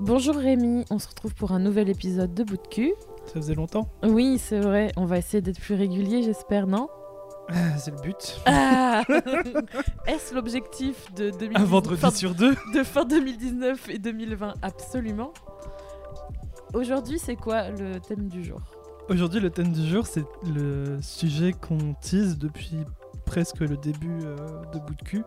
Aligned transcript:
Bonjour 0.00 0.34
Rémi, 0.36 0.84
on 0.90 0.98
se 0.98 1.08
retrouve 1.08 1.34
pour 1.34 1.52
un 1.52 1.58
nouvel 1.58 1.88
épisode 1.90 2.32
de 2.34 2.42
Bout 2.44 2.56
de 2.56 2.66
cul. 2.68 2.94
Ça 3.26 3.34
faisait 3.34 3.54
longtemps. 3.54 3.88
Oui, 4.02 4.38
c'est 4.38 4.60
vrai. 4.60 4.92
On 4.96 5.04
va 5.04 5.18
essayer 5.18 5.40
d'être 5.42 5.60
plus 5.60 5.74
régulier, 5.74 6.22
j'espère, 6.22 6.66
non? 6.66 6.88
Ah, 7.50 7.76
c'est 7.78 7.90
le 7.90 8.00
but. 8.00 8.40
Ah 8.46 9.02
Est-ce 10.06 10.34
l'objectif 10.34 11.12
de 11.14 11.30
2019 11.30 11.56
Un 11.56 11.64
vendredi 11.64 12.00
fin- 12.00 12.10
sur 12.10 12.34
deux. 12.34 12.54
de 12.74 12.82
fin 12.82 13.04
2019 13.04 13.88
et 13.90 13.98
2020 13.98 14.54
Absolument. 14.62 15.32
Aujourd'hui, 16.72 17.18
c'est 17.18 17.36
quoi 17.36 17.70
le 17.70 17.98
thème 18.00 18.28
du 18.28 18.44
jour? 18.44 18.60
Aujourd'hui, 19.08 19.40
le 19.40 19.50
thème 19.50 19.72
du 19.72 19.86
jour, 19.88 20.06
c'est 20.06 20.24
le 20.46 20.98
sujet 21.02 21.52
qu'on 21.52 21.94
tease 22.00 22.38
depuis 22.38 22.76
presque 23.26 23.58
le 23.60 23.76
début 23.76 24.20
euh, 24.24 24.36
de 24.72 24.78
bout 24.78 24.94
de 24.94 25.02
cul, 25.02 25.24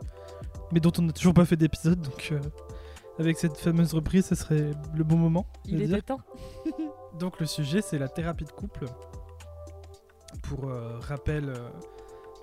mais 0.71 0.79
dont 0.79 0.91
on 0.97 1.01
n'a 1.03 1.11
toujours 1.11 1.33
pas 1.33 1.45
fait 1.45 1.57
d'épisode. 1.57 1.99
Donc, 2.01 2.29
euh, 2.31 2.39
avec 3.19 3.37
cette 3.37 3.57
fameuse 3.57 3.93
reprise, 3.93 4.25
ce 4.25 4.35
serait 4.35 4.71
le 4.95 5.03
bon 5.03 5.17
moment. 5.17 5.45
Il 5.65 5.81
était 5.81 6.01
temps. 6.01 6.21
Donc, 7.19 7.39
le 7.39 7.45
sujet, 7.45 7.81
c'est 7.81 7.99
la 7.99 8.07
thérapie 8.07 8.45
de 8.45 8.51
couple. 8.51 8.85
Pour 10.43 10.69
euh, 10.69 10.97
rappel, 10.99 11.49
euh, 11.49 11.69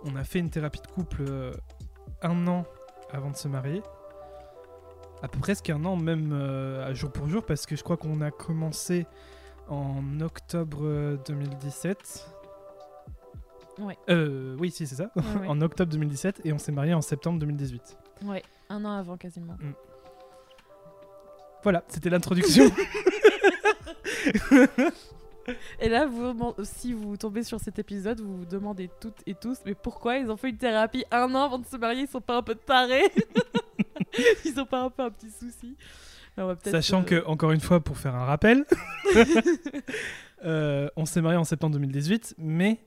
on 0.04 0.16
a 0.16 0.24
fait 0.24 0.38
une 0.38 0.50
thérapie 0.50 0.80
de 0.80 0.86
couple 0.86 1.24
euh, 1.28 1.52
un 2.22 2.46
an 2.46 2.64
avant 3.10 3.30
de 3.30 3.36
se 3.36 3.48
marier. 3.48 3.82
À 5.22 5.28
peu 5.28 5.38
près 5.38 5.54
un 5.70 5.84
an, 5.84 5.96
même 5.96 6.32
à 6.32 6.94
jour 6.94 7.12
pour 7.12 7.28
jour, 7.28 7.44
parce 7.44 7.66
que 7.66 7.76
je 7.76 7.82
crois 7.82 7.98
qu'on 7.98 8.22
a 8.22 8.30
commencé 8.30 9.06
en 9.70 10.20
octobre 10.20 10.80
euh, 10.82 11.16
2017. 11.26 12.28
Ouais. 13.78 13.96
Oui, 14.58 14.70
si, 14.70 14.86
c'est 14.86 14.96
ça. 14.96 15.10
Ouais, 15.16 15.22
ouais. 15.40 15.46
en 15.48 15.60
octobre 15.62 15.90
2017 15.92 16.42
et 16.44 16.52
on 16.52 16.58
s'est 16.58 16.72
marié 16.72 16.92
en 16.92 17.00
septembre 17.00 17.38
2018. 17.38 17.96
Ouais, 18.24 18.42
un 18.68 18.84
an 18.84 18.92
avant 18.92 19.16
quasiment. 19.16 19.56
Voilà, 21.62 21.84
c'était 21.88 22.10
l'introduction. 22.10 22.70
Et 25.80 25.88
là, 25.88 26.06
vous, 26.06 26.54
si 26.62 26.92
vous 26.92 27.16
tombez 27.16 27.42
sur 27.42 27.58
cet 27.60 27.78
épisode, 27.78 28.20
vous 28.20 28.38
vous 28.38 28.44
demandez 28.44 28.90
toutes 29.00 29.18
et 29.26 29.34
tous, 29.34 29.58
mais 29.64 29.74
pourquoi 29.74 30.18
ils 30.18 30.30
ont 30.30 30.36
fait 30.36 30.50
une 30.50 30.58
thérapie 30.58 31.04
un 31.10 31.34
an 31.34 31.44
avant 31.44 31.58
de 31.58 31.66
se 31.66 31.76
marier? 31.76 32.02
Ils 32.02 32.08
sont 32.08 32.20
pas 32.20 32.36
un 32.36 32.42
peu 32.42 32.54
tarés? 32.54 33.10
Ils 34.44 34.60
ont 34.60 34.66
pas 34.66 34.82
un 34.82 34.90
peu 34.90 35.02
un 35.02 35.10
petit 35.10 35.30
souci? 35.30 35.76
Alors, 36.36 36.50
on 36.50 36.52
va 36.52 36.56
peut-être, 36.56 36.72
Sachant 36.72 37.00
euh, 37.00 37.04
que, 37.04 37.26
encore 37.26 37.52
une 37.52 37.60
fois, 37.60 37.80
pour 37.80 37.98
faire 37.98 38.14
un 38.14 38.24
rappel, 38.24 38.64
euh, 40.44 40.88
on 40.96 41.04
s'est 41.04 41.20
marié 41.20 41.38
en 41.38 41.44
septembre 41.44 41.74
2018, 41.74 42.34
mais 42.38 42.80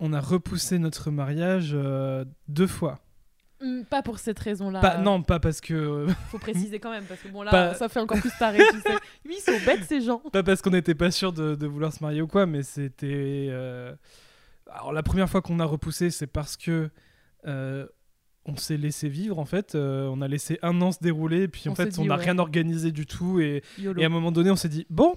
on 0.00 0.12
a 0.12 0.20
repoussé 0.20 0.78
notre 0.78 1.10
mariage 1.10 1.72
euh, 1.74 2.24
deux 2.48 2.66
fois. 2.66 3.00
Hmm, 3.60 3.82
Pas 3.84 4.02
pour 4.02 4.18
cette 4.18 4.38
raison-là. 4.38 4.80
Pas, 4.80 4.98
non, 4.98 5.22
pas 5.22 5.40
parce 5.40 5.60
que 5.60 6.06
Faut 6.30 6.38
préciser 6.38 6.78
quand 6.78 6.90
même, 6.90 7.04
parce 7.04 7.20
que 7.20 7.28
bon, 7.28 7.42
là, 7.42 7.50
Pas- 7.50 7.74
ça 7.74 7.88
fait 7.88 7.98
encore 8.00 8.18
plus 8.20 8.30
taré, 8.38 8.58
tu 8.70 8.80
sais. 8.80 8.94
Oui, 9.26 9.36
ils 9.38 9.40
sont 9.42 9.58
bêtes, 9.66 9.84
ces 9.84 10.00
gens. 10.00 10.18
Pas 10.32 10.42
parce 10.42 10.62
qu'on 10.62 10.70
n'était 10.70 10.94
pas 10.94 11.10
sûr 11.10 11.32
de, 11.32 11.54
de 11.56 11.66
vouloir 11.66 11.92
se 11.92 12.02
marier 12.02 12.22
ou 12.22 12.28
quoi, 12.28 12.46
mais 12.46 12.62
c'était. 12.62 13.48
euh, 13.50 13.94
Alors, 14.70 14.92
la 14.92 15.02
première 15.02 15.28
fois 15.28 15.42
qu'on 15.42 15.58
a 15.60 15.64
repoussé, 15.64 16.10
c'est 16.10 16.26
parce 16.28 16.56
que. 16.56 16.90
euh, 17.46 17.86
on 18.48 18.56
s'est 18.56 18.76
laissé 18.76 19.08
vivre 19.08 19.38
en 19.38 19.44
fait, 19.44 19.74
Euh, 19.74 20.08
on 20.12 20.20
a 20.22 20.28
laissé 20.28 20.58
un 20.62 20.80
an 20.82 20.90
se 20.92 20.98
dérouler, 21.00 21.42
et 21.42 21.48
puis 21.48 21.68
en 21.68 21.72
On 21.72 21.74
fait 21.74 21.98
on 21.98 22.04
n'a 22.06 22.16
ouais. 22.16 22.24
rien 22.24 22.38
organisé 22.38 22.90
du 22.92 23.06
tout, 23.06 23.40
et, 23.40 23.62
et 23.78 24.02
à 24.02 24.06
un 24.06 24.08
moment 24.08 24.32
donné 24.32 24.50
on 24.50 24.56
s'est 24.56 24.68
dit 24.68 24.86
bon, 24.90 25.14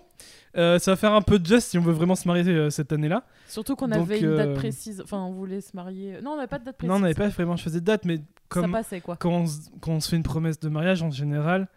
euh, 0.57 0.77
ça 0.79 0.91
va 0.91 0.95
faire 0.97 1.13
un 1.13 1.21
peu 1.21 1.39
de 1.39 1.45
just 1.45 1.69
si 1.69 1.77
on 1.77 1.81
veut 1.81 1.93
vraiment 1.93 2.15
se 2.15 2.27
marier 2.27 2.43
euh, 2.51 2.69
cette 2.69 2.91
année-là. 2.91 3.25
Surtout 3.47 3.75
qu'on 3.75 3.91
avait 3.91 4.19
une 4.19 4.35
date 4.35 4.53
précise. 4.55 5.01
Enfin, 5.01 5.19
on 5.19 5.31
voulait 5.31 5.61
se 5.61 5.75
marier. 5.75 6.19
Non, 6.21 6.31
on 6.31 6.35
n'avait 6.35 6.47
pas 6.47 6.59
de 6.59 6.65
date 6.65 6.77
précise. 6.77 6.89
Non, 6.89 6.97
on 6.97 6.99
n'avait 6.99 7.13
pas 7.13 7.29
vraiment 7.29 7.55
choisi 7.57 7.79
de 7.79 7.85
date, 7.85 8.03
mais 8.05 8.17
Ça 8.17 8.21
comme 8.49 8.71
passait, 8.73 8.99
quoi. 9.01 9.15
quand 9.15 9.31
on, 9.31 9.45
se- 9.47 9.69
quand 9.79 9.93
on 9.93 9.99
se 10.01 10.09
fait 10.09 10.17
une 10.17 10.23
promesse 10.23 10.59
de 10.59 10.67
mariage 10.69 11.01
en 11.03 11.09
général, 11.11 11.67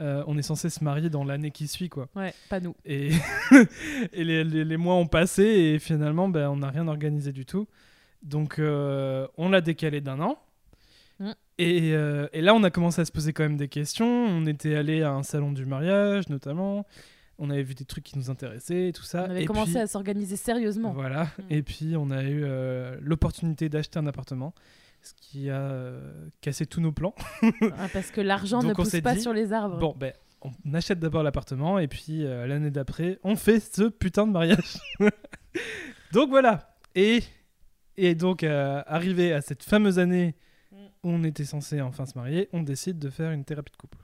euh, 0.00 0.22
on 0.28 0.38
est 0.38 0.42
censé 0.42 0.70
se 0.70 0.82
marier 0.84 1.10
dans 1.10 1.24
l'année 1.24 1.50
qui 1.50 1.66
suit 1.68 1.88
quoi. 1.90 2.08
Ouais, 2.16 2.32
pas 2.48 2.60
nous. 2.60 2.74
Et, 2.86 3.10
et 4.12 4.24
les, 4.24 4.44
les- 4.44 4.64
les 4.64 4.76
mois 4.76 4.94
ont 4.94 5.06
passé 5.08 5.42
et 5.42 5.78
finalement, 5.78 6.28
ben, 6.28 6.48
on 6.48 6.56
n'a 6.56 6.68
rien 6.70 6.86
organisé 6.88 7.32
du 7.32 7.44
tout. 7.44 7.66
Donc, 8.22 8.58
euh, 8.58 9.26
on 9.38 9.48
l'a 9.48 9.60
décalé 9.60 10.00
d'un 10.00 10.20
an. 10.20 10.38
Mm. 11.20 11.30
Et, 11.58 11.92
euh, 11.92 12.26
et 12.32 12.40
là, 12.40 12.54
on 12.54 12.64
a 12.64 12.70
commencé 12.70 13.00
à 13.00 13.04
se 13.04 13.12
poser 13.12 13.32
quand 13.32 13.44
même 13.44 13.58
des 13.58 13.68
questions. 13.68 14.06
On 14.06 14.46
était 14.46 14.74
allé 14.74 15.02
à 15.02 15.12
un 15.12 15.22
salon 15.22 15.52
du 15.52 15.66
mariage, 15.66 16.28
notamment. 16.28 16.86
On 17.38 17.50
avait 17.50 17.62
vu 17.62 17.74
des 17.74 17.84
trucs 17.84 18.04
qui 18.04 18.18
nous 18.18 18.30
intéressaient 18.30 18.88
et 18.88 18.92
tout 18.92 19.02
ça. 19.02 19.26
On 19.28 19.30
avait 19.30 19.42
et 19.42 19.46
commencé 19.46 19.72
puis, 19.72 19.80
à 19.80 19.86
s'organiser 19.86 20.36
sérieusement. 20.36 20.92
Voilà. 20.92 21.24
Mm. 21.24 21.42
Et 21.50 21.62
puis, 21.62 21.94
on 21.96 22.10
a 22.10 22.22
eu 22.22 22.42
euh, 22.44 22.96
l'opportunité 23.02 23.68
d'acheter 23.68 23.98
un 23.98 24.06
appartement, 24.06 24.54
ce 25.02 25.12
qui 25.14 25.50
a 25.50 25.60
euh, 25.60 26.28
cassé 26.40 26.66
tous 26.66 26.80
nos 26.80 26.92
plans. 26.92 27.14
Ah, 27.78 27.88
parce 27.92 28.10
que 28.10 28.20
l'argent 28.20 28.62
ne 28.62 28.72
pousse 28.72 29.00
pas 29.02 29.14
dit, 29.14 29.20
sur 29.20 29.34
les 29.34 29.52
arbres. 29.52 29.78
Bon, 29.78 29.94
ben, 29.98 30.12
on 30.42 30.74
achète 30.74 30.98
d'abord 30.98 31.22
l'appartement 31.22 31.78
et 31.78 31.86
puis 31.86 32.22
l'année 32.22 32.70
d'après, 32.70 33.18
on 33.22 33.36
fait 33.36 33.60
ce 33.60 33.82
putain 33.90 34.26
de 34.26 34.32
mariage. 34.32 34.78
donc 36.12 36.30
voilà. 36.30 36.74
Et, 36.94 37.20
et 37.98 38.14
donc, 38.14 38.42
arrivé 38.42 39.34
à 39.34 39.42
cette 39.42 39.62
fameuse 39.62 39.98
année 39.98 40.34
on 41.02 41.24
était 41.24 41.44
censé 41.44 41.80
enfin 41.80 42.06
se 42.06 42.16
marier, 42.16 42.48
on 42.52 42.62
décide 42.62 42.98
de 42.98 43.10
faire 43.10 43.30
une 43.30 43.44
thérapie 43.44 43.72
de 43.72 43.76
couple. 43.76 43.98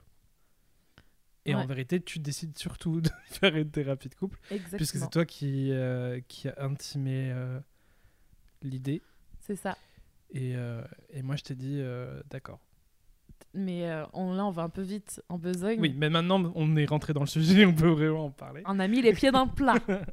Et 1.45 1.55
en 1.55 1.65
vérité, 1.65 2.01
tu 2.01 2.19
décides 2.19 2.57
surtout 2.57 2.99
de 3.01 3.09
faire 3.25 3.55
une 3.55 3.69
thérapie 3.71 4.09
de 4.09 4.15
couple, 4.15 4.37
Exactement. 4.51 4.77
puisque 4.77 4.97
c'est 4.97 5.09
toi 5.09 5.25
qui, 5.25 5.71
euh, 5.71 6.19
qui 6.27 6.49
a 6.49 6.55
intimé 6.57 7.31
euh, 7.31 7.59
l'idée. 8.61 9.01
C'est 9.39 9.55
ça. 9.55 9.77
Et, 10.31 10.55
euh, 10.57 10.83
et 11.09 11.21
moi, 11.21 11.37
je 11.37 11.43
t'ai 11.43 11.55
dit, 11.55 11.77
euh, 11.79 12.21
d'accord. 12.29 12.59
Mais 13.53 13.89
on, 14.13 14.33
là, 14.33 14.45
on 14.45 14.51
va 14.51 14.63
un 14.63 14.69
peu 14.69 14.81
vite 14.81 15.21
en 15.29 15.37
besogne. 15.37 15.79
Oui, 15.79 15.93
mais 15.97 16.09
maintenant, 16.09 16.51
on 16.53 16.75
est 16.75 16.85
rentré 16.85 17.13
dans 17.13 17.21
le 17.21 17.27
sujet, 17.27 17.65
on 17.65 17.73
peut 17.73 17.87
vraiment 17.87 18.25
en 18.25 18.31
parler. 18.31 18.61
On 18.65 18.77
a 18.79 18.87
mis 18.87 19.01
les 19.01 19.13
pieds 19.13 19.31
dans 19.31 19.45
le 19.45 19.51
plat. 19.51 19.75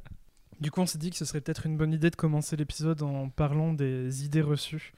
Du 0.61 0.71
coup, 0.71 0.79
on 0.79 0.85
s'est 0.85 0.97
dit 0.97 1.09
que 1.09 1.17
ce 1.17 1.25
serait 1.25 1.41
peut-être 1.41 1.65
une 1.65 1.75
bonne 1.75 1.91
idée 1.91 2.09
de 2.09 2.15
commencer 2.15 2.55
l'épisode 2.55 3.01
en 3.01 3.27
parlant 3.29 3.73
des 3.73 4.23
idées 4.23 4.41
reçues 4.41 4.93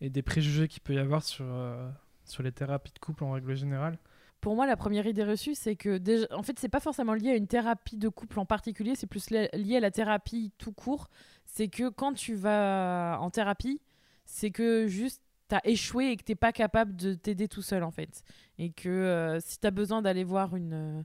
et 0.00 0.10
des 0.10 0.22
préjugés 0.22 0.68
qu'il 0.68 0.82
peut 0.82 0.94
y 0.94 0.98
avoir 0.98 1.22
sur, 1.22 1.44
euh, 1.48 1.90
sur 2.24 2.42
les 2.42 2.52
thérapies 2.52 2.92
de 2.92 2.98
couple 2.98 3.24
en 3.24 3.32
règle 3.32 3.54
générale. 3.54 3.98
Pour 4.40 4.54
moi, 4.54 4.66
la 4.66 4.76
première 4.76 5.06
idée 5.06 5.24
reçue, 5.24 5.54
c'est 5.54 5.76
que 5.76 5.98
déjà, 5.98 6.26
en 6.30 6.42
fait, 6.42 6.58
c'est 6.58 6.70
pas 6.70 6.80
forcément 6.80 7.12
lié 7.12 7.30
à 7.30 7.36
une 7.36 7.46
thérapie 7.46 7.98
de 7.98 8.08
couple 8.08 8.38
en 8.38 8.46
particulier, 8.46 8.94
c'est 8.94 9.06
plus 9.06 9.28
li- 9.28 9.48
lié 9.52 9.76
à 9.76 9.80
la 9.80 9.90
thérapie 9.90 10.50
tout 10.56 10.72
court. 10.72 11.10
C'est 11.44 11.68
que 11.68 11.90
quand 11.90 12.14
tu 12.14 12.34
vas 12.34 13.18
en 13.20 13.28
thérapie, 13.28 13.82
c'est 14.24 14.50
que 14.50 14.86
juste 14.86 15.20
t'as 15.48 15.60
échoué 15.64 16.12
et 16.12 16.16
que 16.16 16.22
t'es 16.22 16.36
pas 16.36 16.52
capable 16.52 16.96
de 16.96 17.12
t'aider 17.14 17.48
tout 17.48 17.60
seul 17.60 17.82
en 17.82 17.90
fait. 17.90 18.22
Et 18.56 18.70
que 18.70 18.88
euh, 18.88 19.40
si 19.40 19.58
t'as 19.58 19.72
besoin 19.72 20.00
d'aller 20.00 20.24
voir 20.24 20.56
une, 20.56 21.04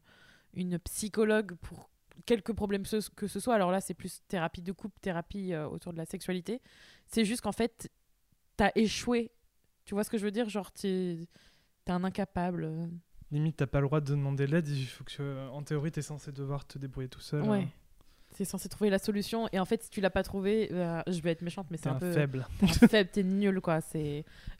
une 0.53 0.79
psychologue 0.79 1.55
pour 1.55 1.89
quelques 2.25 2.53
problèmes 2.53 2.83
que 3.15 3.27
ce 3.27 3.39
soit, 3.39 3.55
alors 3.55 3.71
là 3.71 3.81
c'est 3.81 3.95
plus 3.95 4.21
thérapie 4.29 4.61
de 4.61 4.71
couple, 4.71 4.97
thérapie 5.01 5.53
euh, 5.53 5.67
autour 5.67 5.91
de 5.91 5.97
la 5.97 6.05
sexualité, 6.05 6.61
c'est 7.07 7.25
juste 7.25 7.41
qu'en 7.41 7.51
fait 7.51 7.89
t'as 8.57 8.71
échoué. 8.75 9.31
Tu 9.85 9.93
vois 9.93 10.03
ce 10.03 10.09
que 10.09 10.17
je 10.17 10.23
veux 10.25 10.31
dire? 10.31 10.49
Genre 10.49 10.71
t'es 10.71 11.27
t'es 11.85 11.91
un 11.91 12.03
incapable. 12.03 12.89
Limite, 13.31 13.57
t'as 13.57 13.67
pas 13.67 13.79
le 13.81 13.87
droit 13.87 14.01
de 14.01 14.07
demander 14.07 14.47
l'aide, 14.47 14.67
il 14.67 14.85
faut 14.85 15.03
que, 15.03 15.49
en 15.49 15.63
théorie, 15.63 15.91
t'es 15.91 16.01
censé 16.01 16.31
devoir 16.31 16.65
te 16.65 16.77
débrouiller 16.77 17.09
tout 17.09 17.19
seul. 17.19 17.41
Ouais. 17.43 17.63
hein. 17.63 17.69
C'est 18.31 18.45
censé 18.45 18.67
trouver 18.69 18.89
la 18.89 18.99
solution 18.99 19.47
et 19.53 19.59
en 19.59 19.65
fait 19.65 19.83
si 19.83 19.89
tu 19.89 20.01
l'as 20.01 20.09
pas 20.09 20.23
trouvé, 20.23 20.67
euh, 20.73 21.01
je 21.07 21.21
vais 21.21 21.31
être 21.31 21.41
méchante 21.41 21.67
mais 21.71 21.77
T'es 21.77 21.83
c'est 21.83 21.89
un, 21.89 21.95
un 21.95 21.99
peu 21.99 22.11
faible. 22.11 22.45
t'es 22.59 22.65
un 22.83 22.87
faible, 22.87 23.09
t'es 23.09 23.23
nul 23.23 23.61
quoi. 23.61 23.79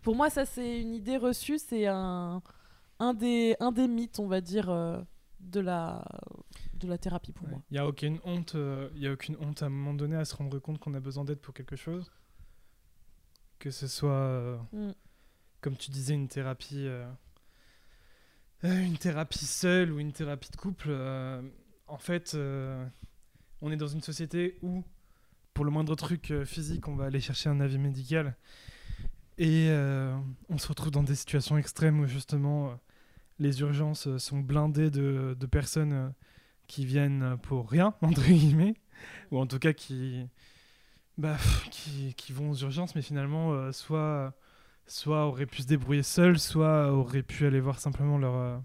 Pour 0.01 0.15
moi 0.15 0.29
ça 0.29 0.45
c'est 0.45 0.79
une 0.81 0.93
idée 0.93 1.17
reçue, 1.17 1.57
c'est 1.57 1.85
un 1.87 2.41
un 2.99 3.13
des 3.13 3.57
un 3.59 3.73
des 3.73 3.89
mythes 3.89 4.19
on 4.19 4.27
va 4.27 4.39
dire 4.39 4.69
euh, 4.69 5.01
de 5.41 5.59
la 5.59 6.05
de 6.75 6.87
la 6.87 6.97
thérapie 6.97 7.33
pour 7.33 7.49
moi. 7.49 7.59
Il 7.69 7.73
n'y 7.73 7.79
a 7.79 7.87
aucune 7.87 8.19
honte, 8.23 8.55
euh, 8.55 8.87
y 8.95 9.07
a 9.07 9.11
aucune 9.11 9.35
honte 9.41 9.61
à 9.61 9.65
un 9.65 9.69
moment 9.69 9.93
donné 9.93 10.15
à 10.15 10.23
se 10.23 10.35
rendre 10.35 10.57
compte 10.59 10.79
qu'on 10.79 10.93
a 10.93 11.01
besoin 11.01 11.25
d'aide 11.25 11.39
pour 11.39 11.53
quelque 11.53 11.75
chose. 11.75 12.11
Que 13.59 13.71
ce 13.71 13.87
soit, 13.87 14.09
euh, 14.11 14.57
Mm. 14.73 14.91
comme 15.61 15.75
tu 15.77 15.89
disais, 15.91 16.13
une 16.13 16.27
thérapie, 16.27 16.85
euh, 16.87 17.05
euh, 18.63 18.83
une 18.83 18.97
thérapie 18.97 19.45
seule 19.45 19.91
ou 19.91 19.99
une 19.99 20.11
thérapie 20.11 20.51
de 20.51 20.57
couple. 20.57 20.87
euh, 20.89 21.41
en 21.87 21.97
fait, 21.97 22.35
on 23.61 23.71
est 23.71 23.77
dans 23.77 23.87
une 23.87 24.01
société 24.01 24.57
où, 24.61 24.83
pour 25.53 25.65
le 25.65 25.71
moindre 25.71 25.95
truc 25.95 26.33
physique, 26.45 26.87
on 26.87 26.95
va 26.95 27.05
aller 27.05 27.19
chercher 27.21 27.49
un 27.49 27.59
avis 27.59 27.77
médical. 27.77 28.35
Et 29.37 29.69
on 30.49 30.57
se 30.57 30.67
retrouve 30.67 30.89
dans 30.91 31.03
des 31.03 31.13
situations 31.15 31.57
extrêmes 31.57 31.99
où 31.99 32.07
justement, 32.07 32.79
les 33.37 33.61
urgences 33.61 34.17
sont 34.17 34.39
blindées 34.39 34.89
de, 34.89 35.35
de 35.39 35.45
personnes 35.45 36.13
qui 36.67 36.85
viennent 36.87 37.37
pour 37.43 37.69
rien, 37.69 37.93
entre 38.01 38.23
guillemets, 38.23 38.73
ou 39.29 39.37
en 39.39 39.45
tout 39.45 39.59
cas 39.59 39.73
qui, 39.73 40.25
bah, 41.17 41.37
qui, 41.71 42.13
qui, 42.15 42.33
vont 42.33 42.51
aux 42.51 42.55
urgences, 42.55 42.95
mais 42.95 43.01
finalement, 43.01 43.71
soit, 43.71 44.33
soit 44.87 45.25
auraient 45.25 45.45
pu 45.45 45.61
se 45.61 45.67
débrouiller 45.67 46.03
seuls, 46.03 46.39
soit 46.39 46.91
auraient 46.91 47.23
pu 47.23 47.45
aller 47.45 47.59
voir 47.59 47.79
simplement 47.79 48.17
leur, 48.17 48.61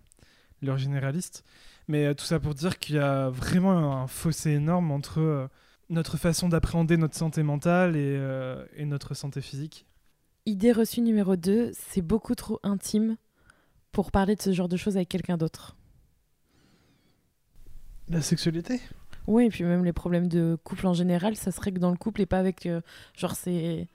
leur 0.62 0.79
généraliste. 0.79 1.44
Mais 1.88 2.14
tout 2.14 2.25
ça 2.25 2.38
pour 2.41 2.55
dire 2.55 2.79
qu'il 2.79 2.97
y 2.97 2.99
a 2.99 3.31
vraiment 3.31 4.02
un 4.02 4.06
fossé 4.06 4.50
énorme 4.50 4.91
entre 4.91 5.49
notre 5.88 6.17
façon 6.17 6.49
d'appréhender 6.49 6.97
notre 6.97 7.17
santé 7.17 7.43
mentale 7.43 7.97
et, 7.97 8.20
et 8.76 8.85
notre 8.85 9.14
santé 9.14 9.41
physique. 9.41 9.87
Idée 10.47 10.73
reçue 10.73 11.00
numéro 11.00 11.37
2, 11.37 11.73
c'est 11.75 12.02
beaucoup 12.02 12.35
trop 12.35 12.61
intime 12.62 13.17
pour 13.93 14.11
parler 14.11 14.37
de 14.37 14.43
ce 14.43 14.52
genre 14.52 14.69
de 14.69 14.76
choses 14.76 14.97
avec 14.97 15.08
quelqu'un 15.08 15.37
d'autre. 15.37 15.76
La 18.08 18.23
sexualité? 18.23 18.81
Oui, 19.27 19.47
et 19.47 19.49
puis 19.49 19.65
même 19.65 19.85
les 19.85 19.93
problèmes 19.93 20.29
de 20.29 20.59
couple 20.65 20.87
en 20.87 20.95
général, 20.95 21.37
ça 21.37 21.53
serait 21.53 21.73
que 21.73 21.79
dans 21.79 21.91
le 21.91 21.97
couple 21.97 22.23
et 22.23 22.27
pas 22.27 22.39
avec. 22.39 22.67
Euh, 22.67 22.81
genre, 23.17 23.35
c'est. 23.35 23.89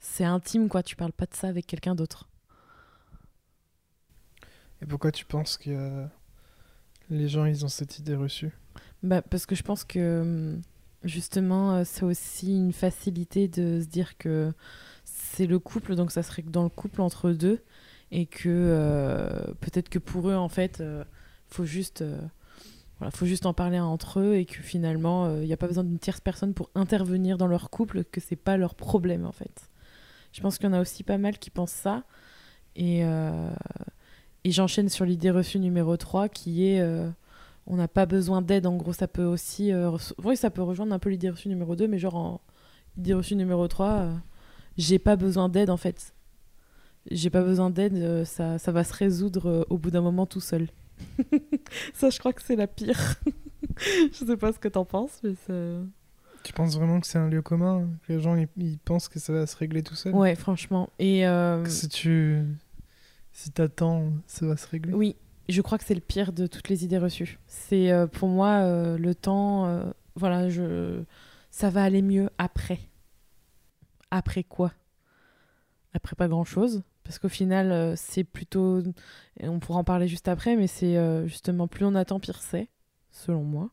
C'est 0.00 0.24
intime, 0.24 0.68
quoi. 0.68 0.84
Tu 0.84 0.94
parles 0.94 1.12
pas 1.12 1.26
de 1.26 1.34
ça 1.34 1.48
avec 1.48 1.66
quelqu'un 1.66 1.96
d'autre. 1.96 2.28
Et 4.80 4.86
pourquoi 4.86 5.10
tu 5.10 5.24
penses 5.24 5.56
que 5.56 6.06
les 7.10 7.28
gens, 7.28 7.46
ils 7.46 7.64
ont 7.64 7.68
cette 7.68 7.98
idée 7.98 8.14
reçue? 8.14 8.52
Bah, 9.02 9.22
Parce 9.22 9.44
que 9.44 9.56
je 9.56 9.64
pense 9.64 9.82
que, 9.82 10.56
justement, 11.02 11.74
euh, 11.74 11.82
c'est 11.84 12.04
aussi 12.04 12.56
une 12.56 12.72
facilité 12.72 13.48
de 13.48 13.80
se 13.80 13.86
dire 13.86 14.16
que 14.18 14.52
c'est 15.04 15.46
le 15.46 15.58
couple, 15.58 15.96
donc 15.96 16.12
ça 16.12 16.22
serait 16.22 16.42
que 16.42 16.50
dans 16.50 16.62
le 16.62 16.68
couple 16.68 17.00
entre 17.00 17.30
deux 17.32 17.60
et 18.10 18.26
que 18.26 18.48
euh, 18.48 19.52
peut-être 19.60 19.88
que 19.88 19.98
pour 19.98 20.30
eux 20.30 20.34
en 20.34 20.48
fait 20.48 20.80
euh, 20.80 21.04
faut 21.46 21.64
juste 21.64 22.02
euh, 22.02 22.20
voilà, 22.98 23.10
faut 23.10 23.26
juste 23.26 23.46
en 23.46 23.54
parler 23.54 23.78
entre 23.78 24.20
eux 24.20 24.36
et 24.36 24.44
que 24.44 24.62
finalement 24.62 25.32
il 25.36 25.46
n'y 25.46 25.52
a 25.52 25.56
pas 25.56 25.68
besoin 25.68 25.84
d'une 25.84 25.98
tierce 25.98 26.20
personne 26.20 26.54
pour 26.54 26.70
intervenir 26.74 27.38
dans 27.38 27.46
leur 27.46 27.70
couple 27.70 28.04
que 28.04 28.20
c'est 28.20 28.36
pas 28.36 28.56
leur 28.56 28.74
problème 28.74 29.24
en 29.24 29.32
fait. 29.32 29.70
Je 30.32 30.40
pense 30.40 30.58
qu'il 30.58 30.66
y 30.66 30.70
en 30.70 30.72
a 30.72 30.80
aussi 30.80 31.04
pas 31.04 31.16
mal 31.16 31.38
qui 31.38 31.50
pensent 31.50 31.70
ça. 31.70 32.02
Et, 32.74 33.02
et 33.02 34.50
j'enchaîne 34.50 34.88
sur 34.88 35.04
l'idée 35.04 35.30
reçue 35.30 35.58
numéro 35.60 35.96
3 35.96 36.28
qui 36.28 36.66
est 36.66 36.84
on 37.66 37.76
n'a 37.76 37.88
pas 37.88 38.06
besoin 38.06 38.42
d'aide 38.42 38.66
en 38.66 38.76
gros 38.76 38.92
ça 38.92 39.06
peut 39.06 39.24
aussi 39.24 39.72
oui 40.24 40.36
ça 40.36 40.50
peut 40.50 40.62
rejoindre 40.62 40.92
un 40.92 40.98
peu 40.98 41.10
l'idée 41.10 41.30
reçue 41.30 41.48
numéro 41.48 41.76
2 41.76 41.86
mais 41.86 41.98
genre 41.98 42.16
en 42.16 42.40
idée 42.96 43.14
reçue 43.14 43.36
numéro 43.36 43.68
3 43.68 44.10
j'ai 44.78 45.00
pas 45.00 45.16
besoin 45.16 45.48
d'aide 45.48 45.70
en 45.70 45.76
fait. 45.76 46.14
J'ai 47.10 47.30
pas 47.30 47.42
besoin 47.42 47.68
d'aide, 47.68 47.96
euh, 47.96 48.24
ça, 48.24 48.72
va 48.72 48.84
se 48.84 48.94
résoudre 48.94 49.46
euh, 49.48 49.64
au 49.70 49.76
bout 49.76 49.90
d'un 49.90 50.00
moment 50.00 50.24
tout 50.24 50.40
seul. 50.40 50.68
Ça, 51.94 52.10
je 52.10 52.18
crois 52.18 52.32
que 52.32 52.42
c'est 52.42 52.56
la 52.56 52.66
pire. 52.66 53.14
je 53.78 54.24
sais 54.24 54.36
pas 54.36 54.52
ce 54.52 54.58
que 54.58 54.68
t'en 54.68 54.84
penses, 54.84 55.20
mais 55.22 55.34
c'est... 55.46 55.76
Tu 56.44 56.52
penses 56.52 56.76
vraiment 56.76 57.00
que 57.00 57.06
c'est 57.06 57.18
un 57.18 57.28
lieu 57.28 57.42
commun 57.42 57.88
Que 58.06 58.12
les 58.12 58.20
gens 58.20 58.36
ils, 58.56 58.78
pensent 58.78 59.08
que 59.08 59.18
ça 59.18 59.32
va 59.32 59.46
se 59.46 59.56
régler 59.56 59.82
tout 59.82 59.96
seul? 59.96 60.14
Ouais, 60.14 60.34
franchement. 60.34 60.88
Et 60.98 61.26
euh... 61.26 61.64
si 61.66 61.88
tu 61.88 62.42
si 63.32 63.50
t'attends, 63.50 64.12
ça 64.26 64.46
va 64.46 64.56
se 64.56 64.66
régler? 64.66 64.92
Oui, 64.94 65.16
je 65.48 65.60
crois 65.60 65.78
que 65.78 65.84
c'est 65.84 65.94
le 65.94 66.00
pire 66.00 66.32
de 66.32 66.46
toutes 66.46 66.68
les 66.68 66.84
idées 66.84 66.98
reçues. 66.98 67.38
C'est 67.46 67.90
euh, 67.90 68.06
pour 68.06 68.28
moi 68.28 68.62
le 68.96 69.14
temps. 69.14 69.92
voilà, 70.14 70.48
je 70.48 71.02
ça 71.50 71.70
va 71.70 71.82
aller 71.82 72.02
mieux 72.02 72.30
après. 72.38 72.78
Après 74.10 74.44
quoi? 74.44 74.72
Après 75.92 76.14
pas 76.14 76.28
grand 76.28 76.44
chose 76.44 76.82
parce 77.08 77.18
qu'au 77.18 77.30
final, 77.30 77.72
euh, 77.72 77.94
c'est 77.96 78.22
plutôt. 78.22 78.82
On 79.40 79.60
pourra 79.60 79.78
en 79.78 79.84
parler 79.84 80.08
juste 80.08 80.28
après, 80.28 80.56
mais 80.56 80.66
c'est 80.66 80.98
euh, 80.98 81.26
justement 81.26 81.66
plus 81.66 81.86
on 81.86 81.94
attend, 81.94 82.20
pire 82.20 82.42
c'est, 82.42 82.68
selon 83.12 83.44
moi. 83.44 83.70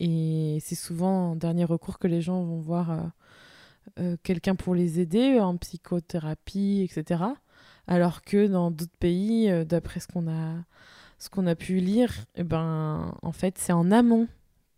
Et 0.00 0.58
c'est 0.60 0.74
souvent 0.74 1.30
en 1.30 1.36
dernier 1.36 1.64
recours 1.64 2.00
que 2.00 2.08
les 2.08 2.20
gens 2.20 2.42
vont 2.42 2.58
voir 2.58 3.12
euh, 4.00 4.16
quelqu'un 4.24 4.56
pour 4.56 4.74
les 4.74 4.98
aider, 4.98 5.38
en 5.38 5.56
psychothérapie, 5.56 6.82
etc. 6.82 7.22
Alors 7.86 8.22
que 8.22 8.48
dans 8.48 8.72
d'autres 8.72 8.90
pays, 8.98 9.48
d'après 9.64 10.00
ce 10.00 10.08
qu'on 10.08 10.28
a, 10.28 10.56
ce 11.20 11.28
a 11.40 11.54
pu 11.54 11.76
lire, 11.76 12.12
eh 12.34 12.42
ben, 12.42 13.14
en 13.22 13.32
fait, 13.32 13.56
c'est 13.58 13.72
en 13.72 13.92
amont 13.92 14.26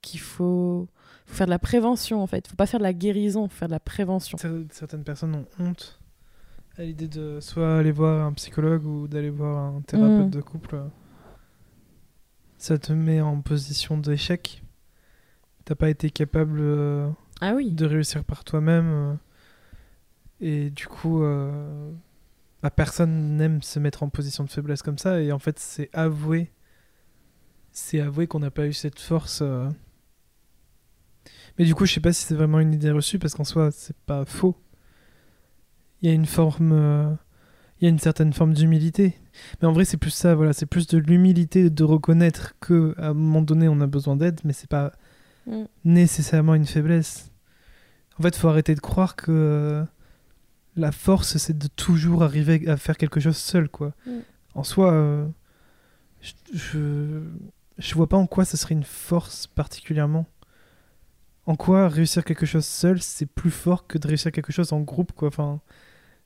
qu'il 0.03 0.21
faut, 0.21 0.87
faire 1.25 1.47
de 1.47 1.51
la 1.51 1.59
prévention. 1.59 2.23
En 2.23 2.27
fait, 2.27 2.47
faut 2.47 2.57
pas 2.57 2.67
faire 2.67 2.81
de 2.81 2.85
la 2.85 2.93
guérison, 2.93 3.49
faut 3.49 3.57
faire 3.57 3.69
de 3.69 3.73
la 3.73 3.81
prévention. 3.81 4.37
Certaines 4.71 5.05
personnes 5.05 5.35
ont 5.35 5.47
honte 5.59 6.00
à 6.81 6.85
l'idée 6.85 7.09
de 7.09 7.41
soit 7.41 7.77
aller 7.77 7.93
voir 7.93 8.27
un 8.27 8.33
psychologue 8.33 8.87
ou 8.87 9.07
d'aller 9.07 9.29
voir 9.29 9.75
un 9.75 9.83
thérapeute 9.83 10.29
mm. 10.29 10.31
de 10.31 10.41
couple, 10.41 10.83
ça 12.57 12.79
te 12.79 12.95
met 12.95 13.21
en 13.21 13.43
position 13.43 13.99
d'échec. 13.99 14.63
T'as 15.67 15.75
pas 15.75 15.91
été 15.91 16.09
capable 16.11 16.59
euh, 16.59 17.11
ah 17.43 17.53
oui. 17.55 17.71
de 17.71 17.85
réussir 17.85 18.25
par 18.25 18.45
toi-même. 18.45 18.89
Euh, 18.89 19.15
et 20.41 20.71
du 20.71 20.87
coup, 20.87 21.23
euh, 21.23 21.93
bah, 22.63 22.71
personne 22.71 23.37
n'aime 23.37 23.61
se 23.61 23.79
mettre 23.79 24.03
en 24.03 24.09
position 24.09 24.45
de 24.45 24.51
faiblesse 24.51 24.81
comme 24.81 24.97
ça. 24.97 25.21
Et 25.21 25.33
en 25.33 25.39
fait, 25.39 25.59
c'est 25.59 25.91
avouer. 25.93 26.51
C'est 27.73 28.01
avouer 28.01 28.27
qu'on 28.27 28.41
n'a 28.41 28.51
pas 28.51 28.67
eu 28.67 28.73
cette 28.73 28.99
force. 28.99 29.43
Mais 31.59 31.67
du 31.67 31.75
coup, 31.75 31.85
je 31.85 31.93
sais 31.93 32.01
pas 32.01 32.15
si 32.15 32.25
c'est 32.25 32.35
vraiment 32.35 32.59
une 32.59 32.73
idée 32.73 32.91
reçue 32.91 33.19
parce 33.19 33.35
qu'en 33.35 33.45
soi, 33.45 33.71
c'est 33.71 33.97
pas 34.07 34.25
faux 34.25 34.57
il 36.03 36.09
y 36.09 36.13
a 36.13 36.15
une 36.15 36.27
forme 36.27 36.73
euh, 36.73 37.11
il 37.81 37.85
y 37.85 37.87
a 37.87 37.91
une 37.91 37.99
certaine 37.99 38.33
forme 38.33 38.53
d'humilité. 38.53 39.19
Mais 39.61 39.69
en 39.69 39.73
vrai 39.73 39.85
c'est 39.85 39.97
plus 39.97 40.11
ça 40.11 40.35
voilà 40.35 40.53
c'est 40.53 40.67
plus 40.67 40.87
de 40.87 40.99
l'humilité 40.99 41.71
de 41.71 41.85
reconnaître 41.85 42.55
que 42.61 42.95
à 42.99 43.09
un 43.09 43.15
moment 43.15 43.43
donné 43.43 43.69
on 43.69 43.81
a 43.81 43.87
besoin 43.87 44.17
d'aide 44.17 44.41
mais 44.45 44.53
c'est 44.53 44.69
pas 44.69 44.93
mm. 45.47 45.65
nécessairement 45.85 46.55
une 46.55 46.67
faiblesse. 46.67 47.31
En 48.19 48.23
fait 48.23 48.37
faut 48.37 48.49
arrêter 48.49 48.75
de 48.75 48.81
croire 48.81 49.17
que 49.17 49.31
euh, 49.31 49.85
la 50.77 50.93
force 50.93 51.37
c'est 51.39 51.57
de 51.57 51.69
toujours 51.69 52.23
arriver 52.23 52.69
à 52.69 52.77
faire 52.77 52.97
quelque 52.97 53.21
chose 53.21 53.37
seul 53.37 53.69
quoi. 53.69 53.93
Mm. 54.07 54.11
en 54.55 54.65
soi 54.65 54.93
euh, 54.93 55.27
je, 56.21 56.33
je 56.53 57.23
je 57.79 57.95
vois 57.95 58.09
pas 58.09 58.19
en 58.19 58.27
quoi 58.27 58.45
ce 58.45 58.57
serait 58.57 58.75
une 58.75 58.85
force 58.85 59.47
particulièrement. 59.47 60.27
En 61.47 61.57
quoi 61.57 61.89
réussir 61.89 62.25
quelque 62.25 62.45
chose 62.45 62.67
seul 62.67 63.01
c'est 63.01 63.27
plus 63.27 63.51
fort 63.51 63.87
que 63.87 63.97
de 63.97 64.07
réussir 64.07 64.31
quelque 64.31 64.53
chose 64.53 64.73
en 64.75 64.81
groupe 64.81 65.13
quoi. 65.13 65.29
Enfin 65.29 65.61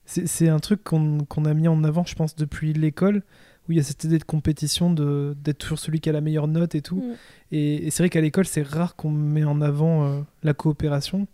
c'est 0.05 0.49
un 0.49 0.59
truc 0.59 0.83
qu'on 0.83 1.45
a 1.45 1.53
mis 1.53 1.67
en 1.67 1.83
avant, 1.83 2.05
je 2.05 2.15
pense, 2.15 2.35
depuis 2.35 2.73
l'école, 2.73 3.23
où 3.67 3.71
il 3.71 3.77
y 3.77 3.79
a 3.79 3.83
cette 3.83 4.03
idée 4.03 4.19
de 4.19 4.23
compétition, 4.23 4.91
d'être 4.91 5.57
toujours 5.57 5.79
celui 5.79 5.99
qui 5.99 6.09
a 6.09 6.11
la 6.11 6.21
meilleure 6.21 6.47
note 6.47 6.75
et 6.75 6.81
tout. 6.81 6.97
Mm. 6.97 7.15
Et, 7.51 7.91
c'est 7.91 8.03
vrai 8.03 8.09
qu'à 8.09 8.21
l'école, 8.21 8.45
c'est 8.45 8.61
rare 8.61 8.95
qu'on 8.95 9.09
met 9.09 9.43
en 9.43 9.61
avant 9.61 10.05
euh, 10.05 10.21
la 10.43 10.53
coopération. 10.53 11.27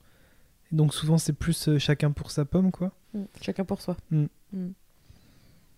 donc 0.71 0.93
souvent, 0.93 1.17
c'est 1.17 1.33
plus 1.33 1.67
euh, 1.67 1.77
chacun 1.77 2.11
pour 2.11 2.31
sa 2.31 2.45
pomme, 2.45 2.71
quoi. 2.71 2.91
Mm. 3.13 3.23
Chacun 3.41 3.65
pour 3.65 3.81
soi. 3.81 3.97
Mm. 4.11 4.25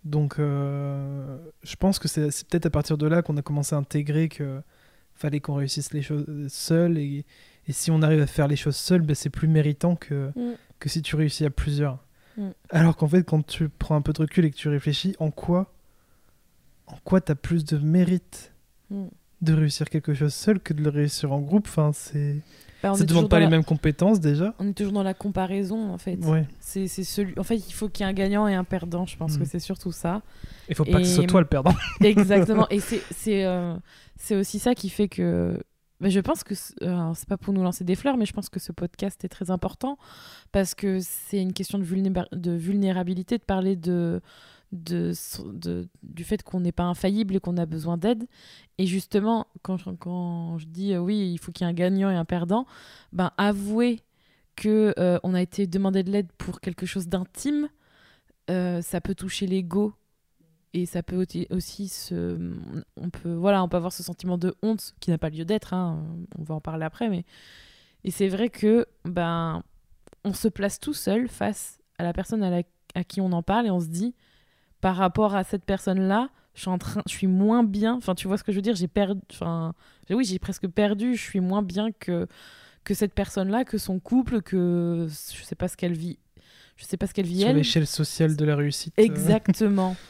Donc, 0.04 0.38
euh, 0.38 1.38
je 1.64 1.76
pense 1.76 1.98
que 1.98 2.08
c'est 2.08 2.48
peut-être 2.48 2.68
à 2.68 2.70
partir 2.70 2.98
de 2.98 3.08
là 3.08 3.22
qu'on 3.22 3.38
a 3.38 3.42
commencé 3.42 3.74
à 3.74 3.78
intégrer 3.80 4.30
que 4.30 4.62
fallait 5.16 5.40
qu'on 5.40 5.56
réussisse 5.56 5.94
les 5.94 6.02
choses 6.02 6.26
seul 6.50 6.98
et, 6.98 7.26
et, 7.68 7.72
si 7.72 7.92
on 7.92 8.02
arrive 8.02 8.22
à 8.22 8.28
faire 8.28 8.48
les 8.48 8.56
choses 8.56 8.76
seul, 8.76 9.02
ben, 9.02 9.16
c'est 9.16 9.30
plus 9.30 9.48
méritant 9.48 9.96
que, 9.96 10.32
que 10.80 10.90
si 10.90 11.02
tu 11.02 11.16
réussis 11.16 11.46
à 11.46 11.50
plusieurs. 11.50 12.04
Mm. 12.38 12.50
Alors 12.70 12.96
qu'en 12.98 13.08
fait, 13.08 13.24
quand 13.24 13.46
tu 13.46 13.70
prends 13.70 13.96
un 13.96 14.02
peu 14.02 14.14
de 14.14 14.22
recul 14.22 14.46
et 14.46 14.52
que 14.52 14.56
tu 14.56 14.70
réfléchis, 14.70 15.16
en 15.20 15.32
quoi 15.32 15.72
en 16.88 16.98
quoi 17.04 17.22
t'as 17.22 17.36
plus 17.36 17.66
de 17.66 17.78
mérite 17.78 18.54
mm. 18.90 19.06
de 19.42 19.54
réussir 19.54 19.90
quelque 19.90 20.14
chose 20.14 20.34
seul 20.34 20.60
que 20.60 20.74
de 20.74 20.84
le 20.84 20.90
réussir 20.90 21.32
en 21.32 21.40
groupe? 21.40 21.68
Enfin, 21.68 21.92
c'est. 21.94 22.38
Bah, 22.82 22.94
ça 22.96 23.04
ne 23.04 23.08
demande 23.08 23.30
pas 23.30 23.40
les 23.40 23.48
mêmes 23.48 23.64
compétences 23.64 24.20
déjà. 24.20 24.54
On 24.60 24.68
est 24.68 24.74
toujours 24.74 24.92
dans 24.92 25.04
la 25.04 25.14
comparaison 25.14 25.94
en 25.94 25.98
fait. 25.98 26.18
Ouais. 26.18 26.46
C'est 26.60 26.88
celui. 26.88 27.38
En 27.40 27.44
fait, 27.44 27.56
il 27.56 27.74
faut 27.74 27.88
qu'il 27.88 28.06
y 28.06 28.08
ait 28.08 28.12
un 28.12 28.14
gagnant 28.14 28.46
et 28.46 28.56
un 28.56 28.66
perdant. 28.66 29.06
Je 29.06 29.16
pense 29.16 29.38
que 29.38 29.44
mm. 29.44 29.48
c'est 29.48 29.60
surtout 29.60 29.94
ça. 29.94 30.22
Il 30.68 30.76
faut 30.76 30.84
pas 30.84 31.00
que 31.00 31.06
ce 31.06 31.16
soit 31.16 31.28
toi 31.28 31.40
le 31.40 31.48
perdant. 31.48 31.74
Exactement. 32.02 32.68
et 32.70 32.80
c'est 32.80 33.46
euh, 33.46 33.76
c'est 34.18 34.36
aussi 34.36 34.60
ça 34.60 34.76
qui 34.76 34.90
fait 34.90 35.08
que 35.08 35.58
je 36.02 36.20
pense 36.20 36.44
que 36.44 36.54
euh, 36.82 37.14
c'est 37.16 37.28
pas 37.28 37.38
pour 37.38 37.54
nous 37.54 37.64
lancer 37.64 37.84
des 37.84 37.96
fleurs, 37.96 38.18
mais 38.18 38.26
je 38.26 38.34
pense 38.34 38.50
que 38.50 38.60
ce 38.60 38.72
podcast 38.72 39.24
est 39.24 39.30
très 39.30 39.52
important 39.52 39.98
parce 40.52 40.76
que 40.76 41.00
c'est 41.02 41.42
une 41.42 41.54
question 41.54 41.80
de, 41.80 42.36
de, 42.36 42.52
vulnérabilité, 42.52 43.38
de 43.38 43.44
parler 43.44 43.76
de, 43.76 44.22
du 44.72 46.24
fait 46.24 46.44
qu'on 46.44 46.60
n'est 46.60 46.72
pas 46.72 46.84
infaillible 46.84 47.36
et 47.36 47.40
qu'on 47.40 47.58
a 47.58 47.66
besoin 47.66 47.98
d'aide. 47.98 48.26
Et 48.78 48.86
justement, 48.86 49.48
quand, 49.62 49.78
quand 49.98 50.58
je 50.58 50.66
dis 50.66 50.94
euh, 50.94 51.00
oui, 51.00 51.32
il 51.32 51.38
faut 51.38 51.52
qu'il 51.52 51.66
y 51.66 51.70
ait 51.70 51.72
un 51.72 51.76
gagnant 51.76 52.10
et 52.10 52.16
un 52.16 52.26
perdant, 52.26 52.66
ben 53.12 53.32
avouer 53.38 54.02
que 54.56 54.94
euh, 55.00 55.20
on 55.24 55.34
a 55.34 55.42
été 55.42 55.68
demandé 55.68 56.04
de 56.04 56.12
l'aide 56.12 56.32
pour 56.38 56.60
quelque 56.60 56.86
chose 56.86 57.08
d'intime, 57.08 57.70
ça 58.50 59.00
peut 59.02 59.16
toucher 59.16 59.48
l'ego 59.48 59.94
et 60.74 60.86
ça 60.86 61.04
peut 61.04 61.26
aussi 61.52 61.88
se 61.88 62.38
on 62.98 63.10
peut 63.10 63.34
voilà 63.34 63.64
on 63.64 63.68
peut 63.70 63.78
avoir 63.78 63.94
ce 63.94 64.04
sentiment 64.04 64.38
de 64.38 64.56
honte 64.62 64.94
qui 65.00 65.12
n'a 65.12 65.18
pas 65.18 65.30
lieu 65.30 65.46
d'être 65.46 65.74
hein, 65.74 66.04
on 66.38 66.44
va 66.44 66.56
en 66.56 66.62
parler 66.62 66.86
après 66.86 67.10
mais 67.10 67.26
et 68.04 68.12
c'est 68.12 68.28
vrai 68.28 68.50
que 68.50 68.86
ben 69.06 69.64
on 70.24 70.34
se 70.34 70.48
place 70.48 70.80
tout 70.80 70.94
seul 70.94 71.28
face 71.28 71.80
à 71.98 72.04
la 72.04 72.14
personne 72.14 72.44
à, 72.44 72.62
à 72.96 73.04
qui 73.04 73.22
on 73.22 73.32
en 73.32 73.44
parle 73.44 73.68
et 73.68 73.72
on 73.72 73.80
se 73.80 73.88
dit 73.88 74.16
par 74.82 74.96
rapport 74.96 75.36
à 75.36 75.44
cette 75.44 75.64
personne 75.64 76.00
là 76.08 76.30
je 76.56 76.62
suis 76.62 76.70
en 76.70 76.78
train, 76.78 77.02
je 77.08 77.12
suis 77.12 77.26
moins 77.26 77.64
bien. 77.64 77.96
Enfin, 77.96 78.14
tu 78.14 78.28
vois 78.28 78.38
ce 78.38 78.44
que 78.44 78.52
je 78.52 78.58
veux 78.58 78.62
dire 78.62 78.76
J'ai 78.76 78.88
perdu. 78.88 79.20
Enfin, 79.32 79.74
oui, 80.12 80.24
j'ai 80.24 80.38
presque 80.38 80.68
perdu. 80.68 81.16
Je 81.16 81.22
suis 81.24 81.40
moins 81.40 81.64
bien 81.64 81.92
que 81.92 82.28
que 82.84 82.94
cette 82.94 83.16
personne-là, 83.16 83.66
que 83.66 83.80
son 83.80 84.00
couple, 84.00 84.44
que 84.44 85.08
je 85.10 85.44
sais 85.44 85.56
pas 85.56 85.68
ce 85.68 85.76
qu'elle 85.78 85.94
vit. 85.98 86.20
Je 86.76 86.86
sais 86.86 86.96
pas 86.96 87.08
ce 87.08 87.14
qu'elle 87.16 87.26
vit 87.26 87.40
Sur 87.40 87.50
elle. 87.50 87.56
l'échelle 87.56 87.88
sociale 87.88 88.36
de 88.36 88.46
la 88.46 88.56
réussite. 88.56 88.94
euh, 89.00 89.04
Exactement. 89.04 89.96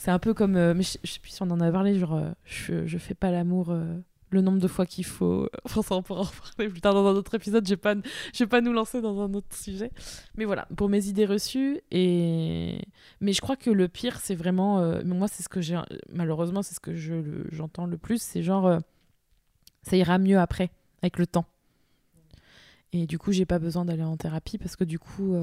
C'est 0.00 0.12
un 0.12 0.20
peu 0.20 0.32
comme, 0.32 0.54
euh, 0.56 0.74
je, 0.80 0.96
je 1.02 1.12
sais 1.12 1.18
plus 1.18 1.32
si 1.32 1.42
on 1.42 1.50
en 1.50 1.60
a 1.60 1.70
parlé, 1.72 1.98
genre, 1.98 2.14
euh, 2.14 2.30
je, 2.44 2.86
je 2.86 2.98
fais 2.98 3.14
pas 3.14 3.32
l'amour 3.32 3.70
euh, 3.70 3.84
le 4.30 4.40
nombre 4.42 4.60
de 4.60 4.68
fois 4.68 4.86
qu'il 4.86 5.04
faut. 5.04 5.48
Enfin, 5.64 5.82
ça, 5.82 5.96
on 5.96 6.02
pourra 6.02 6.20
en 6.20 6.24
reparler 6.24 6.68
plus 6.70 6.80
tard 6.80 6.94
dans 6.94 7.04
un 7.04 7.14
autre 7.16 7.34
épisode. 7.34 7.64
Je 7.66 7.70
vais 7.72 7.76
pas, 7.76 7.94
je 8.32 8.38
vais 8.44 8.46
pas 8.46 8.60
nous 8.60 8.72
lancer 8.72 9.00
dans 9.02 9.20
un 9.20 9.34
autre 9.34 9.56
sujet. 9.56 9.90
Mais 10.36 10.44
voilà, 10.44 10.68
pour 10.76 10.88
mes 10.88 11.06
idées 11.08 11.26
reçues. 11.26 11.80
Et 11.90 12.80
mais 13.20 13.32
je 13.32 13.40
crois 13.40 13.56
que 13.56 13.70
le 13.70 13.88
pire, 13.88 14.20
c'est 14.20 14.36
vraiment, 14.36 14.80
moi, 15.04 15.26
c'est 15.26 15.42
ce 15.42 15.48
que 15.48 15.60
j'ai, 15.60 15.76
malheureusement, 16.12 16.62
c'est 16.62 16.76
ce 16.76 16.80
que 16.80 16.94
je, 16.94 17.14
le- 17.14 17.46
j'entends 17.50 17.86
le 17.86 17.98
plus, 17.98 18.22
c'est 18.22 18.42
genre, 18.44 18.78
ça 19.82 19.96
ira 19.96 20.18
mieux 20.18 20.38
après, 20.38 20.70
avec 21.02 21.18
le 21.18 21.26
temps. 21.26 21.46
Et 22.92 23.06
du 23.06 23.18
coup, 23.18 23.32
j'ai 23.32 23.46
pas 23.46 23.58
besoin 23.58 23.84
d'aller 23.84 24.04
en 24.04 24.16
thérapie 24.16 24.58
parce 24.58 24.76
que 24.76 24.84
du 24.84 24.98
coup, 25.00 25.34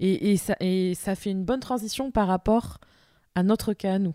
et, 0.00 0.32
et 0.32 0.36
ça, 0.38 0.56
et 0.60 0.94
ça 0.94 1.14
fait 1.14 1.30
une 1.30 1.44
bonne 1.44 1.60
transition 1.60 2.10
par 2.10 2.26
rapport 2.26 2.78
à 3.34 3.42
notre 3.42 3.72
cas 3.72 3.94
à 3.94 3.98
nous. 3.98 4.14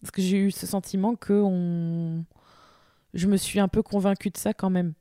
Parce 0.00 0.10
que 0.10 0.22
j'ai 0.22 0.38
eu 0.38 0.50
ce 0.50 0.66
sentiment 0.66 1.14
que 1.14 1.32
on... 1.32 2.24
je 3.14 3.26
me 3.28 3.36
suis 3.36 3.60
un 3.60 3.68
peu 3.68 3.82
convaincue 3.82 4.30
de 4.30 4.36
ça 4.36 4.52
quand 4.52 4.70
même. 4.70 4.94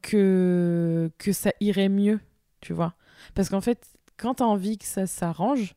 Que, 0.00 1.10
que 1.18 1.32
ça 1.32 1.52
irait 1.60 1.88
mieux, 1.88 2.20
tu 2.60 2.72
vois. 2.72 2.94
Parce 3.34 3.48
qu'en 3.48 3.60
fait, 3.60 3.86
quand 4.16 4.36
tu 4.36 4.42
as 4.42 4.46
envie 4.46 4.78
que 4.78 4.84
ça 4.84 5.06
s'arrange, 5.06 5.74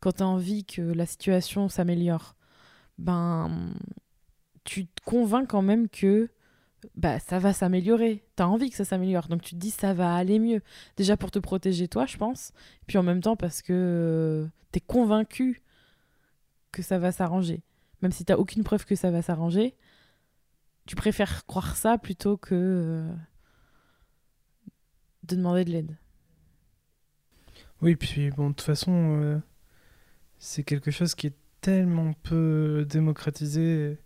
quand 0.00 0.12
tu 0.12 0.22
as 0.22 0.26
envie 0.26 0.64
que 0.64 0.80
la 0.80 1.06
situation 1.06 1.68
s'améliore, 1.68 2.34
ben, 2.98 3.74
tu 4.64 4.86
te 4.86 5.02
convaincs 5.04 5.48
quand 5.48 5.62
même 5.62 5.88
que 5.88 6.30
bah, 6.94 7.18
ça 7.18 7.38
va 7.38 7.52
s'améliorer. 7.52 8.24
Tu 8.36 8.42
as 8.42 8.48
envie 8.48 8.70
que 8.70 8.76
ça 8.76 8.84
s'améliore. 8.84 9.28
Donc 9.28 9.42
tu 9.42 9.54
te 9.54 9.60
dis 9.60 9.70
ça 9.70 9.94
va 9.94 10.14
aller 10.14 10.38
mieux. 10.38 10.62
Déjà 10.96 11.16
pour 11.16 11.30
te 11.30 11.38
protéger 11.38 11.88
toi, 11.88 12.06
je 12.06 12.16
pense. 12.16 12.52
Puis 12.86 12.98
en 12.98 13.02
même 13.02 13.20
temps 13.20 13.36
parce 13.36 13.62
que 13.62 14.48
tu 14.72 14.78
es 14.78 14.80
convaincu 14.80 15.62
que 16.72 16.82
ça 16.82 16.98
va 16.98 17.12
s'arranger. 17.12 17.62
Même 18.02 18.12
si 18.12 18.24
tu 18.24 18.32
aucune 18.32 18.64
preuve 18.64 18.84
que 18.84 18.94
ça 18.94 19.10
va 19.10 19.22
s'arranger, 19.22 19.74
tu 20.86 20.96
préfères 20.96 21.46
croire 21.46 21.76
ça 21.76 21.98
plutôt 21.98 22.36
que 22.36 22.54
euh, 22.54 23.12
de 25.24 25.36
demander 25.36 25.64
de 25.64 25.70
l'aide. 25.70 25.96
Oui, 27.82 27.96
puis 27.96 28.30
bon, 28.30 28.50
de 28.50 28.54
toute 28.54 28.66
façon, 28.66 29.20
euh, 29.20 29.38
c'est 30.38 30.62
quelque 30.62 30.90
chose 30.90 31.14
qui 31.14 31.26
est 31.26 31.36
tellement 31.60 32.12
peu 32.22 32.86
démocratisé 32.88 33.98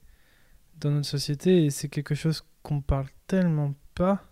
dans 0.80 0.90
notre 0.90 1.08
société 1.08 1.64
et 1.64 1.70
c'est 1.70 1.88
quelque 1.88 2.14
chose 2.14 2.42
qu'on 2.62 2.80
parle 2.80 3.06
tellement 3.26 3.74
pas 3.94 4.24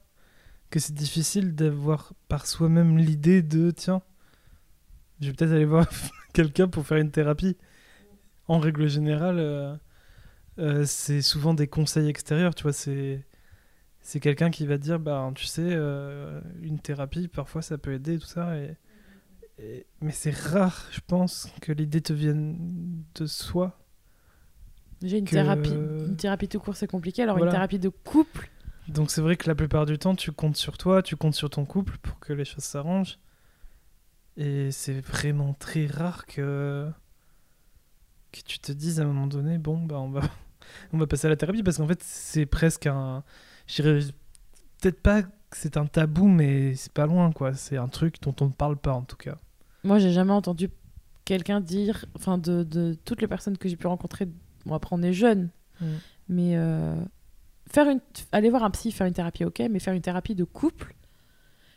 que 0.71 0.81
c'est 0.81 0.95
difficile 0.95 1.55
d'avoir 1.55 2.13
par 2.29 2.47
soi-même 2.47 2.99
l'idée 2.99 3.43
de 3.43 3.71
tiens, 3.71 4.03
je 5.21 5.29
vais 5.29 5.33
peut-être 5.33 5.53
aller 5.53 5.65
voir 5.65 5.87
quelqu'un 6.33 6.69
pour 6.69 6.87
faire 6.87 6.99
une 6.99 7.11
thérapie. 7.11 7.57
En 8.49 8.59
règle 8.59 8.89
générale, 8.89 9.39
euh, 9.39 9.77
euh, 10.59 10.85
c'est 10.87 11.23
souvent 11.23 11.55
des 11.55 11.67
conseils 11.69 12.09
extérieurs, 12.09 12.55
tu 12.55 12.63
vois, 12.63 12.73
c'est 12.73 13.27
c'est 14.01 14.21
quelqu'un 14.21 14.51
qui 14.51 14.67
va 14.67 14.79
te 14.79 14.83
dire 14.83 14.99
bah 14.99 15.31
tu 15.35 15.45
sais 15.45 15.63
euh, 15.65 16.41
une 16.63 16.79
thérapie 16.79 17.29
parfois 17.29 17.61
ça 17.61 17.77
peut 17.77 17.93
aider 17.93 18.19
tout 18.19 18.27
ça 18.27 18.57
et 18.57 18.77
mais 20.01 20.13
c'est 20.13 20.35
rare, 20.35 20.87
je 20.93 21.01
pense, 21.07 21.53
que 21.61 21.73
l'idée 21.73 22.01
te 22.01 22.13
vienne 22.13 23.05
de 23.15 23.27
soi. 23.27 23.79
J'ai 25.03 25.19
une 25.19 25.25
Que- 25.25 25.31
thérapie. 25.31 25.71
Une 25.71 26.17
thérapie 26.17 26.49
tout 26.49 26.59
court, 26.61 26.77
c'est 26.77 26.87
compliqué. 26.89 27.23
Alors 27.23 27.37
Voilà. 27.37 27.51
une 27.53 27.55
thérapie 27.57 27.79
de 27.79 27.89
couple, 27.89 28.51
Donc 28.89 29.11
c'est 29.11 29.21
vrai 29.21 29.37
que 29.37 29.47
la 29.49 29.55
plupart 29.55 29.85
du 29.87 29.99
temps, 29.99 30.15
tu 30.15 30.33
comptes 30.33 30.57
sur 30.57 30.79
toi, 30.79 31.03
tu 31.03 31.15
comptes 31.17 31.35
sur 31.35 31.51
ton 31.51 31.65
couple 31.65 31.99
pour 31.99 32.19
que 32.21 32.33
les 32.33 32.45
choses 32.45 32.65
s'arrangent. 32.65 33.19
Et 34.37 34.71
c'est 34.71 35.01
vraiment 35.01 35.53
très 35.55 35.87
rare 35.87 36.27
que 36.27 36.89
que 38.33 38.41
tu 38.47 38.59
te 38.59 38.73
dises 38.73 39.01
à 39.01 39.05
un 39.05 39.07
moment 39.07 39.27
donné, 39.27 39.59
bon, 39.59 39.79
bah 39.85 39.99
on 39.99 40.11
va 40.11 40.21
on 40.93 40.99
va 40.99 41.07
passer 41.07 41.27
à 41.27 41.31
la 41.31 41.37
thérapie 41.37 41.63
parce 41.63 41.79
qu'en 41.79 41.87
fait 41.89 42.03
c'est 42.03 42.47
presque 42.47 42.87
un, 42.87 43.25
je 43.67 43.83
dirais 43.83 44.01
peut-être 44.81 45.01
pas 45.01 45.23
que 45.23 45.29
c'est 45.53 45.77
un 45.77 45.87
tabou, 45.87 46.27
mais 46.29 46.75
c'est 46.75 46.93
pas 46.93 47.07
loin 47.07 47.33
quoi. 47.33 47.55
C'est 47.55 47.77
un 47.79 47.89
truc 47.89 48.21
dont 48.23 48.35
on 48.41 48.47
ne 48.47 48.53
parle 48.53 48.77
pas 48.77 48.93
en 48.93 49.03
tout 49.03 49.17
cas. 49.17 49.37
moi 49.85 49.99
j'ai 49.99 50.13
jamais 50.13 50.33
entendu 50.33 50.69
quelqu'un 51.25 51.61
dire, 51.61 52.05
enfin 52.17 52.39
de, 52.39 52.63
de 52.65 52.97
toutes 53.05 53.21
les 53.23 53.29
personnes 53.29 53.57
que 53.59 53.69
j'ai 53.69 53.77
pu 53.77 53.87
rencontrer, 53.87 54.29
bon 54.67 54.75
après 54.75 54.95
on 54.97 55.03
est 55.03 55.13
jeune, 55.13 55.51
Mm. 55.81 55.87
mais 56.29 56.57
euh, 56.57 56.97
faire 57.71 57.89
une, 57.89 58.01
aller 58.33 58.51
voir 58.51 58.65
un 58.65 58.71
psy, 58.71 58.91
faire 58.91 59.07
une 59.07 59.13
thérapie, 59.15 59.45
ok, 59.45 59.63
mais 59.71 59.79
faire 59.79 59.95
une 59.95 60.03
thérapie 60.03 60.35
de 60.35 60.43
couple, 60.45 60.95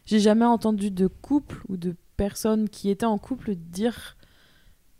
j'ai 0.05 0.19
jamais 0.19 0.45
entendu 0.45 0.89
de 0.89 1.05
couple 1.07 1.61
ou 1.69 1.77
de 1.77 1.95
personnes 2.17 2.67
qui 2.67 2.89
étaient 2.89 3.05
en 3.05 3.19
couple 3.19 3.53
dire 3.55 4.17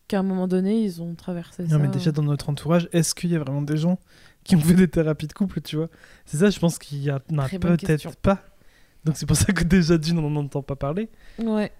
qu'à 0.07 0.19
un 0.19 0.23
moment 0.23 0.47
donné 0.47 0.83
ils 0.83 1.01
ont 1.01 1.15
traversé 1.15 1.67
ça. 1.67 1.73
Non, 1.75 1.81
mais 1.81 1.87
déjà 1.87 2.11
dans 2.11 2.21
notre 2.21 2.49
entourage, 2.49 2.89
est-ce 2.93 3.15
qu'il 3.15 3.31
y 3.31 3.35
a 3.35 3.39
vraiment 3.39 3.63
des 3.63 3.77
gens 3.77 3.97
qui 4.43 4.55
ont 4.55 4.59
fait 4.59 4.73
des 4.75 4.87
thérapies 4.87 5.27
de 5.27 5.33
couple, 5.33 5.61
tu 5.61 5.77
vois? 5.77 5.89
C'est 6.25 6.37
ça, 6.37 6.49
je 6.49 6.59
pense 6.59 6.77
qu'il 6.77 7.01
y 7.01 7.11
en 7.11 7.15
a 7.15 7.49
peut-être 7.49 8.15
pas. 8.17 8.43
Donc 9.03 9.17
c'est 9.17 9.25
pour 9.25 9.35
ça 9.35 9.51
que 9.51 9.63
déjà 9.63 9.97
d'une, 9.97 10.19
on 10.19 10.29
n'en 10.29 10.41
entend 10.41 10.61
pas 10.61 10.75
parler. 10.75 11.09
Ouais. 11.39 11.71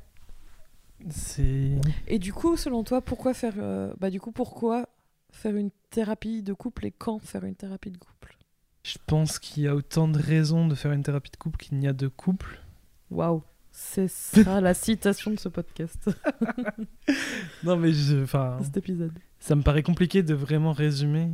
C'est. 1.09 1.71
Et 2.07 2.19
du 2.19 2.33
coup, 2.33 2.57
selon 2.57 2.83
toi, 2.83 3.01
pourquoi 3.01 3.33
faire, 3.33 3.53
euh, 3.57 3.93
bah 3.99 4.09
du 4.09 4.19
coup 4.19 4.31
pourquoi 4.31 4.87
faire 5.31 5.55
une 5.55 5.71
thérapie 5.89 6.43
de 6.43 6.53
couple 6.53 6.85
et 6.85 6.91
quand 6.91 7.19
faire 7.19 7.43
une 7.43 7.55
thérapie 7.55 7.91
de 7.91 7.97
couple? 7.97 8.37
Je 8.83 8.97
pense 9.05 9.39
qu'il 9.39 9.63
y 9.63 9.67
a 9.67 9.75
autant 9.75 10.07
de 10.07 10.17
raisons 10.19 10.67
de 10.67 10.75
faire 10.75 10.91
une 10.91 11.03
thérapie 11.03 11.31
de 11.31 11.37
couple 11.37 11.57
qu'il 11.57 11.77
n'y 11.77 11.87
a 11.87 11.93
de 11.93 12.07
couple. 12.07 12.59
Waouh, 13.11 13.43
c'est 13.71 14.07
ça 14.07 14.59
la 14.61 14.73
citation 14.73 15.31
de 15.31 15.39
ce 15.39 15.49
podcast, 15.49 16.09
Non, 17.63 17.77
mais 17.77 17.93
je. 17.93 18.23
Enfin. 18.23 18.59
cet 18.63 18.77
épisode. 18.77 19.13
Ça 19.39 19.55
me 19.55 19.61
paraît 19.61 19.83
compliqué 19.83 20.23
de 20.23 20.33
vraiment 20.33 20.71
résumer. 20.71 21.31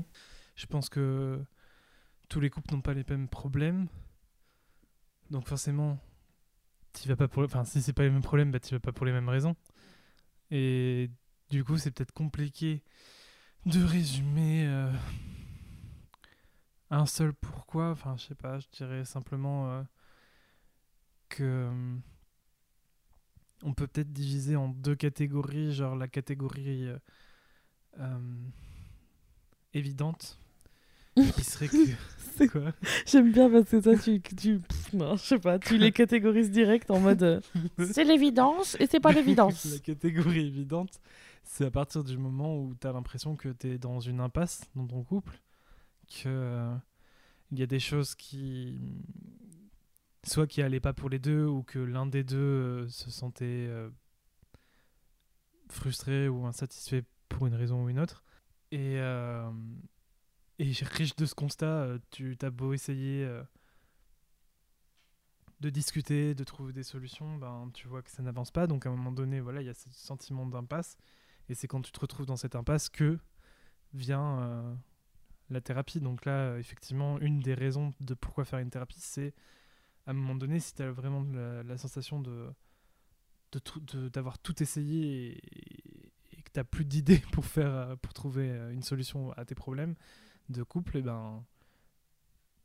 Je 0.56 0.66
pense 0.66 0.90
que 0.90 1.40
tous 2.30 2.40
les 2.40 2.50
couples 2.50 2.74
n'ont 2.74 2.82
pas 2.82 2.94
les 2.94 3.06
mêmes 3.08 3.28
problèmes. 3.28 3.88
Donc 5.30 5.48
forcément, 5.48 6.00
tu 6.94 7.08
vas 7.08 7.16
pas 7.16 7.28
pour 7.28 7.44
enfin 7.44 7.64
si 7.64 7.82
c'est 7.82 7.94
pas 7.94 8.04
les 8.04 8.10
mêmes 8.10 8.22
problèmes, 8.22 8.52
bah 8.52 8.60
tu 8.60 8.74
vas 8.74 8.80
pas 8.80 8.92
pour 8.92 9.06
les 9.06 9.12
mêmes 9.12 9.30
raisons. 9.30 9.56
Et 10.52 11.10
du 11.50 11.64
coup, 11.64 11.78
c'est 11.78 11.92
peut-être 11.92 12.14
compliqué 12.14 12.84
de 13.68 13.84
résumer 13.84 14.66
euh, 14.68 14.90
un 16.90 17.06
seul 17.06 17.34
pourquoi, 17.34 17.92
enfin 17.92 18.16
je 18.18 18.24
sais 18.28 18.36
pas, 18.36 18.60
je 18.60 18.68
dirais 18.72 19.04
simplement 19.04 19.70
euh, 19.72 19.84
que 21.30 21.44
euh, 21.44 21.96
on 23.64 23.74
peut 23.74 23.88
peut-être 23.88 24.14
diviser 24.14 24.56
en 24.56 24.70
deux 24.70 24.96
catégories, 24.96 25.74
genre 25.74 25.96
la 25.96 26.08
catégorie 26.08 26.90
évidente. 29.74 30.40
Qui 31.16 31.44
serait 31.44 31.68
que 31.68 31.76
C'est- 32.38 32.48
quoi? 32.48 32.72
J'aime 33.08 33.32
bien 33.32 33.50
parce 33.50 33.70
que 33.70 33.78
toi, 33.82 33.98
tu, 33.98 34.22
tu 34.22 34.60
pff, 34.60 34.94
non, 34.94 35.16
je 35.16 35.24
sais 35.24 35.40
pas, 35.40 35.58
tu 35.58 35.78
les 35.80 35.92
catégorises 35.92 36.52
direct 36.52 36.92
en 36.92 37.00
mode 37.00 37.42
c'est 37.92 38.04
l'évidence 38.04 38.78
et 38.80 38.86
c'est 38.86 39.00
pas 39.00 39.10
la 39.10 39.16
l'évidence. 39.16 39.80
catégorie 39.84 40.46
évidente 40.46 41.02
c'est 41.48 41.66
à 41.66 41.72
partir 41.72 42.04
du 42.04 42.18
moment 42.18 42.58
où 42.58 42.76
tu 42.76 42.86
as 42.86 42.92
l'impression 42.92 43.36
que 43.36 43.50
tu 43.50 43.72
es 43.72 43.78
dans 43.78 44.00
une 44.00 44.20
impasse 44.20 44.70
dans 44.76 44.86
ton 44.86 45.04
couple 45.04 45.40
que 46.08 46.28
euh, 46.28 46.76
il 47.52 47.60
y 47.60 47.64
a 47.64 47.66
des 47.66 47.80
choses 47.80 48.16
qui 48.16 48.78
soit 50.24 50.46
qui 50.46 50.62
allaient 50.62 50.82
pas 50.82 50.94
pour 50.94 51.10
les 51.10 51.20
deux 51.20 51.46
ou 51.46 51.64
que 51.64 51.80
l'un 51.80 52.06
des 52.06 52.24
deux 52.24 52.38
euh, 52.38 52.88
se 52.90 53.10
sentait 53.10 53.46
euh, 53.46 53.90
frustré 55.70 56.28
ou 56.28 56.46
insatisfait 56.46 57.06
pour 57.30 57.48
une 57.48 57.56
raison 57.56 57.86
ou 57.86 57.90
une 57.90 58.00
autre 58.00 58.24
et 58.72 58.98
et 60.60 60.72
riche 60.82 61.16
de 61.16 61.26
ce 61.26 61.34
constat 61.34 61.98
tu 62.12 62.36
t'as 62.38 62.50
beau 62.50 62.74
essayer 62.74 63.26
de 65.60 65.70
discuter, 65.70 66.36
de 66.36 66.44
trouver 66.44 66.74
des 66.74 66.84
solutions, 66.84 67.38
ben, 67.38 67.72
tu 67.74 67.88
vois 67.88 68.02
que 68.02 68.12
ça 68.12 68.22
n'avance 68.22 68.52
pas. 68.52 68.68
Donc 68.68 68.86
à 68.86 68.90
un 68.90 68.92
moment 68.92 69.12
donné, 69.12 69.40
voilà, 69.40 69.62
il 69.62 69.66
y 69.66 69.70
a 69.70 69.74
ce 69.74 69.90
sentiment 69.90 70.46
d'impasse. 70.46 70.98
Et 71.50 71.56
c'est 71.56 71.68
quand 71.68 71.82
tu 71.82 71.92
te 71.92 72.00
retrouves 72.00 72.26
dans 72.26 72.36
cette 72.36 72.56
impasse 72.56 72.90
que 72.90 73.18
vient 73.94 74.40
euh, 74.42 74.76
la 75.50 75.62
thérapie. 75.62 76.00
Donc 76.02 76.26
là, 76.26 76.58
effectivement, 76.58 77.20
une 77.20 77.40
des 77.40 77.54
raisons 77.54 77.94
de 78.02 78.14
pourquoi 78.14 78.44
faire 78.46 78.60
une 78.60 78.70
thérapie, 78.70 79.00
c'est 79.00 79.34
à 80.06 80.12
un 80.12 80.14
moment 80.14 80.36
donné, 80.36 80.60
si 80.60 80.74
tu 80.74 80.82
as 80.84 80.92
vraiment 80.92 81.24
la, 81.34 81.64
la 81.64 81.78
sensation 81.78 82.22
de 82.22 82.50
de 83.54 83.60
trou- 83.60 83.80
de- 83.80 84.10
d'avoir 84.10 84.40
tout 84.40 84.62
essayé 84.62 85.32
et, 85.32 85.38
et 86.38 86.42
que 86.42 86.52
tu 86.52 86.60
n'as 86.60 86.66
plus 86.66 86.84
d'idées 86.84 87.20
pour, 87.32 87.46
faire, 87.46 87.74
euh, 87.74 87.96
pour 87.96 88.12
trouver 88.14 88.50
euh, 88.52 88.72
une 88.74 88.84
solution 88.84 89.32
à 89.34 89.46
tes 89.46 89.56
problèmes 89.56 89.96
de 90.50 90.64
couple, 90.64 90.98
et 90.98 91.02
ben, 91.02 91.46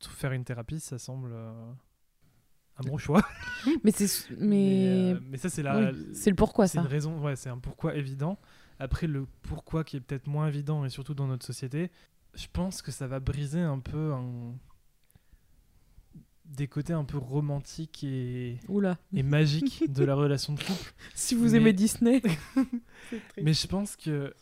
t- 0.01 0.09
faire 0.11 0.33
une 0.33 0.45
thérapie, 0.45 0.81
ça 0.81 0.99
semble 0.99 1.31
euh, 1.33 1.73
un 2.79 2.83
bon 2.83 2.99
choix. 2.99 3.23
Mais 3.85 3.93
c'est 3.93 4.29
mais, 4.41 4.89
euh, 4.89 5.21
mais 5.23 5.39
ça, 5.39 5.49
c'est 5.51 5.63
la, 5.63 5.93
oui, 5.93 6.15
c'est 6.15 6.31
le 6.31 6.37
pourquoi 6.37 6.67
c'est 6.67 6.79
ça. 6.79 6.81
une 6.83 6.89
raison, 6.89 7.21
ouais, 7.23 7.37
c'est 7.37 7.49
un 7.49 7.59
pourquoi 7.59 7.95
évident. 7.95 8.41
Après, 8.83 9.07
le 9.07 9.27
pourquoi 9.43 9.85
qui 9.85 9.97
est 9.97 10.01
peut-être 10.01 10.27
moins 10.27 10.49
évident, 10.49 10.85
et 10.85 10.91
surtout 10.91 11.15
dans 11.15 11.27
notre 11.29 11.47
société, 11.47 11.91
je 12.35 12.47
pense 12.53 12.83
que 12.83 12.91
ça 12.91 13.07
va 13.07 13.21
briser 13.21 13.61
un 13.61 13.79
peu 13.79 14.13
un... 14.13 14.55
des 16.45 16.67
côtés 16.67 16.93
un 16.93 17.05
peu 17.05 17.19
romantiques 17.19 18.03
et, 18.05 18.59
Oula. 18.69 18.99
et 19.15 19.23
magiques 19.23 19.85
de 19.93 20.05
la 20.05 20.15
relation 20.15 20.53
de 20.55 20.61
couple. 20.61 20.93
Si 21.15 21.35
vous 21.35 21.51
Mais- 21.51 21.57
aimez 21.59 21.73
Disney. 21.73 22.23
Mais 23.43 23.53
je 23.55 23.67
pense 23.67 23.97
que 23.97 24.35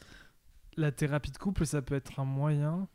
la 0.76 0.90
thérapie 0.92 1.30
de 1.32 1.38
couple, 1.38 1.66
ça 1.66 1.82
peut 1.82 1.94
être 1.94 2.18
un 2.20 2.25
moyen 2.25 2.88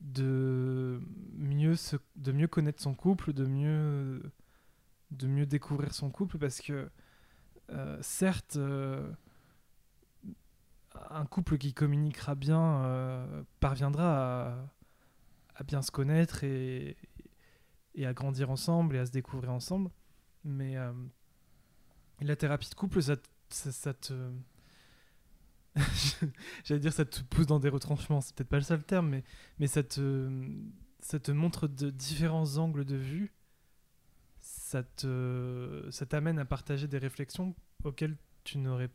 de 0.00 1.00
mieux, 1.36 1.74
se- 1.76 1.96
de 2.16 2.32
mieux 2.32 2.46
connaître 2.48 2.82
son 2.82 2.94
couple, 2.94 3.32
de 3.32 3.46
mieux, 3.46 4.22
de 5.10 5.26
mieux 5.26 5.46
découvrir 5.46 5.94
son 5.94 6.10
couple, 6.10 6.38
parce 6.38 6.60
que 6.60 6.88
euh, 7.70 7.98
certes, 8.02 8.56
euh, 8.56 9.10
un 11.10 11.26
couple 11.26 11.58
qui 11.58 11.72
communiquera 11.72 12.34
bien 12.34 12.82
euh, 12.84 13.42
parviendra 13.60 14.68
à, 15.54 15.62
bien 15.64 15.82
se 15.82 15.90
connaître 15.90 16.44
et, 16.44 16.96
à 18.02 18.12
grandir 18.12 18.50
ensemble 18.50 18.96
et 18.96 18.98
à 19.00 19.06
se 19.06 19.10
découvrir 19.10 19.52
ensemble, 19.52 19.90
mais 20.44 20.76
euh, 20.76 20.92
la 22.20 22.36
thérapie 22.36 22.70
de 22.70 22.74
couple, 22.74 23.02
ça, 23.02 23.16
ça, 23.50 23.94
te 23.94 24.14
J'allais 26.64 26.80
dire 26.80 26.92
ça 26.92 27.04
te 27.04 27.22
pousse 27.22 27.46
dans 27.46 27.58
des 27.58 27.68
retranchements, 27.68 28.20
c'est 28.20 28.34
peut-être 28.34 28.48
pas 28.48 28.58
le 28.58 28.62
seul 28.62 28.84
terme, 28.84 29.08
mais, 29.08 29.24
mais 29.58 29.66
ça, 29.66 29.82
te, 29.82 30.30
ça 31.00 31.18
te 31.18 31.32
montre 31.32 31.66
de 31.66 31.90
différents 31.90 32.56
angles 32.56 32.84
de 32.84 32.96
vue. 32.96 33.32
Ça 34.40 34.82
te 34.82 35.88
ça 35.90 36.06
t'amène 36.06 36.38
à 36.38 36.44
partager 36.44 36.86
des 36.86 36.98
réflexions 36.98 37.54
auxquelles 37.84 38.16
tu 38.44 38.58
n'aurais 38.58 38.90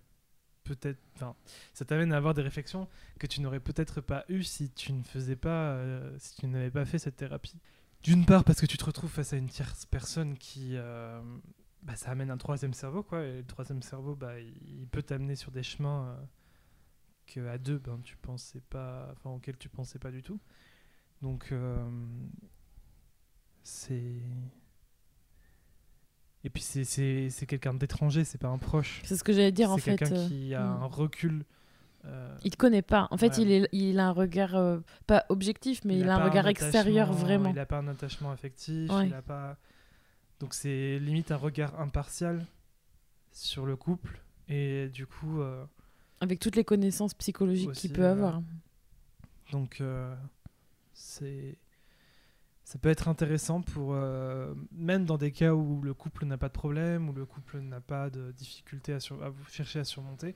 peut-être. 0.64 1.00
Enfin, 1.16 1.36
ça 1.74 1.86
t'amène 1.86 2.14
à 2.14 2.18
avoir 2.18 2.34
des 2.34 2.42
réflexions 2.42 2.88
que 3.20 3.28
tu 3.28 3.42
n'aurais 3.42 3.60
peut-être 3.60 4.02
pas 4.02 4.26
eues 4.30 4.44
si 4.44 4.70
tu 4.72 4.94
ne 4.94 5.04
faisais 5.04 5.36
pas. 5.36 5.74
euh, 5.74 6.16
si 6.20 6.36
tu 6.36 6.48
n'avais 6.48 6.72
pas 6.72 6.86
fait 6.86 7.00
cette 7.00 7.16
thérapie. 7.18 7.60
D'une 8.04 8.26
part, 8.26 8.44
parce 8.44 8.60
que 8.60 8.66
tu 8.66 8.78
te 8.78 8.86
retrouves 8.86 9.12
face 9.12 9.34
à 9.34 9.38
une 9.38 9.48
tierce 9.50 9.86
personne 9.86 10.38
qui. 10.38 10.76
euh, 10.76 11.22
bah, 11.84 11.96
ça 11.96 12.12
amène 12.12 12.32
un 12.32 12.38
troisième 12.38 12.74
cerveau, 12.74 13.04
quoi. 13.04 13.24
Et 13.24 13.38
le 13.38 13.46
troisième 13.46 13.82
cerveau, 13.82 14.16
bah, 14.16 14.40
il, 14.40 14.88
peut 14.92 15.04
t'amener 15.04 15.36
sur 15.36 15.52
des 15.52 15.64
chemins. 15.64 16.08
euh, 16.10 16.26
que 17.26 17.48
à 17.48 17.58
deux 17.58 17.78
ben 17.78 18.00
tu 18.04 18.18
pensais 18.18 18.62
pas 18.70 19.10
enfin 19.14 19.30
auquel 19.32 19.58
tu 19.58 19.70
pensais 19.70 20.00
pas 20.00 20.12
du 20.12 20.22
tout 20.22 20.40
donc 21.22 21.52
euh, 21.52 21.90
c'est 23.64 24.22
et 26.44 26.50
puis 26.50 26.62
c'est 26.62 26.84
c'est 26.84 27.30
c'est 27.30 27.46
quelqu'un 27.46 27.74
d'étranger 27.74 28.24
c'est 28.26 28.38
pas 28.38 28.50
un 28.50 28.58
proche 28.58 29.02
C'est 29.06 29.16
ce 29.16 29.24
que 29.24 29.34
j'allais 29.34 29.52
dire 29.52 29.72
en 29.72 29.76
c'est 29.76 29.92
fait. 29.92 29.96
quelqu'un 29.98 30.16
euh, 30.16 30.28
qui 30.28 30.54
a 30.54 30.64
hmm. 30.64 30.84
un 30.84 30.86
recul 30.86 31.46
euh, 32.06 32.38
Il 32.44 32.52
te 32.52 32.58
connaît 32.58 32.82
pas. 32.82 33.08
En 33.12 33.18
fait, 33.18 33.38
Ouais. 33.38 33.44
il, 33.44 33.52
est, 33.52 33.70
il 33.72 33.98
a 33.98 34.08
un 34.08 34.12
regard, 34.12 34.56
euh, 34.56 34.80
pas 35.08 35.26
objectif, 35.30 35.86
mais 35.86 35.98
il, 35.98 36.10
a 36.10 36.18
un 36.18 36.24
regard 36.26 36.48
extérieur 36.48 37.14
vraiment. 37.14 37.50
il 37.50 37.60
a 37.60 37.66
pas 37.66 37.78
un 37.78 37.88
attachement 37.88 38.32
affectif 38.32 38.92
Ouais. 38.92 39.08
il 39.08 39.14
a 39.14 39.22
pas 39.22 39.58
donc 40.40 40.54
c'est 40.54 41.00
limite 41.00 41.32
un 41.32 41.38
regard 41.38 41.80
impartial 41.80 42.46
sur 43.32 43.66
le 43.66 43.78
couple 43.78 44.22
et 44.50 44.90
du 44.90 45.08
coup 45.08 45.42
euh, 45.42 45.64
Avec 46.20 46.40
toutes 46.40 46.56
les 46.56 46.66
connaissances 46.66 47.14
psychologiques 47.14 47.72
qu'il 47.72 47.94
peut 47.94 48.06
avoir. 48.06 48.42
Donc, 49.52 49.82
euh, 49.82 50.14
c'est. 50.94 51.58
Ça 52.64 52.80
peut 52.80 52.90
être 52.90 53.08
intéressant 53.10 53.62
pour. 53.62 53.94
euh, 53.94 54.54
même 54.72 55.06
dans 55.06 55.18
des 55.18 55.32
cas 55.32 55.54
où 55.54 55.82
le 55.82 55.94
couple 55.94 56.26
n'a 56.26 56.38
pas 56.38 56.48
de 56.48 56.54
problème, 56.54 57.10
où 57.10 57.14
le 57.14 57.26
couple 57.26 57.60
n'a 57.60 57.82
pas 57.82 58.10
de 58.10 58.32
difficulté 58.32 58.94
à, 58.94 58.98
à 59.22 59.30
vous 59.30 59.46
chercher 59.50 59.80
à 59.80 59.84
surmonter. 59.84 60.36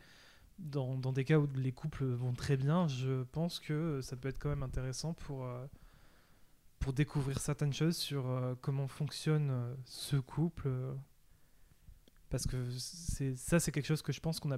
Dans, 0.60 0.96
dans 0.98 1.13
des 1.13 1.24
cas 1.24 1.38
où 1.38 1.48
les 1.55 1.72
couples 1.72 2.03
vont 2.05 2.34
très 2.34 2.57
bien, 2.57 2.88
je 2.88 3.23
pense 3.23 3.60
que 3.60 4.02
ça 4.02 4.15
peut 4.17 4.28
être 4.28 4.39
quand 4.39 4.49
même 4.49 4.63
intéressant 4.63 5.13
pour, 5.13 5.45
euh, 5.45 5.65
pour 6.80 6.93
découvrir 6.93 7.39
certaines 7.39 7.73
choses 7.73 7.95
sur 7.95 8.28
euh, 8.28 8.56
comment 8.62 8.88
fonctionne 8.88 9.75
ce 9.86 10.17
couple. 10.17 10.69
parce 12.30 12.45
que 12.45 12.58
ça, 13.36 13.60
c'est 13.60 13.71
quelque 13.71 13.86
chose 13.86 14.02
que 14.02 14.12
je 14.12 14.19
pense 14.19 14.39
qu'on 14.39 14.52
a 14.52 14.58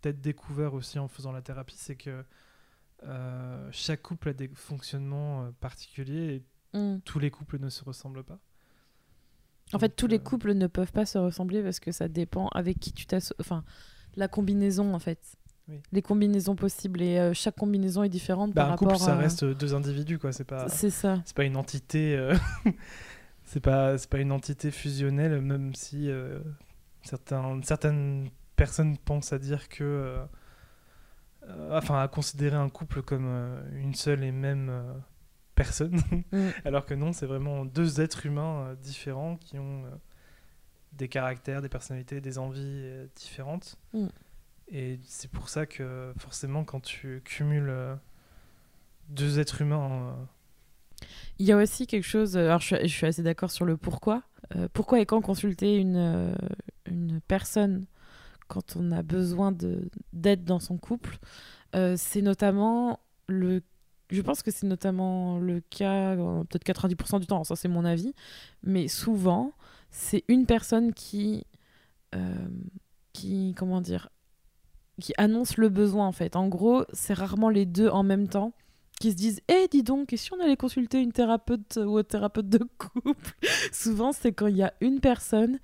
peut-être 0.00 0.20
découvert 0.20 0.74
aussi 0.74 0.98
en 0.98 1.08
faisant 1.08 1.32
la 1.32 1.42
thérapie, 1.42 1.76
c'est 1.76 1.96
que 1.96 2.24
chaque 3.72 4.02
couple 4.02 4.28
a 4.28 4.32
des 4.34 4.48
fonctionnements 4.48 5.50
particuliers 5.60 6.44
Hmm. 6.72 6.98
tous 7.04 7.18
les 7.18 7.30
couples 7.30 7.58
ne 7.58 7.68
se 7.68 7.82
ressemblent 7.84 8.22
pas. 8.22 8.38
En 9.72 9.78
fait, 9.78 9.90
tous 9.90 10.06
les 10.06 10.16
euh, 10.18 10.22
couples 10.22 10.54
ne 10.54 10.66
peuvent 10.66 10.92
pas 10.92 11.06
se 11.06 11.18
ressembler 11.18 11.62
parce 11.62 11.80
que 11.80 11.92
ça 11.92 12.08
dépend 12.08 12.48
avec 12.48 12.78
qui 12.78 12.92
tu 12.92 13.06
t'associes. 13.06 13.36
Enfin, 13.40 13.64
la 14.16 14.28
combinaison, 14.28 14.94
en 14.94 14.98
fait. 14.98 15.20
Oui. 15.68 15.80
Les 15.92 16.02
combinaisons 16.02 16.56
possibles. 16.56 17.00
Et 17.02 17.18
euh, 17.18 17.32
chaque 17.34 17.56
combinaison 17.56 18.02
est 18.02 18.08
différente 18.08 18.52
bah, 18.52 18.64
par 18.64 18.72
un 18.72 18.76
couple, 18.76 18.96
ça 18.96 19.14
à... 19.14 19.16
reste 19.16 19.44
deux 19.44 19.74
individus, 19.74 20.18
quoi. 20.18 20.32
C'est 20.32 20.44
pas, 20.44 20.68
C'est 20.68 20.90
ça. 20.90 21.22
c'est 21.24 21.36
pas 21.36 21.44
une 21.44 21.56
entité. 21.56 22.16
euh, 22.16 22.34
c'est 23.44 23.60
pas, 23.60 23.96
c'est 23.96 24.10
pas 24.10 24.18
une 24.18 24.32
entité 24.32 24.70
fusionnelle, 24.72 25.40
même 25.40 25.74
si 25.74 26.10
certains, 27.02 27.60
certaines 27.62 28.30
personnes 28.56 28.98
pensent 28.98 29.32
à 29.32 29.38
dire 29.38 29.68
que, 29.68 30.16
enfin, 31.70 32.00
à 32.02 32.08
considérer 32.08 32.56
un 32.56 32.68
couple 32.68 33.02
comme 33.02 33.26
euh, 33.26 33.60
une 33.80 33.94
seule 33.94 34.24
et 34.24 34.32
même 34.32 34.68
euh, 34.70 34.92
personne. 35.64 36.00
Mm. 36.32 36.48
Alors 36.64 36.86
que 36.86 36.94
non, 36.94 37.12
c'est 37.12 37.26
vraiment 37.26 37.64
deux 37.64 38.00
êtres 38.00 38.26
humains 38.26 38.54
euh, 38.68 38.74
différents 38.76 39.36
qui 39.36 39.58
ont 39.58 39.84
euh, 39.86 39.90
des 40.92 41.08
caractères, 41.08 41.62
des 41.62 41.68
personnalités, 41.68 42.20
des 42.20 42.38
envies 42.38 42.82
euh, 42.84 43.06
différentes. 43.16 43.76
Mm. 43.92 44.06
Et 44.72 45.00
c'est 45.04 45.30
pour 45.30 45.48
ça 45.48 45.66
que 45.66 46.12
forcément, 46.18 46.64
quand 46.64 46.80
tu 46.80 47.22
cumules 47.24 47.72
deux 49.08 49.38
êtres 49.38 49.60
humains, 49.62 50.16
Il 51.38 51.46
y 51.46 51.52
a 51.52 51.56
aussi 51.56 51.86
quelque 51.86 52.04
chose. 52.06 52.36
Alors, 52.36 52.60
je, 52.60 52.66
suis- 52.76 52.88
je 52.88 52.94
suis 52.94 53.06
assez 53.06 53.22
d'accord 53.22 53.50
sur 53.50 53.64
le 53.64 53.76
pourquoi. 53.76 54.22
Euh, 54.56 54.68
pourquoi 54.72 55.00
et 55.00 55.06
quand 55.06 55.20
consulter 55.20 55.76
une, 55.76 56.34
une 56.86 57.20
personne 57.26 57.86
quand 58.48 58.76
on 58.76 58.92
a 58.92 59.02
besoin 59.02 59.52
de- 59.52 59.90
d'aide 60.12 60.44
dans 60.44 60.60
son 60.60 60.78
couple? 60.78 61.18
Euh, 61.76 61.94
C'est 61.96 62.22
notamment 62.22 63.00
le. 63.28 63.62
Je 64.10 64.20
pense 64.22 64.42
que 64.42 64.50
c'est 64.50 64.66
notamment 64.66 65.38
le 65.38 65.60
cas, 65.60 66.16
euh, 66.16 66.44
peut-être 66.44 66.64
90% 66.64 67.20
du 67.20 67.26
temps, 67.26 67.44
ça 67.44 67.56
c'est 67.56 67.68
mon 67.68 67.84
avis, 67.84 68.14
mais 68.62 68.88
souvent, 68.88 69.52
c'est 69.90 70.24
une 70.28 70.46
personne 70.46 70.92
qui. 70.94 71.46
euh, 72.14 72.34
qui. 73.12 73.54
Comment 73.56 73.80
dire 73.80 74.08
qui 75.00 75.14
annonce 75.16 75.56
le 75.56 75.68
besoin 75.68 76.06
en 76.06 76.12
fait. 76.12 76.36
En 76.36 76.48
gros, 76.48 76.84
c'est 76.92 77.14
rarement 77.14 77.48
les 77.48 77.66
deux 77.66 77.88
en 77.88 78.02
même 78.02 78.28
temps 78.28 78.52
qui 79.00 79.10
se 79.10 79.16
disent 79.16 79.40
Eh, 79.48 79.66
dis 79.70 79.82
donc, 79.82 80.12
et 80.12 80.16
si 80.16 80.32
on 80.32 80.40
allait 80.40 80.56
consulter 80.56 81.00
une 81.00 81.12
thérapeute 81.12 81.78
ou 81.84 81.96
un 81.98 82.04
thérapeute 82.04 82.48
de 82.48 82.58
couple 82.78 83.34
Souvent, 83.72 84.12
c'est 84.12 84.32
quand 84.32 84.46
il 84.46 84.58
y 84.58 84.62
a 84.62 84.74
une 84.80 85.00
personne 85.00 85.58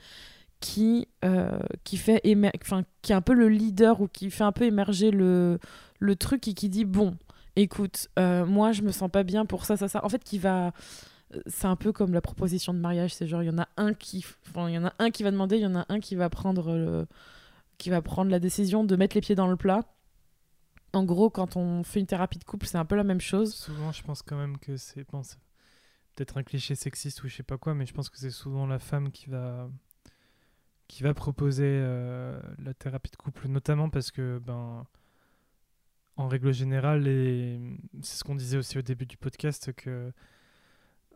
qui, 0.58 1.06
euh, 1.24 1.58
qui, 1.84 1.98
fait 1.98 2.22
qui 2.22 3.12
est 3.12 3.14
un 3.14 3.20
peu 3.20 3.34
le 3.34 3.48
leader 3.48 4.00
ou 4.00 4.08
qui 4.08 4.30
fait 4.30 4.44
un 4.44 4.52
peu 4.52 4.64
émerger 4.64 5.10
le, 5.10 5.58
le 6.00 6.16
truc 6.16 6.48
et 6.48 6.54
qui 6.54 6.70
dit 6.70 6.86
Bon, 6.86 7.14
écoute, 7.56 8.08
euh, 8.18 8.46
moi, 8.46 8.72
je 8.72 8.82
me 8.82 8.92
sens 8.92 9.10
pas 9.10 9.22
bien 9.22 9.46
pour 9.46 9.64
ça, 9.64 9.76
ça, 9.76 9.88
ça. 9.88 10.04
En 10.04 10.08
fait, 10.08 10.22
qui 10.22 10.38
va. 10.38 10.72
euh, 11.34 11.40
C'est 11.46 11.66
un 11.66 11.76
peu 11.76 11.92
comme 11.92 12.12
la 12.12 12.20
proposition 12.20 12.72
de 12.74 12.78
mariage, 12.78 13.14
c'est 13.14 13.26
genre 13.26 13.42
il 13.42 13.46
y 13.46 13.50
en 13.50 13.58
a 13.58 13.68
un 13.76 13.94
qui, 13.94 14.24
il 14.54 14.70
y 14.70 14.78
en 14.78 14.84
a 14.84 14.92
un 14.98 15.10
qui 15.10 15.22
va 15.22 15.30
demander, 15.30 15.56
il 15.56 15.62
y 15.62 15.66
en 15.66 15.74
a 15.76 15.86
un 15.88 16.00
qui 16.00 16.14
va 16.14 16.30
prendre 16.30 16.74
le, 16.76 17.06
qui 17.78 17.90
va 17.90 18.02
prendre 18.02 18.30
la 18.30 18.38
décision 18.38 18.84
de 18.84 18.96
mettre 18.96 19.16
les 19.16 19.20
pieds 19.20 19.34
dans 19.34 19.48
le 19.48 19.56
plat. 19.56 19.84
En 20.92 21.04
gros, 21.04 21.28
quand 21.28 21.56
on 21.56 21.82
fait 21.82 22.00
une 22.00 22.06
thérapie 22.06 22.38
de 22.38 22.44
couple, 22.44 22.66
c'est 22.66 22.78
un 22.78 22.84
peu 22.84 22.94
la 22.96 23.04
même 23.04 23.20
chose. 23.20 23.54
souvent 23.54 23.92
je 23.92 24.02
pense 24.02 24.22
quand 24.22 24.36
même 24.36 24.56
que 24.58 24.76
c'est 24.76 25.04
peut-être 25.04 26.38
un 26.38 26.42
cliché 26.42 26.74
sexiste 26.74 27.22
ou 27.22 27.28
je 27.28 27.36
sais 27.36 27.42
pas 27.42 27.58
quoi, 27.58 27.74
mais 27.74 27.84
je 27.84 27.92
pense 27.92 28.08
que 28.08 28.16
c'est 28.16 28.30
souvent 28.30 28.66
la 28.66 28.78
femme 28.78 29.10
qui 29.10 29.28
va 29.28 29.68
qui 30.88 31.02
va 31.02 31.12
proposer 31.14 31.64
euh, 31.66 32.40
la 32.64 32.72
thérapie 32.72 33.10
de 33.10 33.16
couple, 33.16 33.48
notamment 33.48 33.90
parce 33.90 34.10
que 34.12 34.38
ben 34.38 34.86
en 36.16 36.28
règle 36.28 36.52
générale, 36.52 37.06
et 37.06 37.60
c'est 38.02 38.18
ce 38.18 38.24
qu'on 38.24 38.34
disait 38.34 38.56
aussi 38.56 38.78
au 38.78 38.82
début 38.82 39.06
du 39.06 39.16
podcast, 39.16 39.72
que 39.72 40.12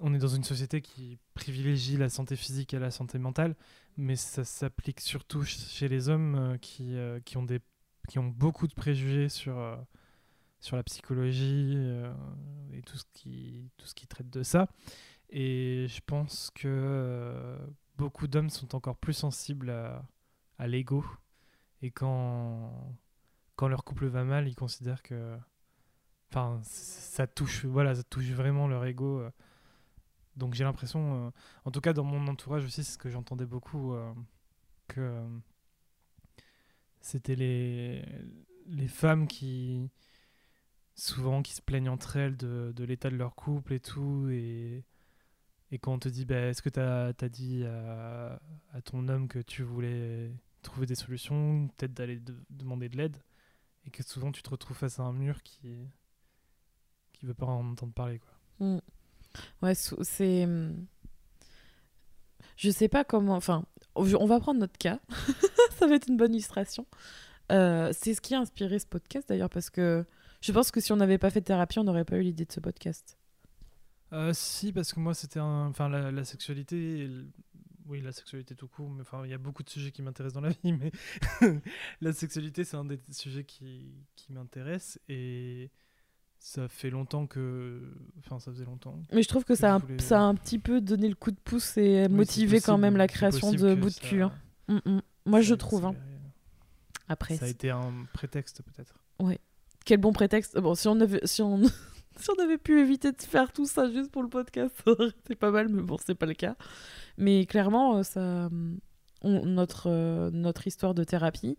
on 0.02 0.14
est 0.14 0.18
dans 0.18 0.28
une 0.28 0.44
société 0.44 0.80
qui 0.80 1.18
privilégie 1.34 1.98
la 1.98 2.08
santé 2.08 2.34
physique 2.34 2.72
et 2.72 2.78
la 2.78 2.90
santé 2.90 3.18
mentale, 3.18 3.54
mais 3.96 4.16
ça 4.16 4.44
s'applique 4.44 5.00
surtout 5.00 5.44
ch- 5.44 5.68
chez 5.68 5.88
les 5.88 6.08
hommes 6.08 6.34
euh, 6.36 6.56
qui, 6.56 6.96
euh, 6.96 7.20
qui, 7.20 7.36
ont 7.36 7.42
des, 7.42 7.60
qui 8.08 8.18
ont 8.18 8.28
beaucoup 8.28 8.66
de 8.66 8.72
préjugés 8.72 9.28
sur, 9.28 9.58
euh, 9.58 9.76
sur 10.58 10.76
la 10.76 10.82
psychologie 10.84 11.76
et 12.72 12.82
tout 12.82 12.96
ce, 12.96 13.04
qui, 13.12 13.70
tout 13.76 13.86
ce 13.86 13.94
qui 13.94 14.06
traite 14.06 14.30
de 14.30 14.42
ça. 14.42 14.68
Et 15.28 15.86
je 15.88 16.00
pense 16.06 16.50
que 16.54 17.58
beaucoup 17.96 18.26
d'hommes 18.26 18.50
sont 18.50 18.74
encore 18.74 18.96
plus 18.96 19.12
sensibles 19.12 19.70
à, 19.70 20.02
à 20.58 20.66
l'ego. 20.66 21.04
Et 21.82 21.90
quand, 21.90 22.96
quand 23.60 23.68
leur 23.68 23.84
couple 23.84 24.06
va 24.06 24.24
mal, 24.24 24.48
ils 24.48 24.54
considèrent 24.54 25.02
que. 25.02 25.36
Enfin, 26.30 26.60
ça 26.62 27.26
touche, 27.26 27.66
voilà, 27.66 27.94
ça 27.94 28.02
touche 28.02 28.30
vraiment 28.30 28.66
leur 28.66 28.86
ego. 28.86 29.20
euh. 29.20 29.30
Donc 30.36 30.54
j'ai 30.54 30.64
l'impression, 30.64 31.26
euh, 31.26 31.30
en 31.66 31.70
tout 31.70 31.82
cas 31.82 31.92
dans 31.92 32.04
mon 32.04 32.26
entourage 32.28 32.64
aussi, 32.64 32.82
c'est 32.82 32.92
ce 32.92 32.96
que 32.96 33.10
j'entendais 33.10 33.44
beaucoup, 33.44 33.92
euh, 33.92 34.14
que 34.88 35.22
c'était 37.02 37.34
les, 37.34 38.02
les 38.66 38.88
femmes 38.88 39.26
qui 39.28 39.90
souvent 40.94 41.42
qui 41.42 41.52
se 41.52 41.60
plaignent 41.60 41.90
entre 41.90 42.16
elles 42.16 42.38
de, 42.38 42.84
l'état 42.84 43.10
de 43.10 43.16
leur 43.16 43.34
couple 43.34 43.74
et 43.74 43.80
tout 43.80 44.28
et 44.30 44.84
quand 45.80 45.92
on 45.92 45.98
te 45.98 46.08
dit 46.08 46.24
bah, 46.24 46.48
est-ce 46.48 46.62
que 46.62 46.68
tu 46.70 46.80
as, 46.80 47.28
dit 47.28 47.64
à, 47.64 48.40
ton 48.84 49.08
homme 49.08 49.28
que 49.28 49.38
tu 49.40 49.62
voulais 49.62 50.32
trouver 50.62 50.86
des 50.86 50.94
solutions 50.94 51.68
peut-être 51.76 51.94
d'aller 51.94 52.20
demander 52.50 52.88
de 52.88 52.96
l'aide 52.96 53.16
et 53.86 53.90
que 53.90 54.02
souvent 54.02 54.32
tu 54.32 54.42
te 54.42 54.50
retrouves 54.50 54.76
face 54.76 54.98
à 54.98 55.02
un 55.02 55.12
mur 55.12 55.42
qui 55.42 55.76
qui 57.12 57.26
veut 57.26 57.34
pas 57.34 57.46
en 57.46 57.72
entendre 57.72 57.92
parler 57.92 58.18
quoi. 58.18 58.32
Mm. 58.60 58.80
ouais 59.62 59.74
c'est 59.74 60.46
mm, 60.46 60.86
je 62.56 62.70
sais 62.70 62.88
pas 62.88 63.04
comment 63.04 63.34
enfin 63.34 63.64
on 63.94 64.26
va 64.26 64.40
prendre 64.40 64.60
notre 64.60 64.78
cas. 64.78 65.00
Ça 65.78 65.86
va 65.86 65.94
être 65.94 66.08
une 66.08 66.16
bonne 66.16 66.32
illustration. 66.32 66.86
Euh, 67.50 67.90
c'est 67.92 68.14
ce 68.14 68.20
qui 68.20 68.34
a 68.34 68.40
inspiré 68.40 68.78
ce 68.78 68.86
podcast 68.86 69.28
d'ailleurs 69.28 69.50
parce 69.50 69.70
que 69.70 70.04
je 70.40 70.52
pense 70.52 70.70
que 70.70 70.80
si 70.80 70.92
on 70.92 70.96
n'avait 70.96 71.18
pas 71.18 71.30
fait 71.30 71.40
de 71.40 71.46
thérapie 71.46 71.78
on 71.78 71.84
n'aurait 71.84 72.04
pas 72.04 72.16
eu 72.16 72.22
l'idée 72.22 72.44
de 72.44 72.52
ce 72.52 72.60
podcast. 72.60 73.18
Euh, 74.12 74.32
si 74.34 74.72
parce 74.72 74.92
que 74.92 75.00
moi 75.00 75.14
c'était 75.14 75.40
enfin 75.40 75.88
la, 75.88 76.10
la, 76.10 76.24
sexualité 76.24 77.08
oui, 77.90 78.00
la 78.00 78.12
sexualité 78.12 78.54
tout 78.54 78.68
court, 78.68 78.88
mais 78.88 79.02
enfin, 79.02 79.22
il 79.24 79.30
y 79.30 79.34
a 79.34 79.38
beaucoup 79.38 79.64
de 79.64 79.68
sujets 79.68 79.90
qui 79.90 80.00
m'intéressent 80.00 80.40
dans 80.40 80.48
la 80.48 80.54
vie, 80.62 80.72
mais 80.72 80.92
la 82.00 82.12
sexualité, 82.12 82.64
c'est 82.64 82.76
un 82.76 82.84
des 82.84 83.00
sujets 83.10 83.44
qui, 83.44 83.92
qui 84.14 84.32
m'intéresse 84.32 85.00
et 85.08 85.70
ça 86.38 86.68
fait 86.68 86.88
longtemps 86.88 87.26
que. 87.26 87.92
Enfin, 88.20 88.38
ça 88.38 88.52
faisait 88.52 88.64
longtemps. 88.64 88.98
Mais 89.12 89.22
je 89.22 89.28
trouve 89.28 89.44
que, 89.44 89.56
ça, 89.56 89.76
a, 89.76 89.80
ça 89.98 90.20
a 90.20 90.22
un 90.22 90.36
petit 90.36 90.60
peu 90.60 90.80
donné 90.80 91.08
le 91.08 91.16
coup 91.16 91.32
de 91.32 91.36
pouce 91.36 91.76
et 91.76 92.08
motivé 92.08 92.60
quand 92.60 92.78
même 92.78 92.96
la 92.96 93.08
création 93.08 93.52
de 93.52 93.74
bout 93.74 93.90
de 93.90 94.00
cul. 94.00 94.22
Hein. 94.22 94.32
Mm, 94.68 94.78
mm. 94.86 95.02
Moi, 95.26 95.40
je 95.40 95.54
trouve. 95.54 95.84
Hein. 95.84 95.94
Après. 97.08 97.36
Ça 97.36 97.46
a 97.46 97.48
été 97.48 97.70
un 97.70 98.06
prétexte, 98.12 98.62
peut-être. 98.62 98.94
Oui. 99.18 99.36
Quel 99.84 99.98
bon 99.98 100.12
prétexte. 100.12 100.58
Bon, 100.58 100.76
si 100.76 100.86
on 100.86 100.98
avait. 101.00 101.20
Si 101.24 101.42
on... 101.42 101.60
si 102.16 102.28
on 102.30 102.42
avait 102.42 102.58
pu 102.58 102.80
éviter 102.80 103.12
de 103.12 103.22
faire 103.22 103.52
tout 103.52 103.66
ça 103.66 103.90
juste 103.90 104.10
pour 104.10 104.22
le 104.22 104.28
podcast, 104.28 104.74
c'est 105.26 105.36
pas 105.36 105.50
mal, 105.50 105.68
mais 105.68 105.82
bon, 105.82 105.96
c'est 106.04 106.14
pas 106.14 106.26
le 106.26 106.34
cas. 106.34 106.56
Mais 107.18 107.46
clairement, 107.46 107.98
euh, 107.98 108.02
ça, 108.02 108.48
notre, 109.22 109.88
euh, 109.88 110.30
notre 110.32 110.66
histoire 110.66 110.94
de 110.94 111.04
thérapie, 111.04 111.58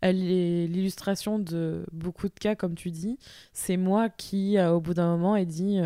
elle 0.00 0.22
est 0.30 0.66
l'illustration 0.66 1.38
de 1.38 1.86
beaucoup 1.92 2.28
de 2.28 2.34
cas, 2.34 2.56
comme 2.56 2.74
tu 2.74 2.90
dis. 2.90 3.18
C'est 3.52 3.76
moi 3.76 4.08
qui, 4.08 4.58
euh, 4.58 4.72
au 4.72 4.80
bout 4.80 4.94
d'un 4.94 5.16
moment, 5.16 5.36
ai 5.36 5.46
dit 5.46 5.80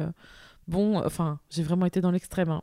Bon, 0.68 0.98
enfin, 1.04 1.38
j'ai 1.50 1.62
vraiment 1.62 1.86
été 1.86 2.00
dans 2.00 2.10
l'extrême. 2.10 2.50
Hein. 2.50 2.62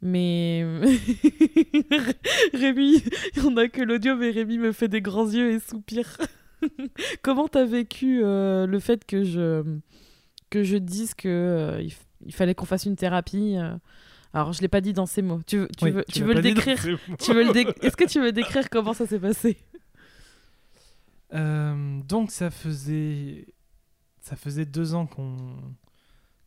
Mais 0.00 0.64
Rémi, 2.54 3.02
en 3.44 3.56
a 3.56 3.68
que 3.68 3.82
l'audio, 3.82 4.16
mais 4.16 4.30
Rémi 4.30 4.58
me 4.58 4.72
fait 4.72 4.88
des 4.88 5.02
grands 5.02 5.28
yeux 5.28 5.50
et 5.52 5.60
soupire. 5.60 6.16
Comment 7.22 7.48
t'as 7.48 7.64
vécu 7.64 8.20
le 8.22 8.78
fait 8.80 9.04
que 9.04 9.24
je, 9.24 9.62
que 10.50 10.62
je 10.62 10.76
dise 10.76 11.14
que 11.14 11.84
il, 12.24 12.32
fallait 12.32 12.54
qu'on 12.54 12.66
fasse 12.66 12.86
une 12.86 12.96
thérapie 12.96 13.56
alors, 14.34 14.52
je 14.52 14.60
l'ai 14.60 14.68
pas 14.68 14.80
dit 14.80 14.92
dans 14.92 15.06
ces 15.06 15.22
mots. 15.22 15.40
Tu, 15.46 15.66
tu 15.78 15.90
veux, 15.90 16.04
tu 16.04 16.22
veux 16.22 16.34
le 16.34 16.42
décrire? 16.42 16.78
Tu 17.18 17.32
veux 17.32 17.44
le 17.44 17.84
Est-ce 17.84 17.96
que 17.96 18.04
tu 18.04 18.20
veux 18.20 18.30
décrire 18.30 18.68
comment 18.68 18.92
ça 18.92 19.06
s'est 19.06 19.18
passé? 19.18 19.56
Euh, 21.34 22.00
Donc, 22.04 22.30
ça 22.30 22.50
faisait 22.50 23.46
ça 24.20 24.36
faisait 24.36 24.66
deux 24.66 24.94
ans 24.94 25.06
qu'on 25.06 25.56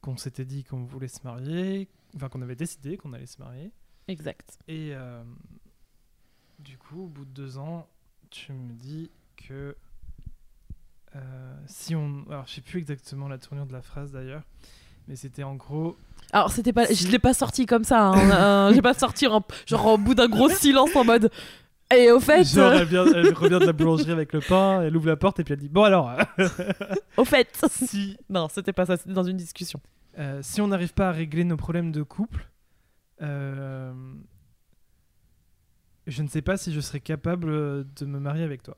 qu'on 0.01 0.17
s'était 0.17 0.45
dit 0.45 0.63
qu'on 0.63 0.83
voulait 0.83 1.07
se 1.07 1.19
marier, 1.23 1.87
enfin 2.15 2.29
qu'on 2.29 2.41
avait 2.41 2.55
décidé 2.55 2.97
qu'on 2.97 3.13
allait 3.13 3.27
se 3.27 3.39
marier. 3.39 3.71
Exact. 4.07 4.59
Et 4.67 4.91
euh, 4.93 5.23
du 6.59 6.77
coup, 6.77 7.03
au 7.03 7.07
bout 7.07 7.25
de 7.25 7.31
deux 7.31 7.57
ans, 7.57 7.87
tu 8.29 8.53
me 8.53 8.73
dis 8.73 9.11
que 9.35 9.75
euh, 11.15 11.55
si 11.65 11.95
on, 11.95 12.25
alors 12.29 12.45
je 12.47 12.53
sais 12.53 12.61
plus 12.61 12.79
exactement 12.79 13.27
la 13.27 13.37
tournure 13.37 13.65
de 13.65 13.73
la 13.73 13.81
phrase 13.81 14.11
d'ailleurs, 14.11 14.43
mais 15.07 15.15
c'était 15.15 15.43
en 15.43 15.55
gros 15.55 15.97
alors 16.33 16.51
c'était 16.51 16.73
pas, 16.73 16.85
je 16.91 17.07
l'ai 17.07 17.19
pas 17.19 17.33
sorti 17.33 17.65
comme 17.65 17.83
ça. 17.83 18.07
Hein, 18.07 18.31
euh, 18.31 18.73
j'ai 18.73 18.81
pas 18.81 18.93
sorti 18.93 19.27
en, 19.27 19.43
genre 19.65 19.85
au 19.85 19.97
bout 19.97 20.15
d'un 20.15 20.27
gros 20.27 20.49
silence 20.49 20.95
en 20.95 21.03
mode. 21.03 21.29
Et 21.93 22.09
au 22.09 22.21
fait. 22.21 22.45
Genre, 22.45 22.71
elle, 22.71 23.33
revient 23.33 23.59
de 23.59 23.65
la 23.65 23.73
boulangerie 23.73 24.11
avec 24.11 24.31
le 24.31 24.39
pain, 24.39 24.81
elle 24.81 24.95
ouvre 24.95 25.07
la 25.07 25.17
porte 25.17 25.41
et 25.41 25.43
puis 25.43 25.53
elle 25.53 25.59
dit 25.59 25.67
Bon 25.67 25.83
alors. 25.83 26.15
au 27.17 27.25
fait. 27.25 27.65
Si. 27.69 28.17
Non, 28.29 28.47
c'était 28.47 28.71
pas 28.71 28.85
ça, 28.85 28.95
c'était 28.95 29.13
dans 29.13 29.25
une 29.25 29.35
discussion. 29.35 29.81
Euh, 30.17 30.39
si 30.41 30.61
on 30.61 30.67
n'arrive 30.67 30.93
pas 30.93 31.09
à 31.09 31.11
régler 31.11 31.43
nos 31.43 31.57
problèmes 31.57 31.91
de 31.91 32.01
couple, 32.01 32.47
euh, 33.21 33.93
je 36.07 36.23
ne 36.23 36.29
sais 36.29 36.41
pas 36.41 36.55
si 36.55 36.71
je 36.71 36.79
serais 36.79 37.01
capable 37.01 37.49
de 37.93 38.05
me 38.05 38.19
marier 38.19 38.43
avec 38.43 38.63
toi. 38.63 38.77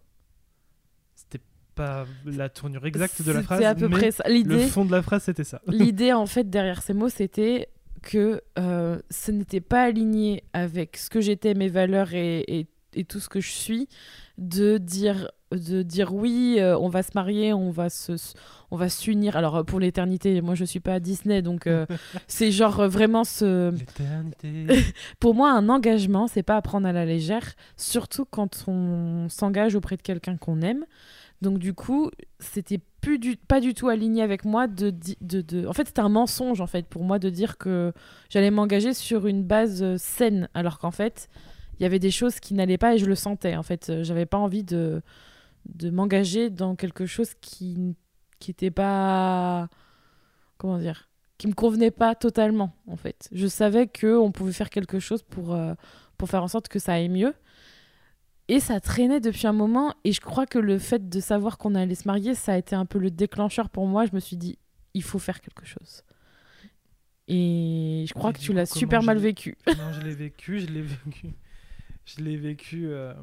C'était 1.16 1.42
pas 1.74 2.06
la 2.26 2.50
tournure 2.50 2.86
exacte 2.86 3.22
de 3.22 3.32
la 3.32 3.44
phrase, 3.44 3.64
à 3.64 3.76
peu 3.76 3.88
mais 3.88 3.98
près 3.98 4.12
ça. 4.12 4.24
le 4.28 4.60
fond 4.60 4.86
de 4.86 4.92
la 4.92 5.02
phrase, 5.02 5.24
c'était 5.24 5.44
ça. 5.44 5.62
L'idée, 5.68 6.14
en 6.14 6.26
fait, 6.26 6.50
derrière 6.50 6.82
ces 6.82 6.94
mots, 6.94 7.10
c'était 7.10 7.70
que 8.04 8.42
euh, 8.60 9.00
ce 9.10 9.32
n'était 9.32 9.62
pas 9.62 9.84
aligné 9.84 10.44
avec 10.54 10.98
ce 10.98 11.10
que 11.10 11.22
j'étais, 11.22 11.54
mes 11.54 11.70
valeurs 11.70 12.14
et, 12.14 12.68
et, 12.94 13.04
tout 13.06 13.20
ce 13.20 13.30
que 13.30 13.40
je 13.40 13.50
suis, 13.50 13.88
de 14.38 14.78
dire 14.78 15.32
de 15.52 15.84
dire 15.84 16.14
oui, 16.14 16.58
euh, 16.60 16.78
on 16.78 16.90
va 16.90 17.04
se 17.04 17.12
marier, 17.16 17.54
on 17.54 17.70
va 17.70 17.90
se, 17.90 18.14
on 18.72 18.78
va 18.78 18.90
s'unir. 18.90 19.38
Alors 19.38 19.64
pour 19.66 19.80
l'éternité, 19.80 20.42
moi 20.42 20.56
je 20.56 20.66
suis 20.66 20.80
pas 20.80 20.96
à 20.96 21.00
Disney, 21.00 21.42
donc 21.42 21.68
euh, 21.68 21.86
c'est 22.28 22.52
genre 22.52 22.88
vraiment 22.88 23.24
ce. 23.24 23.72
L'éternité. 23.72 24.66
pour 25.20 25.36
moi, 25.36 25.52
un 25.52 25.70
engagement, 25.70 26.28
c'est 26.28 26.44
pas 26.44 26.58
à 26.58 26.62
prendre 26.62 26.88
à 26.88 26.92
la 26.92 27.06
légère, 27.06 27.54
surtout 27.78 28.26
quand 28.26 28.66
on 28.68 29.28
s'engage 29.30 29.76
auprès 29.76 29.98
de 29.98 30.02
quelqu'un 30.02 30.38
qu'on 30.38 30.62
aime. 30.62 30.86
Donc 31.44 31.60
du 31.60 31.74
coup, 31.74 32.10
c'était 32.40 32.80
pas 33.48 33.60
du 33.60 33.74
tout 33.74 33.90
aligné 33.90 34.24
avec 34.24 34.46
moi 34.46 34.66
de. 34.68 35.68
En 35.68 35.74
fait, 35.74 35.88
c'était 35.88 36.00
un 36.00 36.10
mensonge 36.10 36.62
en 36.62 36.68
fait 36.68 36.88
pour 36.88 37.04
moi 37.04 37.20
de 37.20 37.30
dire 37.30 37.58
que 37.58 37.92
j'allais 38.30 38.50
m'engager 38.50 38.94
sur 38.94 39.28
une 39.28 39.44
base 39.44 39.84
euh, 39.84 39.98
saine, 39.98 40.48
alors 40.54 40.80
qu'en 40.80 40.92
fait, 40.92 41.28
il 41.78 41.84
y 41.84 41.86
avait 41.86 42.00
des 42.00 42.12
choses 42.12 42.40
qui 42.40 42.54
n'allaient 42.54 42.78
pas 42.78 42.96
et 42.96 42.98
je 42.98 43.06
le 43.06 43.16
sentais. 43.16 43.58
En 43.58 43.64
fait, 43.64 43.90
euh, 43.90 44.04
j'avais 44.04 44.26
pas 44.26 44.38
envie 44.38 44.64
de, 44.64 45.02
de 45.66 45.90
m'engager 45.90 46.50
dans 46.50 46.76
quelque 46.76 47.06
chose 47.06 47.34
qui 47.42 47.96
qui 48.40 48.52
était 48.52 48.72
pas 48.72 49.68
comment 50.58 50.78
dire 50.78 51.10
qui 51.38 51.48
me 51.48 51.54
convenait 51.54 51.92
pas 51.92 52.14
totalement 52.14 52.74
en 52.88 52.98
fait 52.98 53.30
je 53.32 53.48
savais 53.48 53.88
que 53.88 54.18
on 54.18 54.32
pouvait 54.34 54.52
faire 54.52 54.70
quelque 54.70 55.00
chose 55.00 55.24
pour 55.24 55.54
euh, 55.54 55.74
pour 56.18 56.28
faire 56.30 56.44
en 56.44 56.50
sorte 56.50 56.68
que 56.68 56.80
ça 56.80 56.94
aille 56.94 57.08
mieux 57.08 57.34
et 58.48 58.60
ça 58.60 58.80
traînait 58.80 59.20
depuis 59.20 59.48
un 59.48 59.54
moment. 59.54 59.94
Et 60.04 60.12
je 60.12 60.22
crois 60.22 60.46
que 60.46 60.60
le 60.60 60.78
fait 60.78 61.10
de 61.10 61.20
savoir 61.20 61.58
qu'on 61.58 61.76
allait 61.76 61.96
se 61.96 62.08
marier, 62.08 62.36
ça 62.36 62.54
a 62.54 62.58
été 62.58 62.76
un 62.76 62.86
peu 62.86 63.00
le 63.00 63.12
déclencheur 63.12 63.70
pour 63.70 63.88
moi. 63.88 64.06
Je 64.06 64.14
me 64.14 64.20
suis 64.20 64.38
dit, 64.38 64.58
il 64.94 65.04
faut 65.04 65.20
faire 65.20 65.42
quelque 65.42 65.66
chose. 65.66 66.04
Et 67.28 68.06
je 68.08 68.14
crois 68.14 68.34
que 68.34 68.40
tu 68.40 68.54
l'as 68.54 68.66
super 68.66 69.02
mal 69.02 69.18
vécu. 69.18 69.58
Non, 69.68 69.94
je 69.94 70.02
l'ai 70.02 70.14
vécu, 70.14 70.60
je 70.60 70.68
l'ai 70.68 70.82
vécu. 70.82 71.34
Je 72.06 72.22
l'ai 72.22 72.36
vécu. 72.36 72.88
Euh, 72.88 73.14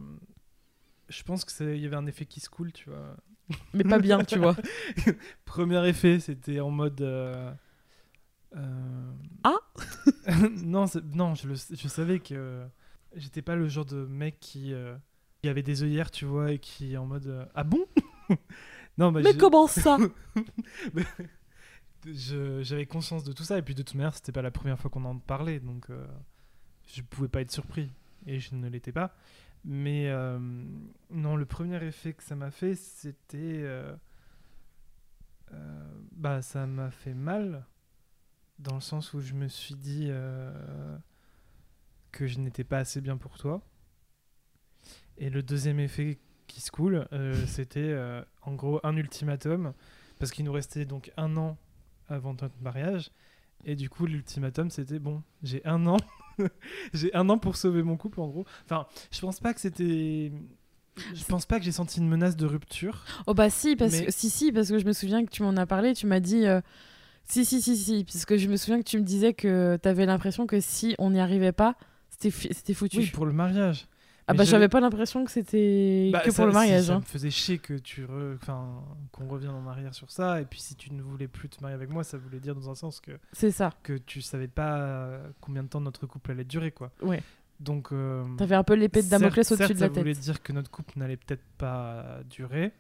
je 1.09 1.23
pense 1.23 1.45
qu'il 1.45 1.77
y 1.77 1.85
avait 1.85 1.97
un 1.97 2.07
effet 2.07 2.25
qui 2.25 2.41
se 2.41 2.49
coule, 2.49 2.73
tu 2.73 2.89
vois. 2.89 3.17
Mais 3.75 3.85
pas 3.85 3.99
bien, 3.99 4.25
tu 4.25 4.39
vois. 4.39 4.57
Premier 5.45 5.87
effet, 5.87 6.19
c'était 6.19 6.61
en 6.61 6.71
mode. 6.71 7.03
Euh, 7.03 7.53
euh, 8.57 9.13
ah 9.45 9.59
Non, 10.63 10.87
non 11.13 11.35
je, 11.35 11.49
le, 11.49 11.55
je 11.55 11.89
savais 11.89 12.21
que 12.21 12.65
j'étais 13.15 13.43
pas 13.43 13.55
le 13.55 13.69
genre 13.69 13.85
de 13.85 14.07
mec 14.07 14.39
qui 14.41 14.73
il 15.43 15.47
y 15.47 15.51
avait 15.51 15.63
des 15.63 15.83
œillères, 15.83 16.11
tu 16.11 16.25
vois, 16.25 16.53
et 16.53 16.59
qui 16.59 16.97
en 16.97 17.07
mode 17.07 17.27
euh, 17.27 17.45
Ah 17.55 17.65
bon? 17.65 17.85
Non, 18.99 19.13
Mais 19.13 19.35
comment 19.35 19.67
ça? 19.67 19.97
J'avais 22.05 22.85
conscience 22.85 23.25
de 23.25 23.33
tout 23.33 23.45
ça, 23.45 23.57
et 23.57 23.63
puis 23.63 23.75
de 23.75 23.83
toute 23.83 23.95
manière, 23.95 24.15
c'était 24.15 24.33
pas 24.33 24.43
la 24.43 24.51
première 24.51 24.79
fois 24.79 24.91
qu'on 24.91 25.05
en 25.07 25.19
parlait, 25.19 25.59
donc 25.61 25.89
euh, 25.89 26.07
je 26.87 27.01
pouvais 27.03 27.29
pas 27.29 27.41
être 27.41 27.51
surpris, 27.51 27.91
et 28.27 28.41
je 28.41 28.55
ne 28.55 28.69
l'étais 28.69 28.93
pas. 28.93 29.15
Mais 29.65 30.09
euh, 30.09 30.39
non, 31.11 31.37
le 31.37 31.47
premier 31.47 31.83
effet 31.83 32.13
que 32.13 32.23
ça 32.23 32.35
m'a 32.35 32.51
fait, 32.51 32.75
c'était. 32.75 33.65
bah, 36.13 36.43
ça 36.43 36.67
m'a 36.67 36.91
fait 36.91 37.15
mal, 37.15 37.65
dans 38.59 38.75
le 38.75 38.81
sens 38.83 39.15
où 39.15 39.21
je 39.21 39.33
me 39.33 39.49
suis 39.49 39.77
dit 39.77 40.11
que 42.13 42.27
je 42.27 42.39
n'étais 42.39 42.65
pas 42.65 42.79
assez 42.79 43.01
bien 43.01 43.17
pour 43.17 43.39
toi 43.39 43.63
et 45.21 45.31
le 45.31 45.43
deuxième 45.43 45.79
effet 45.79 46.19
qui 46.49 46.61
se 46.61 46.71
coule, 46.71 47.07
euh, 47.13 47.35
c'était 47.47 47.81
euh, 47.81 48.23
en 48.43 48.55
gros 48.55 48.81
un 48.83 48.97
ultimatum, 48.97 49.73
parce 50.19 50.33
qu'il 50.33 50.45
nous 50.45 50.53
restait 50.53 50.85
donc 50.85 51.13
un 51.17 51.37
an 51.37 51.57
avant 52.09 52.35
notre 52.35 52.61
mariage. 52.61 53.13
Et 53.65 53.77
du 53.77 53.91
coup, 53.91 54.07
l'ultimatum, 54.07 54.71
c'était 54.71 54.99
bon, 54.99 55.23
j'ai 55.43 55.65
un 55.67 55.87
an, 55.87 55.99
j'ai 56.95 57.15
un 57.15 57.29
an 57.29 57.39
pour 57.39 57.57
sauver 57.57 57.83
mon 57.83 57.97
couple, 57.97 58.21
en 58.21 58.29
gros. 58.29 58.47
Enfin, 58.65 58.87
je 59.13 59.21
pense 59.21 59.39
pas 59.39 59.55
que 59.55 59.61
c'était. 59.61 60.33
Je 61.15 61.25
pense 61.25 61.47
pas 61.47 61.59
que 61.59 61.65
j'ai 61.65 61.73
senti 61.73 62.01
une 62.01 62.09
menace 62.09 62.37
de 62.37 62.47
rupture. 62.47 63.05
Oh 63.27 63.35
bah 63.35 63.49
si, 63.49 63.77
parce 63.77 64.01
que 64.01 64.11
si 64.11 64.29
si, 64.29 64.51
parce 64.51 64.69
que 64.69 64.79
je 64.79 64.85
me 64.85 64.93
souviens 64.93 65.25
que 65.25 65.31
tu 65.31 65.43
m'en 65.43 65.57
as 65.57 65.67
parlé, 65.67 65.95
tu 65.95 66.07
m'as 66.07 66.21
dit. 66.21 66.47
Euh, 66.47 66.61
si, 67.25 67.45
si, 67.45 67.63
si, 67.63 67.77
si, 67.77 68.05
puisque 68.05 68.37
je 68.37 68.49
me 68.49 68.57
souviens 68.57 68.79
que 68.79 68.89
tu 68.89 68.99
me 68.99 69.05
disais 69.05 69.35
que 69.35 69.79
tu 69.81 69.89
avais 69.89 70.05
l'impression 70.05 70.47
que 70.47 70.59
si 70.59 70.97
on 70.99 71.11
n'y 71.11 71.21
arrivait 71.21 71.53
pas, 71.53 71.77
c'était 72.09 72.75
foutu. 72.75 72.99
Oui, 72.99 73.11
pour 73.11 73.27
le 73.27 73.33
mariage. 73.33 73.87
Ah 74.31 74.35
bah 74.35 74.45
j'avais- 74.45 74.69
pas 74.69 74.81
l'impression 74.81 75.25
que 75.25 75.31
c'était 75.31 76.11
Bah, 76.13 76.21
que 76.21 76.31
ça- 76.31 76.37
pour 76.43 76.47
le 76.47 76.53
mariage. 76.53 76.85
Ça 76.87 76.95
hein. 76.95 76.99
me 77.01 77.05
faisait 77.05 77.31
chier 77.31 77.59
que 77.59 77.75
tu 77.75 78.05
re- 78.05 78.35
enfin, 78.37 78.83
qu'on 79.13 79.29
revienne 79.29 79.51
en 79.53 79.67
arrière 79.67 79.95
sur 79.95 80.11
ça. 80.11 80.41
Et 80.41 80.45
puis 80.45 80.61
si 80.61 80.75
tu 80.77 80.93
ne 80.93 81.03
voulais 81.03 81.29
plus 81.29 81.49
te 81.49 81.61
marier 81.63 81.75
avec 81.75 81.91
moi, 81.91 82.05
ça 82.05 82.19
voulait 82.19 82.41
dire 82.41 82.55
dans 82.55 82.71
un 82.71 82.75
sens 82.75 83.01
que, 83.01 83.13
C'est 83.33 83.51
ça. 83.51 83.73
que 83.83 83.95
tu 83.99 84.21
savais 84.23 84.49
pas 84.49 84.79
euh, 84.81 85.29
combien 85.41 85.63
de 85.63 85.69
temps 85.69 85.81
notre 85.81 86.07
couple 86.07 86.31
allait 86.33 86.45
durer. 86.45 86.71
quoi. 86.71 86.91
Ouais. 87.03 87.23
Donc. 87.61 87.93
euh, 87.93 88.25
T'avais 88.37 88.55
un 88.55 88.65
peu 88.65 88.75
l'épée 88.75 89.03
de 89.03 89.09
Damoclès 89.11 89.51
au-dessus 89.53 89.75
de 89.75 89.81
la 89.81 89.87
ça 89.87 89.93
voulait 89.93 90.15
tête. 90.15 90.23
dire 90.23 90.43
que 90.43 90.53
notre 90.53 90.71
couple 90.71 90.99
n'allait 90.99 91.17
peut-être 91.19 91.45
pas 91.59 92.21
durer. 92.31 92.73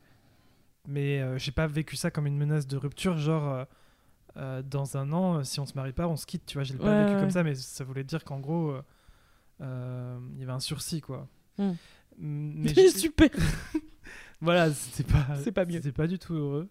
Mais 0.89 1.21
euh, 1.21 1.37
j'ai 1.37 1.53
pas 1.53 1.67
vécu 1.67 1.97
ça 1.97 2.11
comme 2.11 2.27
une 2.27 2.39
menace 2.39 2.67
de 2.67 2.77
rupture, 2.77 3.19
genre. 3.19 3.49
euh, 3.49 3.65
euh, 4.37 4.63
dans 4.63 4.97
un 4.97 5.13
an, 5.13 5.43
si 5.43 5.59
on 5.59 5.67
se 5.67 5.75
marie 5.75 5.93
pas, 5.93 6.07
on 6.07 6.15
se 6.17 6.25
quitte, 6.25 6.47
tu 6.47 6.55
vois. 6.55 6.63
Je 6.63 6.73
l'ai 6.73 6.79
pas 6.79 6.85
Ouais, 6.87 7.03
vécu 7.05 7.15
ouais. 7.17 7.21
comme 7.21 7.31
ça, 7.31 7.43
mais 7.43 7.57
ça 7.57 7.83
voulait 7.85 8.05
dire 8.05 8.23
qu'en 8.25 8.39
gros, 8.39 8.77
il 9.61 10.39
y 10.39 10.43
avait 10.43 10.53
un 10.53 10.61
sursis, 10.61 11.01
quoi. 11.01 11.29
Hmm. 11.61 11.75
Mais 12.19 12.75
super. 12.91 13.29
voilà, 14.41 14.73
c'était 14.73 15.11
pas, 15.11 15.27
C'est 15.43 15.53
pas 15.53 15.65
mieux. 15.65 15.75
C'était 15.77 15.93
pas 15.93 16.07
du 16.07 16.19
tout 16.19 16.35
heureux. 16.35 16.69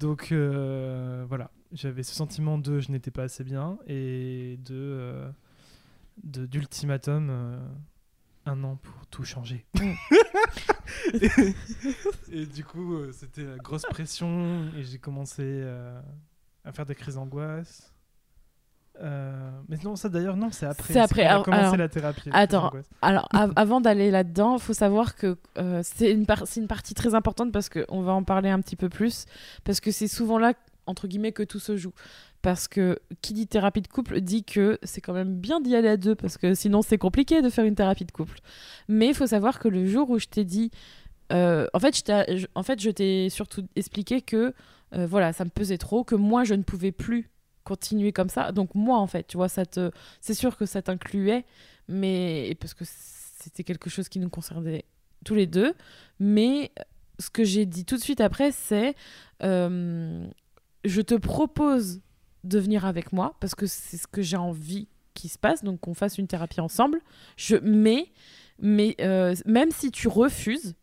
Donc 0.00 0.32
euh, 0.32 1.24
voilà, 1.28 1.50
j'avais 1.72 2.02
ce 2.02 2.14
sentiment 2.14 2.58
de 2.58 2.80
je 2.80 2.90
n'étais 2.90 3.10
pas 3.12 3.22
assez 3.24 3.44
bien 3.44 3.78
et 3.86 4.58
de 4.64 4.74
euh, 4.74 5.30
de- 6.24 6.46
d'ultimatum 6.46 7.28
euh, 7.30 7.58
un 8.46 8.64
an 8.64 8.76
pour 8.82 9.06
tout 9.06 9.22
changer. 9.24 9.64
et, 11.14 11.30
et 12.32 12.46
du 12.46 12.64
coup, 12.64 12.94
euh, 12.96 13.12
c'était 13.12 13.44
la 13.44 13.56
grosse 13.58 13.82
pression 13.82 14.68
et 14.76 14.82
j'ai 14.82 14.98
commencé 14.98 15.62
à 16.64 16.72
faire 16.72 16.86
des 16.86 16.94
crises 16.96 17.14
d'angoisse. 17.14 17.91
Euh, 19.00 19.50
mais 19.68 19.76
non, 19.84 19.96
ça 19.96 20.08
d'ailleurs, 20.08 20.36
non, 20.36 20.50
c'est 20.52 20.66
après. 20.66 20.92
C'est 20.92 21.00
après, 21.00 21.22
alors- 21.24 21.76
la 21.76 21.88
thérapie. 21.88 22.28
Attends. 22.32 22.70
Alors, 23.00 23.26
av- 23.32 23.52
avant 23.56 23.80
d'aller 23.80 24.10
là-dedans, 24.10 24.58
faut 24.58 24.74
savoir 24.74 25.16
que 25.16 25.36
euh, 25.58 25.80
c'est 25.82 26.10
une, 26.12 26.26
par- 26.26 26.46
c'est 26.46 26.60
une 26.60 26.68
partie 26.68 26.94
très 26.94 27.14
importante 27.14 27.52
parce 27.52 27.68
qu'on 27.68 28.02
va 28.02 28.12
en 28.12 28.22
parler 28.22 28.50
un 28.50 28.60
petit 28.60 28.76
peu 28.76 28.88
plus. 28.88 29.24
Parce 29.64 29.80
que 29.80 29.90
c'est 29.90 30.08
souvent 30.08 30.38
là, 30.38 30.52
entre 30.86 31.08
guillemets, 31.08 31.32
que 31.32 31.42
tout 31.42 31.58
se 31.58 31.76
joue. 31.76 31.92
Parce 32.42 32.68
que 32.68 32.98
qui 33.22 33.32
dit 33.34 33.46
thérapie 33.46 33.82
de 33.82 33.88
couple 33.88 34.20
dit 34.20 34.42
que 34.44 34.78
c'est 34.82 35.00
quand 35.00 35.12
même 35.14 35.36
bien 35.36 35.60
d'y 35.60 35.74
aller 35.76 35.88
à 35.88 35.96
deux, 35.96 36.14
parce 36.16 36.36
que 36.38 36.54
sinon 36.54 36.82
c'est 36.82 36.98
compliqué 36.98 37.40
de 37.40 37.48
faire 37.48 37.64
une 37.64 37.76
thérapie 37.76 38.04
de 38.04 38.10
couple. 38.12 38.38
Mais 38.88 39.06
il 39.08 39.14
faut 39.14 39.28
savoir 39.28 39.58
que 39.60 39.68
le 39.68 39.86
jour 39.86 40.10
où 40.10 40.18
je 40.18 40.26
t'ai 40.26 40.44
dit. 40.44 40.70
euh, 41.32 41.66
en, 41.72 41.78
fait, 41.78 41.96
je 41.96 42.02
t'ai- 42.02 42.36
je- 42.38 42.46
en 42.54 42.62
fait, 42.62 42.80
je 42.80 42.90
t'ai 42.90 43.30
surtout 43.30 43.64
expliqué 43.76 44.20
que 44.20 44.52
euh, 44.94 45.06
voilà, 45.06 45.32
ça 45.32 45.44
me 45.44 45.50
pesait 45.50 45.78
trop, 45.78 46.04
que 46.04 46.14
moi 46.16 46.44
je 46.44 46.52
ne 46.54 46.62
pouvais 46.62 46.92
plus 46.92 47.30
continuer 47.64 48.12
comme 48.12 48.28
ça. 48.28 48.52
Donc 48.52 48.74
moi, 48.74 48.98
en 48.98 49.06
fait, 49.06 49.26
tu 49.26 49.36
vois, 49.36 49.48
ça 49.48 49.64
te, 49.66 49.90
c'est 50.20 50.34
sûr 50.34 50.56
que 50.56 50.66
ça 50.66 50.82
t'incluait, 50.82 51.44
mais 51.88 52.56
parce 52.60 52.74
que 52.74 52.84
c'était 52.86 53.64
quelque 53.64 53.90
chose 53.90 54.08
qui 54.08 54.18
nous 54.18 54.30
concernait 54.30 54.84
tous 55.24 55.34
les 55.34 55.46
deux. 55.46 55.74
Mais 56.18 56.72
ce 57.18 57.30
que 57.30 57.44
j'ai 57.44 57.66
dit 57.66 57.84
tout 57.84 57.96
de 57.96 58.02
suite 58.02 58.20
après, 58.20 58.52
c'est 58.52 58.94
euh, 59.42 60.26
je 60.84 61.00
te 61.00 61.14
propose 61.14 62.00
de 62.44 62.58
venir 62.58 62.84
avec 62.84 63.12
moi 63.12 63.36
parce 63.40 63.54
que 63.54 63.66
c'est 63.66 63.96
ce 63.96 64.06
que 64.06 64.22
j'ai 64.22 64.36
envie 64.36 64.88
qu'il 65.14 65.30
se 65.30 65.38
passe, 65.38 65.62
donc 65.62 65.80
qu'on 65.80 65.94
fasse 65.94 66.18
une 66.18 66.26
thérapie 66.26 66.60
ensemble. 66.60 67.00
Je, 67.36 67.56
mais 67.62 68.06
mais 68.58 68.96
euh, 69.00 69.34
même 69.46 69.70
si 69.70 69.90
tu 69.90 70.08
refuses, 70.08 70.74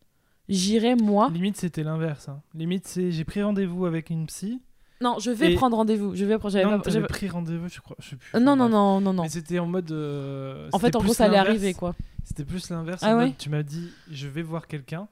j'irai 0.48 0.96
moi. 0.96 1.30
Limite, 1.34 1.58
c'était 1.58 1.84
l'inverse. 1.84 2.30
hein. 2.30 2.42
Limite, 2.54 2.88
c'est 2.88 3.12
j'ai 3.12 3.24
pris 3.26 3.42
rendez-vous 3.42 3.86
avec 3.86 4.10
une 4.10 4.26
psy. 4.28 4.62
Non, 5.02 5.18
je 5.20 5.32
vais 5.32 5.54
Et- 5.54 5.56
prendre 5.56 5.78
rendez-vous. 5.78 6.16
Je 6.16 6.26
vais 6.26 6.38
prendre. 6.38 6.52
j'avais 6.52 6.66
Non, 6.70 6.80
pas- 6.82 6.90
j'avais- 6.90 7.08
pris 7.08 7.30
rendez-vous, 7.30 7.70
je 7.70 7.80
crois. 7.80 7.96
Je 8.00 8.10
sais 8.10 8.16
plus. 8.18 8.30
Euh, 8.36 8.40
non, 8.40 8.56
non, 8.56 8.66
bref. 8.66 8.72
non, 8.74 9.02
non, 9.02 9.14
non. 9.14 9.24
Mais 9.24 9.30
c'était 9.30 9.60
en 9.60 9.66
mode. 9.68 9.92
euh, 9.92 10.68
En 10.74 10.80
fait, 10.80 10.88
c'était 10.88 10.98
en 10.98 11.00
gros, 11.00 11.08
plus 11.10 11.16
ça 11.16 11.26
allait 11.26 11.38
l'inverse. 11.38 11.50
arriver, 11.50 11.74
quoi. 11.74 11.96
C'était 12.26 12.44
plus 12.46 12.70
l'inverse. 12.70 13.02
Ah 13.04 13.16
en 13.16 13.18
ouais 13.20 13.26
mode, 13.28 13.38
tu 13.38 13.50
m'as 13.50 13.64
dit, 13.64 13.90
je 14.12 14.28
vais 14.28 14.42
voir 14.42 14.68
quelqu'un. 14.68 15.08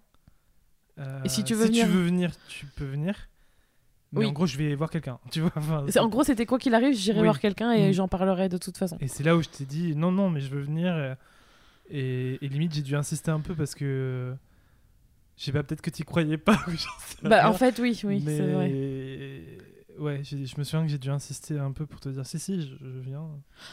Euh, 0.99 1.21
Et 1.23 1.29
si 1.29 1.43
tu 1.43 1.53
veux 1.53 1.65
si 1.65 1.69
venir 1.71 1.85
tu 1.85 1.91
veux 1.91 2.03
venir, 2.03 2.31
tu 2.49 2.65
peux 2.65 2.85
venir. 2.85 3.15
Mais 4.11 4.19
Oui. 4.21 4.25
en 4.27 4.31
gros, 4.31 4.45
je 4.45 4.57
vais 4.57 4.73
voir 4.75 4.89
quelqu'un. 4.89 5.19
Tu 5.31 5.41
vois. 5.41 5.51
enfin, 5.55 5.85
C'est- 5.89 5.99
En 5.99 6.07
gros, 6.09 6.23
c'était 6.23 6.45
quoi 6.45 6.59
qu'il 6.59 6.73
arrive, 6.73 6.93
j'irai 6.95 7.19
Oui. 7.19 7.25
voir 7.25 7.39
quelqu'un 7.39 7.71
et 7.71 7.89
Mm. 7.89 7.93
j'en 7.93 8.07
parlerai 8.07 8.49
de 8.49 8.57
toute 8.57 8.77
façon. 8.77 8.97
Et 8.99 9.07
c'est 9.07 9.23
là 9.23 9.35
où 9.35 9.41
je 9.43 9.49
t'ai 9.49 9.65
dit, 9.65 9.95
non, 9.95 10.11
non, 10.11 10.29
mais 10.29 10.41
je 10.41 10.49
veux 10.49 10.61
venir. 10.61 10.93
euh, 10.93 11.15
Et, 11.89 12.37
et 12.43 12.49
limite, 12.49 12.73
j'ai 12.73 12.81
dû 12.81 12.95
insister 12.97 13.31
un 13.31 13.39
peu 13.39 13.55
parce 13.55 13.73
que. 13.73 14.35
Je 15.37 15.43
sais 15.45 15.51
pas, 15.53 15.63
peut-être 15.63 15.81
que 15.81 15.89
tu 15.89 16.03
croyais 16.03 16.37
pas. 16.37 16.59
ou 16.67 16.71
j'en 16.71 16.77
sais 16.77 17.17
Bah, 17.23 17.41
rien. 17.43 17.47
en 17.49 17.53
fait, 17.53 17.79
oui, 17.79 17.97
oui, 18.03 18.21
c'est 18.25 18.41
vrai. 18.51 19.56
Ouais, 19.99 20.23
je 20.23 20.35
me 20.57 20.63
souviens 20.63 20.83
que 20.83 20.89
j'ai 20.91 20.97
dû 20.97 21.09
insister 21.09 21.57
un 21.57 21.71
peu 21.71 21.85
pour 21.85 21.99
te 21.99 22.09
dire 22.09 22.25
si, 22.25 22.37
si, 22.39 22.61
je, 22.61 22.75
je 22.79 22.99
viens. 22.99 23.27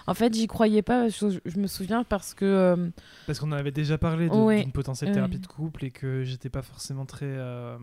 En 0.06 0.14
fait, 0.14 0.32
j'y 0.34 0.46
croyais 0.46 0.82
pas. 0.82 1.08
Je, 1.08 1.38
je 1.44 1.58
me 1.58 1.66
souviens 1.66 2.02
parce 2.04 2.32
que. 2.34 2.44
euh, 2.44 2.90
Parce 3.26 3.38
qu'on 3.38 3.48
en 3.48 3.56
avait 3.56 3.72
déjà 3.72 3.98
parlé 3.98 4.28
Ouais. 4.28 4.62
d'une 4.62 4.72
potentielle 4.72 5.12
thérapie 5.12 5.38
de 5.38 5.46
couple 5.46 5.84
et 5.84 5.90
que 5.90 6.22
j'étais 6.24 6.48
pas 6.50 6.62
forcément 6.62 7.04
très 7.06 7.26
euh, 7.28 7.76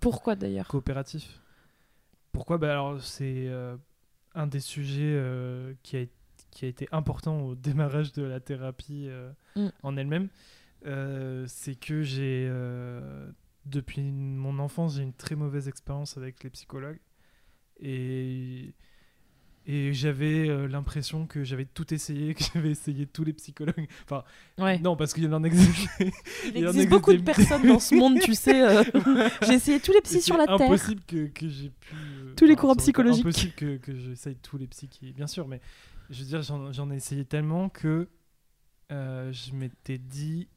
pourquoi 0.00 0.36
d'ailleurs? 0.36 0.68
coopératif. 0.68 1.40
Pourquoi? 2.32 2.58
Bah 2.58 2.72
alors 2.72 3.00
c'est 3.02 3.46
euh, 3.46 3.76
un 4.34 4.46
des 4.46 4.60
sujets 4.60 5.00
euh, 5.14 5.72
qui, 5.82 5.96
a, 5.96 6.04
qui 6.50 6.64
a 6.64 6.68
été 6.68 6.88
important 6.92 7.40
au 7.42 7.54
démarrage 7.54 8.12
de 8.12 8.22
la 8.22 8.40
thérapie 8.40 9.06
euh, 9.08 9.30
Mm. 9.56 9.68
en 9.84 9.96
elle-même. 9.96 10.28
Euh, 10.84 11.44
c'est 11.46 11.76
que 11.76 12.02
j'ai 12.02 12.46
euh, 12.50 13.30
depuis 13.66 14.02
mon 14.02 14.58
enfance 14.58 14.96
j'ai 14.96 15.02
une 15.04 15.12
très 15.14 15.36
mauvaise 15.36 15.68
expérience 15.68 16.16
avec 16.18 16.42
les 16.42 16.50
psychologues 16.50 16.98
et 17.80 18.74
et 19.66 19.94
j'avais 19.94 20.46
euh, 20.50 20.68
l'impression 20.68 21.26
que 21.26 21.42
j'avais 21.42 21.64
tout 21.64 21.94
essayé, 21.94 22.34
que 22.34 22.44
j'avais 22.52 22.72
essayé 22.72 23.06
tous 23.06 23.24
les 23.24 23.32
psychologues. 23.32 23.88
Enfin, 24.04 24.22
Ouais. 24.58 24.78
non, 24.78 24.94
parce 24.94 25.14
qu'il 25.14 25.32
en 25.34 25.42
existe. 25.42 25.88
Il 26.00 26.10
il 26.54 26.58
y 26.60 26.66
en 26.66 26.68
existe 26.68 26.86
a 26.86 26.90
beaucoup 26.90 27.14
de 27.14 27.22
personnes 27.22 27.66
dans 27.66 27.78
ce 27.78 27.94
monde, 27.94 28.18
tu 28.20 28.34
sais. 28.34 28.62
euh, 28.62 28.84
J'ai 29.46 29.54
essayé 29.54 29.80
tous 29.80 29.92
les 29.92 30.02
psys 30.02 30.20
sur 30.20 30.36
la 30.36 30.44
Terre. 30.46 30.56
impossible 30.60 31.00
que, 31.06 31.28
que 31.28 31.48
j'ai 31.48 31.70
pu. 31.70 31.94
euh, 31.94 32.34
Tous 32.36 32.44
les 32.44 32.52
enfin, 32.52 32.60
courants 32.60 32.74
c'est 32.74 32.80
psychologiques. 32.82 33.24
Impossible 33.24 33.52
que, 33.54 33.76
que 33.78 33.94
j'essaye 33.96 34.36
tous 34.36 34.58
les 34.58 34.66
psys, 34.66 34.88
qui- 34.88 35.12
bien 35.14 35.26
sûr, 35.26 35.48
mais 35.48 35.62
je 36.10 36.20
veux 36.20 36.26
dire, 36.26 36.42
j'en 36.42 36.90
ai 36.90 36.96
essayé 36.96 37.24
tellement 37.24 37.70
que 37.70 38.06
je 38.90 39.52
m'étais 39.54 39.96
dit 39.98 40.48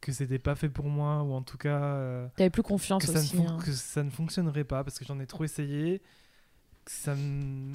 que 0.00 0.10
c'était 0.12 0.38
pas 0.40 0.54
fait 0.56 0.68
pour 0.68 0.86
moi, 0.86 1.22
ou 1.22 1.32
en 1.34 1.42
tout 1.42 1.56
cas 1.58 2.28
T'avais 2.36 2.50
plus 2.50 2.62
confiance 2.64 3.04
que, 3.06 3.12
ça 3.12 3.18
ne 3.20 3.24
aussi. 3.24 3.36
hein. 3.38 3.58
que 3.64 3.70
ça 3.70 4.02
ne 4.02 4.10
fonctionnerait 4.10 4.64
pas 4.64 4.82
parce 4.82 4.98
que 4.98 5.04
j'en 5.04 5.20
ai 5.20 5.26
trop 5.26 5.44
essayé, 5.44 6.02
que 6.84 6.90
ça 6.90 7.14
me- 7.14 7.74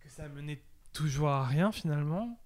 que 0.00 0.08
ça 0.08 0.28
menait 0.28 0.62
toujours 0.92 1.28
à 1.28 1.44
rien 1.46 1.72
finalement. 1.72 2.38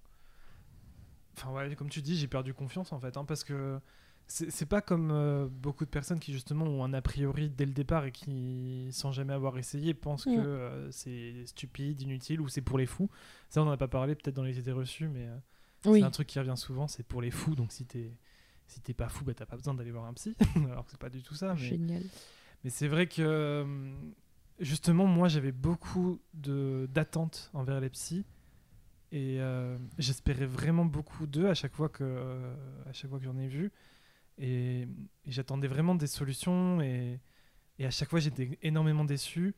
Enfin 1.37 1.51
ouais, 1.51 1.75
comme 1.75 1.89
tu 1.89 2.01
dis, 2.01 2.17
j'ai 2.17 2.27
perdu 2.27 2.53
confiance 2.53 2.91
en 2.91 2.99
fait, 2.99 3.17
hein, 3.17 3.25
parce 3.25 3.43
que 3.43 3.79
c'est 4.27 4.65
pas 4.65 4.81
comme 4.81 5.11
euh, 5.11 5.47
beaucoup 5.49 5.83
de 5.83 5.89
personnes 5.89 6.19
qui 6.19 6.31
justement 6.31 6.63
ont 6.65 6.85
un 6.85 6.93
a 6.93 7.01
priori 7.01 7.49
dès 7.49 7.65
le 7.65 7.73
départ 7.73 8.05
et 8.05 8.11
qui, 8.13 8.87
sans 8.93 9.11
jamais 9.11 9.33
avoir 9.33 9.57
essayé, 9.57 9.93
pensent 9.93 10.25
Mm. 10.25 10.35
que 10.35 10.39
euh, 10.39 10.91
c'est 10.91 11.45
stupide, 11.45 12.01
inutile 12.01 12.39
ou 12.39 12.47
c'est 12.47 12.61
pour 12.61 12.77
les 12.77 12.85
fous. 12.85 13.09
Ça, 13.49 13.61
on 13.61 13.65
n'en 13.65 13.71
a 13.71 13.77
pas 13.77 13.89
parlé 13.89 14.15
peut-être 14.15 14.35
dans 14.35 14.43
les 14.43 14.57
idées 14.57 14.71
reçues, 14.71 15.07
mais 15.09 15.27
euh, 15.27 15.35
Oui. 15.85 15.99
c'est 15.99 16.05
un 16.05 16.11
truc 16.11 16.27
qui 16.27 16.39
revient 16.39 16.55
souvent, 16.55 16.87
c'est 16.87 17.03
pour 17.03 17.21
les 17.21 17.31
fous. 17.31 17.55
Donc 17.55 17.71
si 17.73 17.85
t'es 17.85 18.13
si 18.67 18.79
t'es 18.79 18.93
pas 18.93 19.09
fou, 19.09 19.25
bah 19.25 19.33
t'as 19.33 19.45
pas 19.45 19.57
besoin 19.57 19.73
d'aller 19.73 19.91
voir 19.91 20.05
un 20.05 20.13
psy. 20.13 20.33
Alors 20.71 20.85
que 20.85 20.91
c'est 20.91 20.99
pas 20.99 21.09
du 21.09 21.21
tout 21.23 21.35
ça. 21.35 21.53
Mais, 21.55 21.59
Génial. 21.59 22.03
mais 22.63 22.69
c'est 22.69 22.87
vrai 22.87 23.07
que 23.07 23.65
justement, 24.61 25.05
moi 25.05 25.27
j'avais 25.27 25.51
beaucoup 25.51 26.21
d'attentes 26.33 27.49
envers 27.53 27.79
les 27.79 27.89
psys. 27.89 28.25
Et 29.13 29.41
euh, 29.41 29.77
j'espérais 29.97 30.45
vraiment 30.45 30.85
beaucoup 30.85 31.27
d'eux 31.27 31.49
à 31.49 31.53
chaque 31.53 31.73
fois 31.73 31.89
que, 31.89 32.03
euh, 32.03 32.53
à 32.89 32.93
chaque 32.93 33.09
fois 33.09 33.19
que 33.19 33.25
j'en 33.25 33.37
ai 33.37 33.47
vu. 33.47 33.71
Et, 34.37 34.87
j'attendais 35.27 35.67
vraiment 35.67 35.95
des 35.95 36.07
solutions. 36.07 36.81
Et, 36.81 37.19
et 37.77 37.85
à 37.85 37.91
chaque 37.91 38.09
fois, 38.09 38.19
j'étais 38.19 38.57
énormément 38.61 39.03
déçu. 39.03 39.53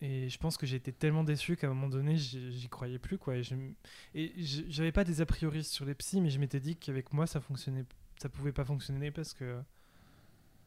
Et 0.00 0.28
je 0.28 0.38
pense 0.38 0.56
que 0.56 0.66
j'ai 0.66 0.76
été 0.76 0.92
tellement 0.92 1.24
déçu 1.24 1.56
qu'à 1.56 1.68
un 1.68 1.74
moment 1.74 1.88
donné, 1.88 2.16
j'y 2.16 2.68
croyais 2.68 2.98
plus. 2.98 3.18
Quoi. 3.18 3.36
Et 3.36 4.32
j'avais 4.68 4.92
pas 4.92 5.04
des 5.04 5.20
a 5.20 5.26
priori 5.26 5.62
sur 5.64 5.84
les 5.84 5.94
psys, 5.94 6.20
mais 6.20 6.30
je 6.30 6.38
m'étais 6.38 6.60
dit 6.60 6.76
qu'avec 6.76 7.12
moi, 7.12 7.26
ça 7.26 7.40
fonctionnait, 7.40 7.84
ça 8.20 8.28
pouvait 8.28 8.52
pas 8.52 8.64
fonctionner 8.64 9.10
parce 9.10 9.32
que 9.32 9.60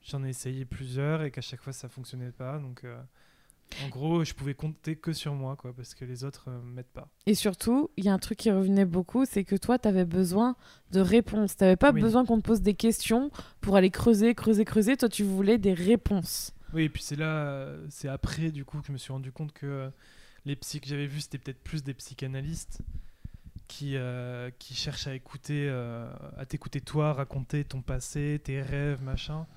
j'en 0.04 0.24
ai 0.24 0.30
essayé 0.30 0.64
plusieurs 0.64 1.22
et 1.24 1.32
qu'à 1.32 1.42
chaque 1.42 1.62
fois, 1.62 1.74
ça 1.74 1.90
fonctionnait 1.90 2.32
pas. 2.32 2.60
Donc, 2.60 2.84
euh, 2.86 3.02
en 3.84 3.90
gros, 3.90 4.24
je 4.24 4.34
pouvais 4.34 4.54
compter 4.54 4.96
que 4.96 5.12
sur 5.14 5.34
moi, 5.34 5.56
quoi, 5.56 5.74
parce 5.74 5.94
que 5.96 6.06
les 6.06 6.24
autres 6.24 6.46
euh, 6.50 6.62
m'aident 6.62 6.86
pas. 6.94 7.08
Et 7.26 7.36
surtout, 7.36 7.90
il 7.98 8.06
y 8.06 8.10
a 8.10 8.14
un 8.14 8.20
truc 8.20 8.38
qui 8.38 8.52
revenait 8.52 8.86
beaucoup, 8.86 9.26
c'est 9.26 9.44
que 9.44 9.56
toi, 9.56 9.78
t'avais 9.78 10.06
besoin 10.06 10.56
de 10.92 11.00
réponses. 11.02 11.58
T'avais 11.58 11.76
pas 11.76 11.92
Oui. 11.92 12.02
besoin 12.02 12.26
qu'on 12.26 12.38
te 12.40 12.46
pose 12.46 12.62
des 12.62 12.74
questions 12.76 13.32
pour 13.62 13.76
aller 13.76 13.90
creuser, 13.92 14.34
creuser, 14.36 14.64
creuser. 14.66 14.96
Toi, 14.98 15.10
tu 15.10 15.24
voulais 15.24 15.58
des 15.58 15.74
réponses. 15.74 16.54
Oui, 16.74 16.84
et 16.84 16.90
puis 16.90 17.04
c'est 17.04 17.16
là, 17.16 17.70
c'est 17.90 18.08
après 18.10 18.52
du 18.52 18.66
coup 18.66 18.80
que 18.82 18.88
je 18.88 18.92
me 18.92 18.98
suis 18.98 19.14
rendu 19.14 19.32
compte 19.32 19.54
que 19.54 19.66
euh, 19.66 19.90
les 20.46 20.56
psys 20.56 20.82
que 20.82 20.88
j'avais 20.88 21.08
vus, 21.08 21.22
c'était 21.22 21.38
peut-être 21.38 21.64
plus 21.64 21.84
des 21.84 21.94
psychanalystes 21.94 22.82
qui, 23.68 23.96
euh, 23.96 24.52
qui 24.60 24.74
cherchent 24.76 25.08
à 25.08 25.16
écouter, 25.16 25.68
euh, 25.70 26.08
à 26.38 26.46
t'écouter 26.46 26.82
toi, 26.82 27.14
raconter 27.14 27.64
ton 27.64 27.82
passé, 27.82 28.40
tes 28.44 28.62
rêves, 28.62 29.02
machin, 29.02 29.48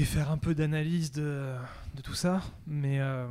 et 0.00 0.04
faire 0.04 0.30
un 0.30 0.38
peu 0.38 0.54
d'analyse 0.54 1.12
de, 1.12 1.54
de 1.94 2.02
tout 2.02 2.14
ça. 2.14 2.42
Mais 2.66 3.00
euh, 3.00 3.28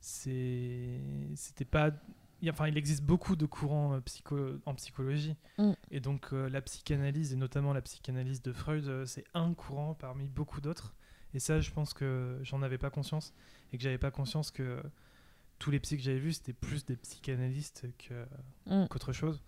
c'était 0.00 1.64
pas 1.70 1.90
il, 2.42 2.50
enfin, 2.50 2.68
il 2.68 2.78
existe 2.78 3.02
beaucoup 3.04 3.36
de 3.36 3.44
courants 3.44 3.92
euh, 3.94 4.00
psycho- 4.00 4.58
en 4.64 4.74
psychologie. 4.74 5.36
Mm. 5.58 5.72
Et 5.90 6.00
donc, 6.00 6.28
euh, 6.32 6.48
la 6.48 6.62
psychanalyse, 6.62 7.34
et 7.34 7.36
notamment 7.36 7.74
la 7.74 7.82
psychanalyse 7.82 8.40
de 8.40 8.52
Freud, 8.54 9.04
c'est 9.04 9.24
un 9.34 9.52
courant 9.52 9.92
parmi 9.92 10.26
beaucoup 10.26 10.62
d'autres. 10.62 10.94
Et 11.34 11.38
ça, 11.38 11.60
je 11.60 11.70
pense 11.70 11.92
que 11.92 12.38
j'en 12.42 12.62
avais 12.62 12.78
pas 12.78 12.88
conscience. 12.88 13.34
Et 13.72 13.76
que 13.76 13.82
j'avais 13.82 13.98
pas 13.98 14.10
conscience 14.10 14.50
que 14.50 14.82
tous 15.58 15.70
les 15.70 15.80
psys 15.80 15.98
que 15.98 16.02
j'avais 16.02 16.18
vus, 16.18 16.32
c'était 16.32 16.54
plus 16.54 16.86
des 16.86 16.96
psychanalystes 16.96 17.86
Mm. 18.66 18.86
qu'autre 18.88 19.12
chose. 19.12 19.42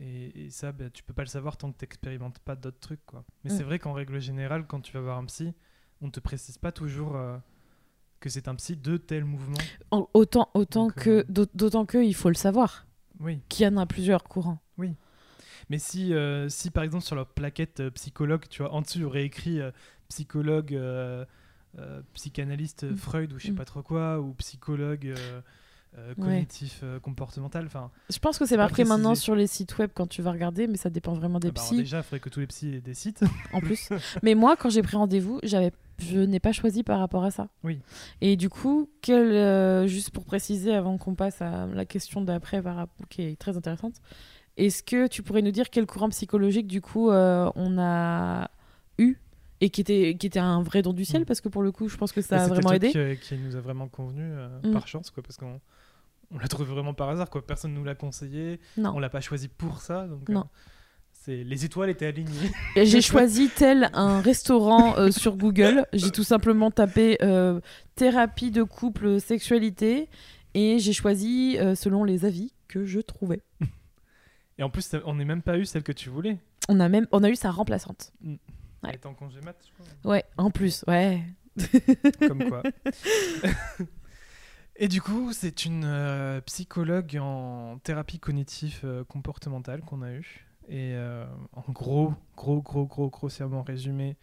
Et, 0.00 0.46
et 0.46 0.50
ça, 0.50 0.72
bah, 0.72 0.90
tu 0.90 1.02
peux 1.02 1.12
pas 1.14 1.22
le 1.22 1.28
savoir 1.28 1.56
tant 1.56 1.70
que 1.72 1.78
tu 1.78 1.84
n'expérimentes 1.84 2.38
pas 2.40 2.56
d'autres 2.56 2.80
trucs. 2.80 3.04
Quoi. 3.06 3.24
Mais 3.44 3.50
Mm. 3.52 3.56
c'est 3.56 3.62
vrai 3.62 3.78
qu'en 3.78 3.92
règle 3.92 4.20
générale, 4.20 4.66
quand 4.66 4.80
tu 4.80 4.92
vas 4.92 5.00
voir 5.00 5.18
un 5.18 5.24
psy, 5.26 5.52
on 6.00 6.10
te 6.10 6.20
précise 6.20 6.58
pas 6.58 6.72
toujours 6.72 7.16
euh, 7.16 7.38
que 8.20 8.28
c'est 8.28 8.48
un 8.48 8.54
psy 8.56 8.76
de 8.76 8.96
tel 8.96 9.24
mouvement. 9.24 9.58
En- 9.90 10.08
Autant, 10.14 10.48
autant 10.54 10.86
Donc, 10.86 10.94
que, 10.96 11.10
euh, 11.10 11.24
d'aut- 11.28 11.46
d'autant 11.54 11.86
que 11.86 11.98
il 11.98 12.14
faut 12.14 12.28
le 12.28 12.34
savoir, 12.34 12.86
Oui. 13.20 13.40
qu'il 13.48 13.64
y 13.64 13.68
en 13.68 13.76
a 13.76 13.86
plusieurs 13.86 14.24
courants. 14.24 14.58
Mais 15.70 15.78
si, 15.78 16.12
euh, 16.12 16.50
si 16.50 16.70
par 16.70 16.84
exemple 16.84 17.04
sur 17.04 17.16
leur 17.16 17.26
plaquette 17.26 17.88
psychologue, 17.90 18.44
tu 18.50 18.60
vois, 18.62 18.72
en 18.72 18.82
dessous, 18.82 18.98
il 18.98 19.04
aurait 19.06 19.24
écrit 19.24 19.60
psychologue, 20.10 20.78
psychanalyste 22.12 22.84
Mm. 22.84 22.96
Freud 22.96 23.32
ou 23.32 23.38
je 23.38 23.46
sais 23.46 23.52
Mm. 23.52 23.56
pas 23.56 23.64
trop 23.64 23.82
quoi, 23.82 24.20
ou 24.20 24.34
psychologue 24.34 25.14
euh, 25.96 26.08
Ouais. 26.18 26.24
cognitif 26.24 26.80
euh, 26.82 26.98
comportemental. 27.00 27.66
Enfin, 27.66 27.90
Je 28.10 28.18
pense 28.18 28.38
que 28.38 28.46
c'est 28.46 28.56
marqué 28.56 28.84
maintenant 28.84 29.14
sur 29.14 29.34
les 29.34 29.46
sites 29.46 29.78
web 29.78 29.90
quand 29.94 30.06
tu 30.08 30.22
vas 30.22 30.32
regarder, 30.32 30.66
mais 30.66 30.76
ça 30.76 30.90
dépend 30.90 31.12
vraiment 31.14 31.38
des 31.38 31.48
ah 31.48 31.52
bah, 31.52 31.60
psys 31.62 31.76
déjà, 31.78 31.98
il 31.98 32.02
faudrait 32.02 32.20
que 32.20 32.28
tous 32.28 32.40
les 32.40 32.46
psys 32.46 32.74
aient 32.76 32.80
des 32.80 32.94
sites. 32.94 33.22
en 33.52 33.60
plus. 33.60 33.88
mais 34.22 34.34
moi, 34.34 34.56
quand 34.56 34.70
j'ai 34.70 34.82
pris 34.82 34.96
rendez-vous, 34.96 35.38
j'avais, 35.44 35.70
je 35.98 36.18
n'ai 36.18 36.40
pas 36.40 36.52
choisi 36.52 36.82
par 36.82 36.98
rapport 36.98 37.22
à 37.24 37.30
ça. 37.30 37.48
Oui. 37.62 37.78
Et 38.20 38.36
du 38.36 38.48
coup, 38.48 38.90
quel, 39.02 39.32
euh, 39.32 39.86
juste 39.86 40.10
pour 40.10 40.24
préciser 40.24 40.74
avant 40.74 40.98
qu'on 40.98 41.14
passe 41.14 41.40
à 41.42 41.66
la 41.66 41.84
question 41.84 42.20
d'après, 42.22 42.62
qui 43.08 43.22
est 43.22 43.38
très 43.38 43.56
intéressante, 43.56 43.94
est-ce 44.56 44.82
que 44.82 45.06
tu 45.08 45.22
pourrais 45.22 45.42
nous 45.42 45.50
dire 45.52 45.70
quel 45.70 45.84
courant 45.86 46.08
psychologique 46.10 46.66
du 46.68 46.80
coup 46.80 47.10
euh, 47.10 47.50
on 47.56 47.76
a 47.78 48.48
eu 48.98 49.16
et 49.60 49.70
qui 49.70 49.80
était, 49.80 50.16
qui 50.18 50.26
était 50.26 50.38
un 50.38 50.62
vrai 50.62 50.82
don 50.82 50.92
du 50.92 51.04
ciel? 51.04 51.22
Mm. 51.22 51.24
parce 51.24 51.40
que 51.40 51.48
pour 51.48 51.62
le 51.62 51.72
coup, 51.72 51.88
je 51.88 51.96
pense 51.96 52.12
que 52.12 52.20
ça 52.20 52.36
Bah, 52.36 52.42
a 52.42 52.44
c'était 52.48 52.54
vraiment 52.60 52.72
aidé. 52.72 52.92
euh, 52.96 53.14
Qui, 53.16 53.36
nous 53.36 53.56
a 53.56 53.60
vraiment 53.60 53.88
convenu 53.88 54.22
euh, 54.22 54.48
Mm. 54.62 54.72
par 54.72 54.86
chance, 54.88 55.10
quoi, 55.10 55.22
parce 55.22 55.36
qu'on 55.36 55.60
on 56.30 56.38
l'a 56.38 56.48
trouvé 56.48 56.70
vraiment 56.72 56.94
par 56.94 57.08
hasard, 57.08 57.30
quoi. 57.30 57.46
Personne 57.46 57.74
nous 57.74 57.84
l'a 57.84 57.94
conseillé, 57.94 58.60
Non. 58.76 58.92
on 58.94 58.98
l'a 58.98 59.08
pas 59.10 59.20
choisi 59.20 59.48
pour 59.48 59.80
ça, 59.80 60.06
donc 60.06 60.28
Non. 60.28 60.40
euh, 60.40 60.58
c'est 61.12 61.44
les 61.44 61.64
étoiles 61.64 61.90
étaient 61.90 62.06
alignées. 62.06 62.50
J'ai 62.76 63.00
choisi 63.00 63.48
tel 63.48 63.90
un 63.94 64.20
restaurant 64.20 64.96
euh, 64.98 65.10
sur 65.10 65.36
Google. 65.36 65.86
J'ai 65.92 66.10
tout 66.10 66.24
simplement 66.24 66.70
tapé 66.70 67.16
euh, 67.22 67.60
thérapie 67.94 68.50
de 68.50 68.62
couple, 68.62 69.20
sexualité 69.20 70.08
et 70.54 70.78
j'ai 70.78 70.92
choisi 70.92 71.56
selon 71.74 72.04
les 72.04 72.24
avis 72.24 72.52
que 72.68 72.84
je 72.84 73.00
trouvais. 73.00 73.40
Et 74.58 74.62
en 74.62 74.70
plus, 74.70 74.94
on 75.04 75.14
n'est 75.14 75.24
même 75.24 75.42
pas 75.42 75.58
eu 75.58 75.64
celle 75.64 75.82
que 75.82 75.92
tu 75.92 76.10
voulais. 76.10 76.38
On 76.68 76.78
a 76.78 76.88
même 76.88 77.06
on 77.10 77.22
a 77.24 77.28
eu 77.30 77.36
sa 77.36 77.50
remplaçante. 77.50 78.12
Ouais. 78.24 78.38
Elle 78.90 78.94
était 78.96 79.06
en 79.06 79.14
congé 79.14 79.40
mat, 79.40 79.56
je 79.66 79.72
crois. 79.72 80.12
Ouais, 80.12 80.24
en 80.36 80.50
plus, 80.50 80.84
ouais. 80.86 81.22
Comme 82.20 82.48
quoi. 82.50 82.62
Et 84.76 84.88
du 84.88 85.00
coup, 85.00 85.32
c'est 85.32 85.66
une 85.66 85.84
euh, 85.84 86.40
psychologue 86.40 87.16
en 87.20 87.78
thérapie 87.78 88.18
cognitive 88.18 88.80
euh, 88.82 89.04
comportementale 89.04 89.82
qu'on 89.82 90.02
a 90.02 90.10
eue. 90.12 90.46
Et 90.66 90.94
euh, 90.94 91.26
en 91.52 91.70
gros, 91.70 92.12
gros, 92.36 92.60
gros, 92.60 92.84
gros, 92.84 93.08
grossièrement 93.08 93.62
résumé, 93.62 94.16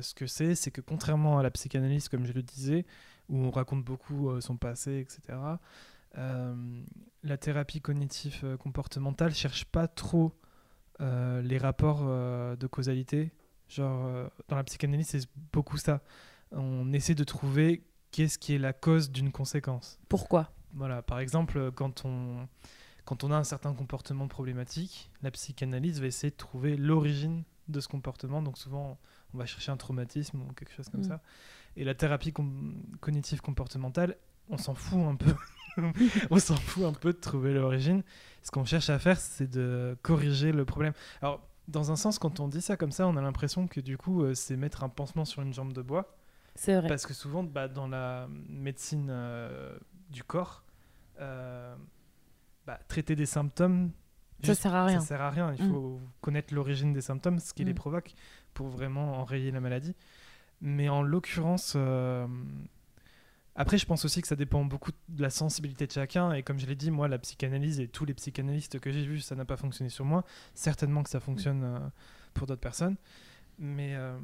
ce 0.00 0.14
que 0.14 0.26
c'est, 0.26 0.54
c'est 0.54 0.70
que 0.70 0.80
contrairement 0.80 1.38
à 1.38 1.42
la 1.42 1.50
psychanalyse, 1.50 2.08
comme 2.08 2.24
je 2.24 2.32
le 2.32 2.42
disais, 2.42 2.86
où 3.28 3.36
on 3.36 3.50
raconte 3.50 3.84
beaucoup 3.84 4.40
son 4.40 4.56
passé, 4.56 4.98
etc., 4.98 5.38
la 7.22 7.36
thérapie 7.36 7.82
cognitive 7.82 8.56
comportementale 8.58 9.34
cherche 9.34 9.66
pas 9.66 9.86
trop 9.86 10.32
les 11.00 11.58
rapports 11.58 12.06
de 12.56 12.66
causalité. 12.66 13.30
Genre, 13.68 14.30
dans 14.48 14.56
la 14.56 14.64
psychanalyse, 14.64 15.08
c'est 15.08 15.28
beaucoup 15.52 15.76
ça. 15.76 16.00
On 16.52 16.90
essaie 16.94 17.14
de 17.14 17.24
trouver 17.24 17.82
qu'est-ce 18.14 18.38
qui 18.38 18.54
est 18.54 18.58
la 18.58 18.72
cause 18.72 19.10
d'une 19.10 19.32
conséquence. 19.32 19.98
Pourquoi 20.08 20.52
Voilà, 20.72 21.02
par 21.02 21.18
exemple, 21.18 21.72
quand 21.72 22.04
on, 22.04 22.46
quand 23.04 23.24
on 23.24 23.32
a 23.32 23.36
un 23.36 23.42
certain 23.44 23.74
comportement 23.74 24.28
problématique, 24.28 25.10
la 25.22 25.32
psychanalyse 25.32 26.00
va 26.00 26.06
essayer 26.06 26.30
de 26.30 26.36
trouver 26.36 26.76
l'origine 26.76 27.42
de 27.66 27.80
ce 27.80 27.88
comportement. 27.88 28.40
Donc 28.40 28.56
souvent, 28.56 28.98
on 29.34 29.38
va 29.38 29.46
chercher 29.46 29.72
un 29.72 29.76
traumatisme 29.76 30.40
ou 30.42 30.52
quelque 30.52 30.72
chose 30.72 30.88
comme 30.90 31.00
Mm. 31.00 31.08
ça. 31.08 31.20
Et 31.76 31.82
la 31.82 31.94
thérapie 31.96 32.32
com- 32.32 32.80
cognitive 33.00 33.40
comportementale, 33.40 34.16
on 34.48 34.58
s'en 34.58 34.74
fout 34.74 35.00
un 35.00 35.16
peu. 35.16 35.34
on 36.30 36.38
s'en 36.38 36.54
fout 36.56 36.84
un 36.84 36.92
peu 36.92 37.12
de 37.12 37.18
trouver 37.18 37.52
l'origine. 37.52 38.04
Ce 38.42 38.52
qu'on 38.52 38.64
cherche 38.64 38.90
à 38.90 38.98
faire, 39.00 39.18
c'est 39.18 39.50
de 39.50 39.96
corriger 40.02 40.52
le 40.52 40.64
problème. 40.64 40.92
Alors, 41.20 41.40
dans 41.66 41.90
un 41.90 41.96
sens, 41.96 42.20
quand 42.20 42.38
on 42.38 42.46
dit 42.46 42.60
ça 42.62 42.76
comme 42.76 42.92
ça, 42.92 43.08
on 43.08 43.16
a 43.16 43.22
l'impression 43.22 43.66
que 43.66 43.80
du 43.80 43.96
coup, 43.96 44.22
euh, 44.22 44.34
c'est 44.34 44.56
mettre 44.56 44.84
un 44.84 44.88
pansement 44.88 45.24
sur 45.24 45.42
une 45.42 45.52
jambe 45.52 45.72
de 45.72 45.82
bois. 45.82 46.16
C'est 46.54 46.76
vrai. 46.78 46.88
Parce 46.88 47.06
que 47.06 47.14
souvent, 47.14 47.42
bah, 47.42 47.68
dans 47.68 47.88
la 47.88 48.28
médecine 48.48 49.08
euh, 49.10 49.76
du 50.10 50.22
corps, 50.22 50.62
euh, 51.20 51.74
bah, 52.66 52.78
traiter 52.88 53.16
des 53.16 53.26
symptômes, 53.26 53.90
Ça 54.42 54.48
juste- 54.48 54.62
sert 54.62 54.74
à 54.74 54.84
rien. 54.86 55.00
ça 55.00 55.06
sert 55.06 55.20
à 55.22 55.30
rien. 55.30 55.54
Il 55.58 55.64
Mm. 55.66 55.70
faut 55.72 56.00
connaître 56.20 56.54
l'origine 56.54 56.92
des 56.92 57.00
symptômes, 57.00 57.38
ce 57.38 57.52
qui 57.54 57.64
les 57.64 57.72
Mm. 57.72 57.76
provoque, 57.76 58.14
pour 58.52 58.68
vraiment 58.68 59.14
enrayer 59.20 59.50
la 59.50 59.60
maladie. 59.60 59.94
Mais 60.60 60.88
en 60.88 61.02
l'occurrence, 61.02 61.74
euh, 61.76 62.26
après, 63.56 63.78
je 63.78 63.86
pense 63.86 64.04
aussi 64.04 64.20
que 64.22 64.28
ça 64.28 64.36
dépend 64.36 64.64
beaucoup 64.64 64.90
de 65.08 65.22
la 65.22 65.30
sensibilité 65.30 65.86
de 65.86 65.92
chacun. 65.92 66.32
Et 66.32 66.42
comme 66.42 66.58
je 66.58 66.66
l'ai 66.66 66.74
dit, 66.76 66.90
moi, 66.90 67.06
la 67.08 67.18
psychanalyse 67.18 67.78
et 67.80 67.88
tous 67.88 68.04
les 68.04 68.14
psychanalystes 68.14 68.80
que 68.80 68.90
j'ai 68.90 69.04
vus, 69.04 69.20
ça 69.20 69.34
n'a 69.36 69.44
pas 69.44 69.56
fonctionné 69.56 69.90
sur 69.90 70.04
moi. 70.04 70.24
Certainement 70.54 71.02
que 71.02 71.10
ça 71.10 71.20
fonctionne 71.20 71.62
euh, 71.64 71.78
pour 72.32 72.46
d'autres 72.46 72.60
personnes. 72.60 72.96
Mais 73.58 73.94
euh, 73.94 74.18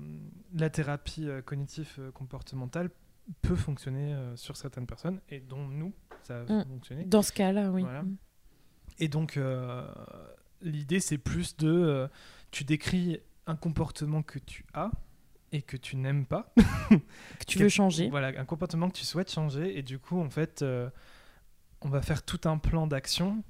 la 0.54 0.70
thérapie 0.70 1.28
euh, 1.28 1.42
cognitive 1.42 1.94
euh, 1.98 2.10
comportementale 2.10 2.90
peut 3.42 3.54
fonctionner 3.56 4.16
sur 4.34 4.56
certaines 4.56 4.86
personnes, 4.86 5.20
et 5.28 5.38
dont 5.38 5.64
nous, 5.68 5.92
ça 6.24 6.40
a 6.40 6.42
Mm. 6.44 6.64
fonctionné. 6.66 7.04
Dans 7.04 7.22
ce 7.22 7.32
cas-là, 7.32 7.70
oui. 7.70 7.82
Voilà. 7.82 8.02
Mm. 8.02 8.16
Et 8.98 9.08
donc, 9.08 9.38
l'idée, 10.62 11.00
c'est 11.00 11.18
plus 11.18 11.56
de. 11.56 12.08
tu 12.50 12.64
décris 12.64 13.20
un 13.46 13.56
comportement 13.56 14.22
que 14.22 14.38
tu 14.40 14.64
as 14.74 14.90
et 15.52 15.62
que 15.62 15.76
tu 15.76 15.96
n'aimes 15.96 16.26
pas. 16.26 16.52
Que 16.90 17.44
tu 17.46 17.58
veux 17.58 17.68
changer. 17.68 18.10
Voilà, 18.10 18.28
un 18.40 18.44
comportement 18.44 18.88
que 18.90 18.96
tu 18.96 19.04
souhaites 19.04 19.30
changer. 19.30 19.78
Et 19.78 19.82
du 19.82 19.98
coup, 20.00 20.20
en 20.20 20.28
fait, 20.30 20.62
euh, 20.62 20.90
on 21.82 21.88
va 21.88 22.02
faire 22.02 22.24
tout 22.24 22.40
un 22.44 22.58
plan 22.58 22.86
d'action. 22.88 23.42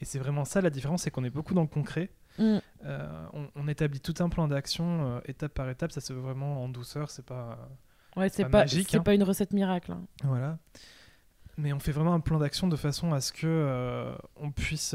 Et 0.00 0.04
c'est 0.04 0.18
vraiment 0.18 0.44
ça 0.44 0.60
la 0.60 0.70
différence, 0.70 1.02
c'est 1.02 1.10
qu'on 1.10 1.24
est 1.24 1.30
beaucoup 1.30 1.54
dans 1.54 1.62
le 1.62 1.68
concret. 1.68 2.10
Mm. 2.38 2.58
Euh, 2.84 3.26
on, 3.32 3.48
on 3.56 3.68
établit 3.68 4.00
tout 4.00 4.14
un 4.20 4.28
plan 4.28 4.46
d'action 4.48 5.16
euh, 5.16 5.20
étape 5.26 5.52
par 5.54 5.68
étape. 5.68 5.92
Ça 5.92 6.00
se 6.00 6.12
fait 6.12 6.18
vraiment 6.18 6.62
en 6.64 6.68
douceur. 6.68 7.10
C'est 7.10 7.24
pas. 7.26 7.68
Ouais, 8.16 8.28
c'est 8.28 8.44
pas 8.44 8.50
pas, 8.50 8.58
magique, 8.60 8.88
c'est 8.90 8.98
hein. 8.98 9.02
pas 9.02 9.14
une 9.14 9.22
recette 9.22 9.52
miracle. 9.52 9.92
hein. 9.92 10.02
Voilà. 10.24 10.58
Mais 11.56 11.72
on 11.72 11.78
fait 11.80 11.92
vraiment 11.92 12.14
un 12.14 12.20
plan 12.20 12.38
d'action 12.38 12.68
de 12.68 12.76
façon 12.76 13.12
à 13.12 13.20
ce 13.20 13.32
que 13.32 13.46
euh, 13.46 14.14
on 14.36 14.50
puisse 14.52 14.94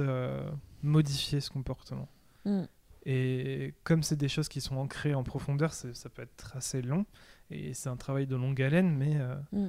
modifier 0.82 1.40
ce 1.42 1.50
comportement. 1.50 2.08
Mm. 2.46 2.64
Et 3.06 3.74
comme 3.84 4.02
c'est 4.04 4.16
des 4.16 4.30
choses 4.30 4.48
qui 4.48 4.62
sont 4.62 4.78
ancrées 4.78 5.14
en 5.14 5.24
profondeur, 5.24 5.74
c'est- 5.74 5.94
ça 5.94 6.10
peut 6.10 6.22
être 6.22 6.56
assez 6.56 6.82
long. 6.82 7.06
Et 7.52 7.74
c'est 7.74 7.90
un 7.90 7.98
travail 7.98 8.28
de 8.28 8.36
longue 8.36 8.62
haleine, 8.62 8.96
mais, 8.96 9.18
euh, 9.18 9.36
Mm. 9.52 9.68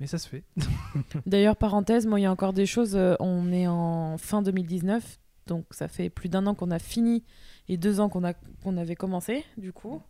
mais 0.00 0.06
ça 0.06 0.18
se 0.18 0.28
fait. 0.28 0.44
D'ailleurs, 1.26 1.56
parenthèse, 1.56 2.06
moi, 2.06 2.20
il 2.20 2.22
y 2.22 2.26
a 2.26 2.30
encore 2.32 2.52
des 2.52 2.66
choses. 2.66 2.94
euh, 2.96 3.14
on 3.18 3.50
est 3.52 3.66
en 3.66 4.16
fin 4.18 4.40
2019, 4.42 5.18
donc 5.48 5.66
ça 5.72 5.88
fait 5.88 6.10
plus 6.10 6.28
d'un 6.28 6.46
an 6.46 6.54
qu'on 6.54 6.70
a 6.70 6.78
fini 6.78 7.24
et 7.68 7.76
deux 7.76 8.00
ans 8.00 8.08
qu'on 8.08 8.22
qu'on 8.62 8.76
avait 8.76 8.96
commencé, 8.96 9.44
du 9.56 9.72
coup, 9.72 10.02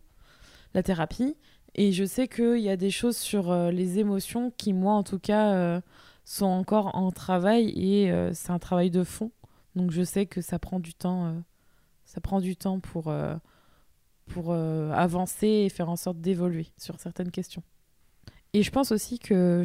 la 0.73 0.83
thérapie. 0.83 1.35
Et 1.75 1.91
je 1.91 2.03
sais 2.03 2.27
qu'il 2.27 2.59
y 2.59 2.69
a 2.69 2.77
des 2.77 2.91
choses 2.91 3.17
sur 3.17 3.51
euh, 3.51 3.71
les 3.71 3.99
émotions 3.99 4.51
qui, 4.57 4.73
moi, 4.73 4.93
en 4.93 5.03
tout 5.03 5.19
cas, 5.19 5.53
euh, 5.53 5.81
sont 6.25 6.45
encore 6.45 6.95
en 6.95 7.11
travail 7.11 7.69
et 7.75 8.11
euh, 8.11 8.31
c'est 8.33 8.51
un 8.51 8.59
travail 8.59 8.89
de 8.89 9.03
fond. 9.03 9.31
Donc, 9.75 9.91
je 9.91 10.03
sais 10.03 10.25
que 10.25 10.41
ça 10.41 10.59
prend 10.59 10.79
du 10.79 10.93
temps. 10.93 11.35
ça 12.05 12.19
prend 12.21 12.41
du 12.41 12.55
temps 12.55 12.79
pour 12.79 13.13
pour 14.25 14.53
avancer 14.53 15.47
et 15.47 15.69
faire 15.69 15.89
en 15.89 15.95
sorte 15.95 16.19
d'évoluer 16.19 16.67
sur 16.77 16.99
certaines 16.99 17.31
questions. 17.31 17.63
Et 18.53 18.63
je 18.63 18.71
pense 18.71 18.91
aussi 18.91 19.19
que 19.19 19.63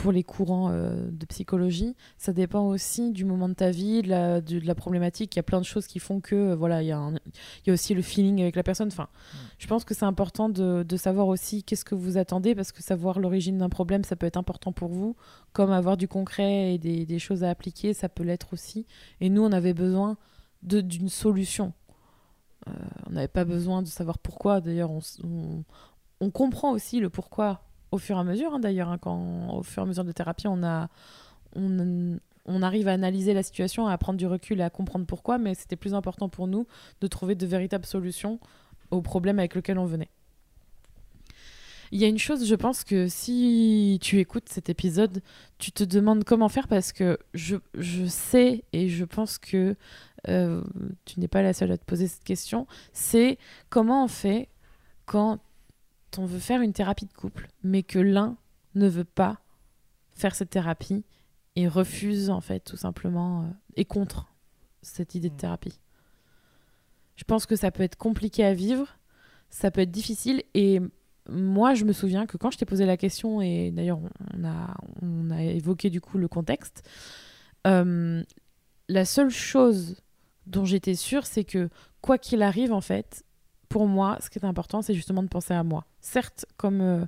pour 0.00 0.12
les 0.12 0.22
courants 0.22 0.70
euh, 0.70 1.10
de 1.10 1.26
psychologie, 1.26 1.96
ça 2.18 2.32
dépend 2.32 2.66
aussi 2.68 3.10
du 3.10 3.24
moment 3.24 3.48
de 3.48 3.54
ta 3.54 3.70
vie, 3.72 4.02
de 4.02 4.08
la, 4.08 4.40
de, 4.40 4.60
de 4.60 4.66
la 4.66 4.74
problématique. 4.76 5.34
Il 5.34 5.38
y 5.38 5.40
a 5.40 5.42
plein 5.42 5.58
de 5.60 5.64
choses 5.66 5.88
qui 5.88 5.98
font 5.98 6.20
que, 6.20 6.34
euh, 6.36 6.56
voilà, 6.56 6.82
il 6.82 6.86
y, 6.86 6.92
a 6.92 7.10
y 7.66 7.70
aussi 7.72 7.94
le 7.94 8.02
feeling 8.02 8.40
avec 8.40 8.54
la 8.54 8.62
personne. 8.62 8.88
Enfin, 8.88 9.08
je 9.58 9.66
pense 9.66 9.84
que 9.84 9.94
c'est 9.94 10.04
important 10.04 10.48
de, 10.48 10.84
de 10.84 10.96
savoir 10.96 11.26
aussi 11.26 11.64
qu'est-ce 11.64 11.84
que 11.84 11.96
vous 11.96 12.16
attendez, 12.16 12.54
parce 12.54 12.70
que 12.70 12.80
savoir 12.82 13.18
l'origine 13.18 13.58
d'un 13.58 13.68
problème, 13.68 14.04
ça 14.04 14.14
peut 14.14 14.26
être 14.26 14.36
important 14.36 14.72
pour 14.72 14.88
vous, 14.88 15.16
comme 15.52 15.72
avoir 15.72 15.96
du 15.96 16.06
concret 16.06 16.74
et 16.74 16.78
des, 16.78 17.04
des 17.04 17.18
choses 17.18 17.42
à 17.42 17.50
appliquer, 17.50 17.92
ça 17.92 18.08
peut 18.08 18.22
l'être 18.22 18.52
aussi. 18.52 18.86
Et 19.20 19.28
nous, 19.30 19.42
on 19.42 19.50
avait 19.52 19.74
besoin 19.74 20.16
d'une 20.62 21.08
solution. 21.08 21.72
Euh, 22.68 22.72
on 23.06 23.12
n'avait 23.14 23.28
pas 23.28 23.44
besoin 23.44 23.82
de 23.82 23.88
savoir 23.88 24.18
pourquoi. 24.18 24.60
D'ailleurs, 24.60 24.90
on, 24.90 24.98
s- 24.98 25.20
on, 25.24 25.64
on 26.20 26.30
comprend 26.30 26.70
aussi 26.72 27.00
le 27.00 27.10
pourquoi 27.10 27.62
au 27.90 27.98
fur 27.98 28.16
et 28.16 28.20
à 28.20 28.24
mesure. 28.24 28.54
hein, 28.54 28.60
D'ailleurs, 28.60 28.88
hein, 28.88 28.98
quand 28.98 29.54
au 29.54 29.62
fur 29.62 29.82
et 29.82 29.84
à 29.84 29.86
mesure 29.86 30.04
de 30.04 30.12
thérapie, 30.12 30.46
on 30.46 30.62
a, 30.62 30.88
on, 31.54 32.18
on 32.46 32.62
arrive 32.62 32.88
à 32.88 32.92
analyser 32.92 33.34
la 33.34 33.42
situation, 33.42 33.86
à 33.86 33.96
prendre 33.98 34.18
du 34.18 34.26
recul, 34.26 34.60
à 34.62 34.70
comprendre 34.70 35.06
pourquoi, 35.06 35.38
mais 35.38 35.54
c'était 35.54 35.76
plus 35.76 35.94
important 35.94 36.28
pour 36.28 36.46
nous 36.46 36.66
de 37.00 37.06
trouver 37.06 37.34
de 37.34 37.46
véritables 37.46 37.86
solutions 37.86 38.40
aux 38.90 39.02
problèmes 39.02 39.38
avec 39.38 39.54
lesquels 39.54 39.78
on 39.78 39.86
venait. 39.86 40.08
Il 41.90 41.98
y 41.98 42.04
a 42.04 42.08
une 42.08 42.18
chose, 42.18 42.46
je 42.46 42.54
pense 42.54 42.84
que 42.84 43.08
si 43.08 43.98
tu 44.02 44.18
écoutes 44.18 44.48
cet 44.50 44.68
épisode, 44.68 45.22
tu 45.56 45.72
te 45.72 45.84
demandes 45.84 46.24
comment 46.24 46.50
faire 46.50 46.68
parce 46.68 46.92
que 46.92 47.18
je, 47.32 47.56
je 47.74 48.04
sais 48.04 48.64
et 48.74 48.90
je 48.90 49.04
pense 49.06 49.38
que 49.38 49.74
euh, 50.28 50.62
tu 51.06 51.18
n'es 51.20 51.28
pas 51.28 51.40
la 51.40 51.54
seule 51.54 51.72
à 51.72 51.78
te 51.78 51.84
poser 51.84 52.06
cette 52.06 52.24
question, 52.24 52.66
c'est 52.92 53.38
comment 53.70 54.04
on 54.04 54.08
fait 54.08 54.48
quand 55.06 55.38
on 56.16 56.24
veut 56.24 56.38
faire 56.38 56.62
une 56.62 56.72
thérapie 56.72 57.06
de 57.06 57.12
couple, 57.12 57.48
mais 57.62 57.82
que 57.82 57.98
l'un 57.98 58.36
ne 58.74 58.88
veut 58.88 59.04
pas 59.04 59.40
faire 60.12 60.34
cette 60.34 60.50
thérapie 60.50 61.04
et 61.56 61.68
refuse 61.68 62.30
en 62.30 62.40
fait 62.40 62.60
tout 62.60 62.76
simplement 62.76 63.42
euh, 63.42 63.46
et 63.76 63.84
contre 63.84 64.32
cette 64.82 65.14
idée 65.14 65.28
de 65.28 65.34
mm. 65.34 65.38
thérapie. 65.38 65.80
Je 67.16 67.24
pense 67.24 67.46
que 67.46 67.56
ça 67.56 67.70
peut 67.70 67.82
être 67.82 67.96
compliqué 67.96 68.44
à 68.44 68.54
vivre, 68.54 68.96
ça 69.50 69.70
peut 69.70 69.80
être 69.80 69.90
difficile 69.90 70.42
et 70.54 70.80
moi 71.28 71.74
je 71.74 71.84
me 71.84 71.92
souviens 71.92 72.26
que 72.26 72.36
quand 72.36 72.50
je 72.50 72.58
t'ai 72.58 72.64
posé 72.64 72.86
la 72.86 72.96
question 72.96 73.42
et 73.42 73.70
d'ailleurs 73.70 73.98
on 74.34 74.44
a, 74.44 74.76
on 75.02 75.30
a 75.30 75.42
évoqué 75.42 75.90
du 75.90 76.00
coup 76.00 76.16
le 76.16 76.28
contexte, 76.28 76.88
euh, 77.66 78.22
la 78.88 79.04
seule 79.04 79.30
chose 79.30 80.00
dont 80.46 80.64
j'étais 80.64 80.94
sûre 80.94 81.26
c'est 81.26 81.44
que 81.44 81.70
quoi 82.00 82.18
qu'il 82.18 82.42
arrive 82.42 82.72
en 82.72 82.80
fait, 82.80 83.24
pour 83.68 83.86
moi 83.86 84.18
ce 84.20 84.30
qui 84.30 84.38
est 84.38 84.44
important 84.44 84.82
c'est 84.82 84.94
justement 84.94 85.22
de 85.22 85.28
penser 85.28 85.54
à 85.54 85.62
moi. 85.62 85.84
Certes 86.00 86.46
comme... 86.56 86.80
Euh, 86.80 87.04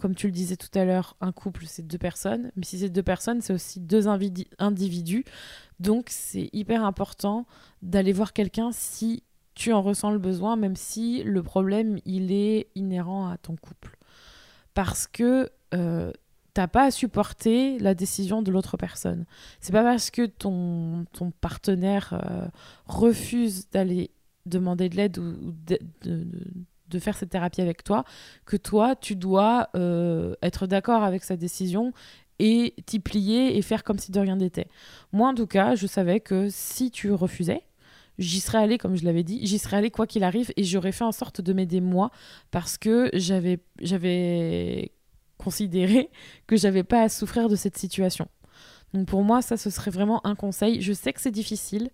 comme 0.00 0.14
tu 0.16 0.26
le 0.26 0.32
disais 0.32 0.56
tout 0.56 0.76
à 0.76 0.84
l'heure, 0.84 1.16
un 1.20 1.30
couple, 1.30 1.64
c'est 1.66 1.86
deux 1.86 1.98
personnes. 1.98 2.50
Mais 2.56 2.64
si 2.64 2.78
c'est 2.78 2.88
deux 2.88 3.04
personnes, 3.04 3.40
c'est 3.40 3.52
aussi 3.52 3.78
deux 3.78 4.08
individus. 4.08 5.24
Donc, 5.78 6.06
c'est 6.08 6.50
hyper 6.52 6.84
important 6.84 7.46
d'aller 7.82 8.12
voir 8.12 8.32
quelqu'un 8.32 8.70
si 8.72 9.22
tu 9.54 9.72
en 9.72 9.80
ressens 9.80 10.10
le 10.10 10.18
besoin, 10.18 10.56
même 10.56 10.76
si 10.76 11.22
le 11.22 11.42
problème, 11.42 11.98
il 12.04 12.32
est 12.32 12.68
inhérent 12.74 13.28
à 13.28 13.36
ton 13.36 13.54
couple. 13.54 13.96
Parce 14.74 15.06
que 15.06 15.50
euh, 15.74 16.10
t'as 16.54 16.66
pas 16.68 16.84
à 16.84 16.90
supporter 16.90 17.78
la 17.78 17.94
décision 17.94 18.42
de 18.42 18.50
l'autre 18.50 18.76
personne. 18.76 19.24
C'est 19.60 19.72
pas 19.72 19.84
parce 19.84 20.10
que 20.10 20.26
ton, 20.26 21.04
ton 21.12 21.30
partenaire 21.30 22.20
euh, 22.28 22.46
refuse 22.86 23.68
d'aller 23.70 24.10
demander 24.46 24.88
de 24.88 24.96
l'aide 24.96 25.18
ou, 25.18 25.54
de, 25.66 25.78
de 26.92 26.98
faire 26.98 27.16
cette 27.16 27.30
thérapie 27.30 27.60
avec 27.60 27.82
toi, 27.82 28.04
que 28.46 28.56
toi, 28.56 28.94
tu 28.94 29.16
dois 29.16 29.68
euh, 29.74 30.34
être 30.42 30.66
d'accord 30.66 31.02
avec 31.02 31.24
sa 31.24 31.36
décision 31.36 31.92
et 32.38 32.74
t'y 32.86 33.00
plier 33.00 33.56
et 33.56 33.62
faire 33.62 33.82
comme 33.82 33.98
si 33.98 34.12
de 34.12 34.20
rien 34.20 34.36
n'était. 34.36 34.68
Moi, 35.12 35.28
en 35.28 35.34
tout 35.34 35.46
cas, 35.46 35.74
je 35.74 35.86
savais 35.86 36.20
que 36.20 36.48
si 36.50 36.90
tu 36.90 37.12
refusais, 37.12 37.62
j'y 38.18 38.40
serais 38.40 38.58
allée, 38.58 38.78
comme 38.78 38.96
je 38.96 39.04
l'avais 39.04 39.22
dit, 39.22 39.40
j'y 39.46 39.58
serais 39.58 39.78
allée 39.78 39.90
quoi 39.90 40.06
qu'il 40.06 40.22
arrive 40.24 40.52
et 40.56 40.64
j'aurais 40.64 40.92
fait 40.92 41.04
en 41.04 41.12
sorte 41.12 41.40
de 41.40 41.52
m'aider 41.52 41.80
moi 41.80 42.10
parce 42.50 42.78
que 42.78 43.10
j'avais, 43.14 43.58
j'avais 43.80 44.92
considéré 45.38 46.10
que 46.46 46.56
j'avais 46.56 46.84
pas 46.84 47.02
à 47.02 47.08
souffrir 47.08 47.48
de 47.48 47.56
cette 47.56 47.76
situation. 47.76 48.28
Donc 48.94 49.08
pour 49.08 49.22
moi, 49.22 49.42
ça, 49.42 49.56
ce 49.56 49.70
serait 49.70 49.90
vraiment 49.90 50.24
un 50.26 50.34
conseil. 50.34 50.82
Je 50.82 50.92
sais 50.92 51.12
que 51.12 51.20
c'est 51.20 51.30
difficile, 51.30 51.90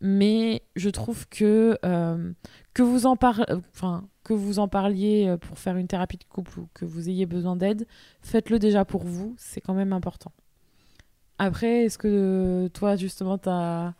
mais 0.00 0.62
je 0.76 0.90
trouve 0.90 1.28
que 1.28 1.78
euh, 1.84 2.32
que 2.74 2.82
vous 2.82 3.06
en 3.06 3.16
enfin 3.22 4.08
que 4.24 4.32
vous 4.34 4.58
en 4.58 4.68
parliez 4.68 5.26
euh, 5.28 5.36
pour 5.36 5.58
faire 5.58 5.76
une 5.76 5.88
thérapie 5.88 6.18
de 6.18 6.24
couple 6.24 6.60
ou 6.60 6.68
que 6.74 6.84
vous 6.84 7.08
ayez 7.08 7.26
besoin 7.26 7.56
d'aide, 7.56 7.86
faites-le 8.20 8.58
déjà 8.58 8.84
pour 8.84 9.04
vous, 9.04 9.34
c'est 9.38 9.60
quand 9.60 9.74
même 9.74 9.92
important. 9.92 10.32
Après, 11.38 11.84
est-ce 11.84 11.98
que 11.98 12.68
toi, 12.72 12.94
justement, 12.96 13.38
tu 13.38 13.48
as 13.48 13.94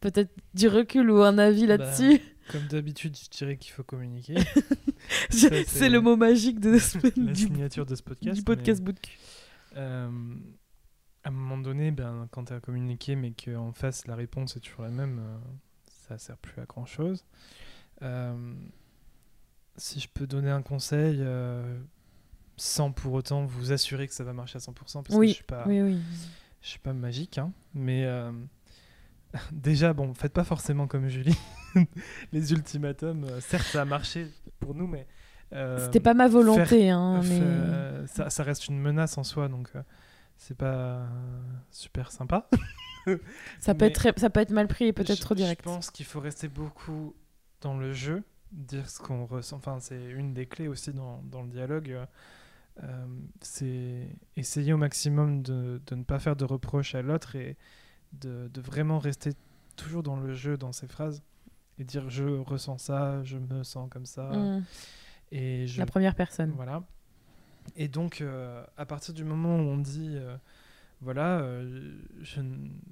peut-être 0.00 0.30
du 0.54 0.68
recul 0.68 1.10
ou 1.10 1.22
un 1.22 1.38
avis 1.38 1.66
bah, 1.66 1.76
là-dessus? 1.76 2.20
Comme 2.52 2.66
d'habitude, 2.68 3.16
je 3.16 3.36
dirais 3.36 3.56
qu'il 3.56 3.72
faut 3.72 3.82
communiquer. 3.82 4.36
c'est 5.30 5.88
le 5.88 6.00
mot 6.00 6.16
magique 6.16 6.60
de 6.60 6.78
ce, 6.78 6.98
la 6.98 7.34
signature 7.34 7.84
de 7.84 7.94
ce 7.94 8.02
podcast. 8.02 8.36
Du 8.36 8.42
podcast 8.42 8.82
bout 8.82 8.92
de 8.92 9.00
cul. 9.00 9.18
Euh, 9.76 10.08
à 11.24 11.28
un 11.28 11.32
moment 11.32 11.58
donné, 11.58 11.90
ben, 11.90 12.28
quand 12.30 12.46
tu 12.46 12.52
as 12.52 12.60
communiqué, 12.60 13.16
mais 13.16 13.32
qu'en 13.32 13.72
face, 13.72 14.06
la 14.06 14.14
réponse 14.14 14.56
est 14.56 14.60
toujours 14.60 14.82
la 14.82 14.90
même, 14.90 15.18
euh, 15.18 15.38
ça 16.08 16.18
sert 16.18 16.36
plus 16.38 16.60
à 16.60 16.64
grand-chose. 16.64 17.24
Euh, 18.02 18.54
si 19.76 20.00
je 20.00 20.08
peux 20.08 20.26
donner 20.26 20.50
un 20.50 20.62
conseil, 20.62 21.18
euh, 21.20 21.78
sans 22.56 22.90
pour 22.90 23.12
autant 23.12 23.44
vous 23.44 23.72
assurer 23.72 24.08
que 24.08 24.14
ça 24.14 24.24
va 24.24 24.32
marcher 24.32 24.56
à 24.56 24.60
100%, 24.60 25.02
parce 25.02 25.14
oui. 25.14 25.26
que 25.26 25.30
je 25.30 25.34
suis 25.34 25.44
pas, 25.44 25.64
je 25.66 26.68
suis 26.68 26.78
pas 26.78 26.92
magique, 26.92 27.38
hein, 27.38 27.52
mais 27.74 28.04
euh, 28.04 28.32
déjà, 29.52 29.92
bon, 29.92 30.14
faites 30.14 30.32
pas 30.32 30.44
forcément 30.44 30.86
comme 30.86 31.08
Julie. 31.08 31.38
les 32.32 32.52
ultimatums, 32.52 33.26
certes, 33.40 33.66
ça 33.66 33.82
a 33.82 33.84
marché 33.84 34.28
pour 34.60 34.74
nous, 34.74 34.86
mais 34.86 35.06
c'était 35.78 36.00
pas 36.00 36.14
ma 36.14 36.28
volonté, 36.28 36.90
hein, 36.90 37.22
mais... 37.24 38.06
ça, 38.06 38.28
ça, 38.30 38.42
reste 38.42 38.68
une 38.68 38.78
menace 38.78 39.16
en 39.16 39.24
soi, 39.24 39.48
donc 39.48 39.70
c'est 40.38 40.56
pas 40.56 41.06
super 41.70 42.10
sympa. 42.10 42.48
ça 43.60 43.74
peut 43.74 43.84
être 43.84 44.18
ça 44.18 44.30
peut 44.30 44.40
être 44.40 44.50
mal 44.50 44.68
pris 44.68 44.86
et 44.86 44.92
peut-être 44.92 45.20
trop 45.20 45.34
direct. 45.34 45.62
Je 45.62 45.68
pense 45.68 45.90
qu'il 45.90 46.06
faut 46.06 46.20
rester 46.20 46.48
beaucoup 46.48 47.14
dans 47.60 47.76
le 47.76 47.92
jeu 47.92 48.22
dire 48.52 48.88
ce 48.88 48.98
qu'on 48.98 49.26
ressent. 49.26 49.56
Enfin, 49.56 49.78
c'est 49.80 50.10
une 50.10 50.32
des 50.34 50.46
clés 50.46 50.68
aussi 50.68 50.92
dans, 50.92 51.22
dans 51.24 51.42
le 51.42 51.48
dialogue. 51.48 52.06
Euh, 52.82 53.06
c'est 53.40 54.08
essayer 54.36 54.72
au 54.72 54.76
maximum 54.76 55.42
de, 55.42 55.80
de, 55.86 55.94
ne 55.94 56.04
pas 56.04 56.18
faire 56.18 56.36
de 56.36 56.44
reproches 56.44 56.94
à 56.94 57.02
l'autre 57.02 57.36
et 57.36 57.56
de, 58.12 58.48
de, 58.52 58.60
vraiment 58.60 58.98
rester 58.98 59.32
toujours 59.76 60.02
dans 60.02 60.16
le 60.16 60.32
jeu, 60.32 60.56
dans 60.56 60.72
ses 60.72 60.86
phrases, 60.86 61.22
et 61.78 61.84
dire 61.84 62.08
je 62.08 62.24
ressens 62.24 62.78
ça, 62.78 63.22
je 63.24 63.36
me 63.36 63.64
sens 63.64 63.88
comme 63.90 64.06
ça. 64.06 64.28
Mmh. 64.28 64.64
Et 65.32 65.66
je, 65.66 65.78
La 65.78 65.86
première 65.86 66.14
personne. 66.14 66.52
Voilà. 66.52 66.84
Et 67.76 67.88
donc, 67.88 68.20
euh, 68.20 68.64
à 68.76 68.86
partir 68.86 69.14
du 69.14 69.24
moment 69.24 69.56
où 69.56 69.60
on 69.60 69.78
dit, 69.78 70.14
euh, 70.16 70.36
voilà, 71.00 71.40
je, 72.22 72.40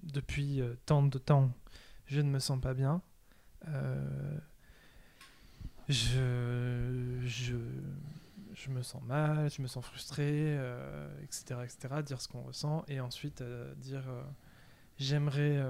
depuis 0.03 0.63
tant 0.87 1.03
de 1.03 1.19
temps, 1.19 1.51
je 2.07 2.21
ne 2.21 2.31
me 2.31 2.39
sens 2.39 2.61
pas 2.61 2.75
bien, 2.75 3.03
je, 5.89 7.21
je, 7.25 7.55
je, 8.55 8.71
me 8.71 8.83
sens 8.83 9.03
mal, 9.03 9.51
je 9.51 9.63
me 9.63 9.67
sens 9.67 9.85
frustré, 9.85 10.55
etc., 11.23 11.45
euh, 11.51 11.65
etc. 11.65 12.03
Dire 12.05 12.21
ce 12.21 12.29
qu'on 12.29 12.43
ressent 12.43 12.85
et 12.89 13.01
ensuite 13.01 13.41
euh, 13.41 13.75
dire 13.77 14.05
euh, 14.09 14.23
j'aimerais, 14.99 15.61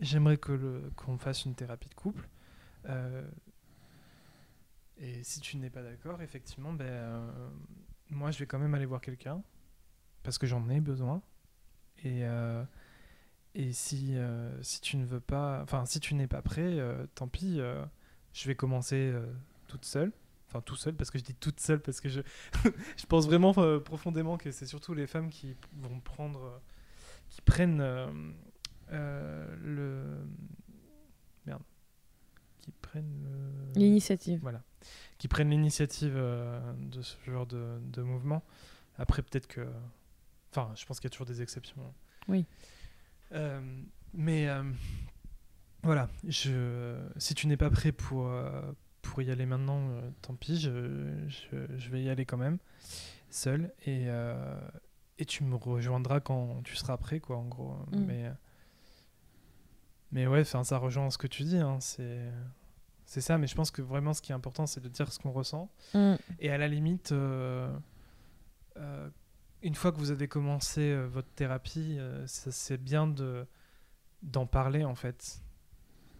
j'aimerais 0.00 0.36
que 0.36 0.90
qu'on 0.96 1.18
fasse 1.18 1.44
une 1.44 1.54
thérapie 1.54 1.88
de 1.88 1.94
couple. 1.94 2.28
et 4.98 5.22
si 5.22 5.40
tu 5.40 5.56
n'es 5.58 5.70
pas 5.70 5.82
d'accord, 5.82 6.22
effectivement, 6.22 6.72
ben, 6.72 7.32
moi 8.10 8.30
je 8.30 8.38
vais 8.38 8.46
quand 8.46 8.58
même 8.58 8.74
aller 8.74 8.86
voir 8.86 9.00
quelqu'un 9.00 9.42
parce 10.22 10.38
que 10.38 10.46
j'en 10.46 10.68
ai 10.68 10.80
besoin. 10.80 11.22
Et, 12.04 12.22
et 13.54 13.72
si, 13.72 14.16
si 14.60 14.80
tu 14.80 14.96
ne 14.96 15.04
veux 15.04 15.20
pas, 15.20 15.60
enfin 15.62 15.86
si 15.86 15.98
tu 15.98 16.14
n'es 16.14 16.26
pas 16.26 16.42
prêt, 16.42 16.78
tant 17.14 17.26
pis 17.26 17.60
je 18.36 18.48
vais 18.48 18.54
commencer 18.54 19.12
euh, 19.14 19.24
toute 19.66 19.84
seule. 19.84 20.12
Enfin, 20.48 20.60
tout 20.60 20.76
seul, 20.76 20.94
parce 20.94 21.10
que 21.10 21.18
je 21.18 21.24
dis 21.24 21.34
toute 21.34 21.58
seule, 21.58 21.80
parce 21.80 22.00
que 22.00 22.08
je, 22.08 22.20
je 22.96 23.06
pense 23.06 23.26
vraiment 23.26 23.54
euh, 23.56 23.80
profondément 23.80 24.36
que 24.36 24.50
c'est 24.52 24.66
surtout 24.66 24.94
les 24.94 25.06
femmes 25.06 25.30
qui 25.30 25.56
vont 25.72 25.98
prendre, 26.00 26.44
euh, 26.44 26.58
qui 27.30 27.40
prennent 27.40 27.82
le. 28.90 30.18
Prennent 33.02 33.72
L'initiative. 33.74 34.40
Voilà. 34.42 34.62
Qui 35.18 35.28
prennent 35.28 35.50
l'initiative 35.50 36.14
de 36.14 37.02
ce 37.02 37.16
genre 37.26 37.46
de, 37.46 37.78
de 37.80 38.02
mouvement. 38.02 38.42
Après, 38.98 39.22
peut-être 39.22 39.46
que. 39.46 39.66
Enfin, 40.50 40.72
je 40.74 40.86
pense 40.86 41.00
qu'il 41.00 41.08
y 41.08 41.12
a 41.12 41.14
toujours 41.14 41.26
des 41.26 41.42
exceptions. 41.42 41.80
Oui. 42.28 42.46
mais 44.14 44.48
voilà, 45.86 46.08
je, 46.26 46.98
si 47.16 47.34
tu 47.34 47.46
n'es 47.46 47.56
pas 47.56 47.70
prêt 47.70 47.92
pour, 47.92 48.26
euh, 48.26 48.60
pour 49.02 49.22
y 49.22 49.30
aller 49.30 49.46
maintenant, 49.46 49.88
euh, 49.90 50.10
tant 50.20 50.34
pis, 50.34 50.58
je, 50.58 51.28
je, 51.28 51.90
vais 51.90 52.02
y 52.02 52.10
aller 52.10 52.26
quand 52.26 52.36
même, 52.36 52.58
seul, 53.30 53.72
et, 53.84 54.06
euh, 54.08 54.58
et 55.18 55.24
tu 55.24 55.44
me 55.44 55.54
rejoindras 55.54 56.18
quand 56.18 56.60
tu 56.64 56.74
seras 56.74 56.96
prêt, 56.96 57.20
quoi, 57.20 57.36
en 57.36 57.46
gros. 57.46 57.76
Mm. 57.92 58.04
Mais, 58.04 58.32
mais 60.10 60.26
ouais, 60.26 60.42
ça 60.42 60.78
rejoint 60.78 61.08
ce 61.10 61.18
que 61.18 61.28
tu 61.28 61.44
dis, 61.44 61.58
hein, 61.58 61.78
c'est, 61.80 62.32
c'est 63.06 63.20
ça, 63.20 63.38
mais 63.38 63.46
je 63.46 63.54
pense 63.54 63.70
que 63.70 63.82
vraiment 63.82 64.12
ce 64.12 64.20
qui 64.20 64.32
est 64.32 64.34
important, 64.34 64.66
c'est 64.66 64.82
de 64.82 64.88
dire 64.88 65.10
ce 65.12 65.18
qu'on 65.18 65.32
ressent, 65.32 65.70
mm. 65.94 66.14
et 66.40 66.50
à 66.50 66.58
la 66.58 66.68
limite, 66.68 67.14
une 69.62 69.74
fois 69.74 69.92
que 69.92 69.98
vous 69.98 70.10
avez 70.10 70.28
commencé 70.28 70.94
votre 71.06 71.28
thérapie, 71.34 71.98
c'est 72.26 72.82
bien 72.82 73.06
de 73.06 73.46
d'en 74.22 74.46
parler 74.46 74.84
en 74.84 74.94
fait 74.94 75.40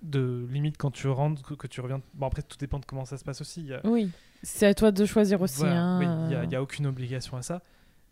de 0.03 0.47
limite 0.51 0.77
quand 0.77 0.91
tu 0.91 1.09
rentres, 1.09 1.57
que, 1.57 1.67
tu 1.67 1.81
reviens. 1.81 2.01
Bon, 2.15 2.27
après, 2.27 2.43
tout 2.43 2.57
dépend 2.59 2.79
de 2.79 2.85
comment 2.85 3.05
ça 3.05 3.17
se 3.17 3.25
passe 3.25 3.41
aussi. 3.41 3.71
Oui, 3.85 4.11
c'est 4.43 4.67
à 4.67 4.75
toi 4.75 4.93
de 4.93 5.05
choisir 5.05 5.41
aussi. 5.41 5.65
Hein. 5.65 6.29
il 6.31 6.49
n'y 6.49 6.55
a, 6.57 6.63
aucune 6.63 6.87
obligation 6.87 7.37
à 7.37 7.43
ça. 7.43 7.63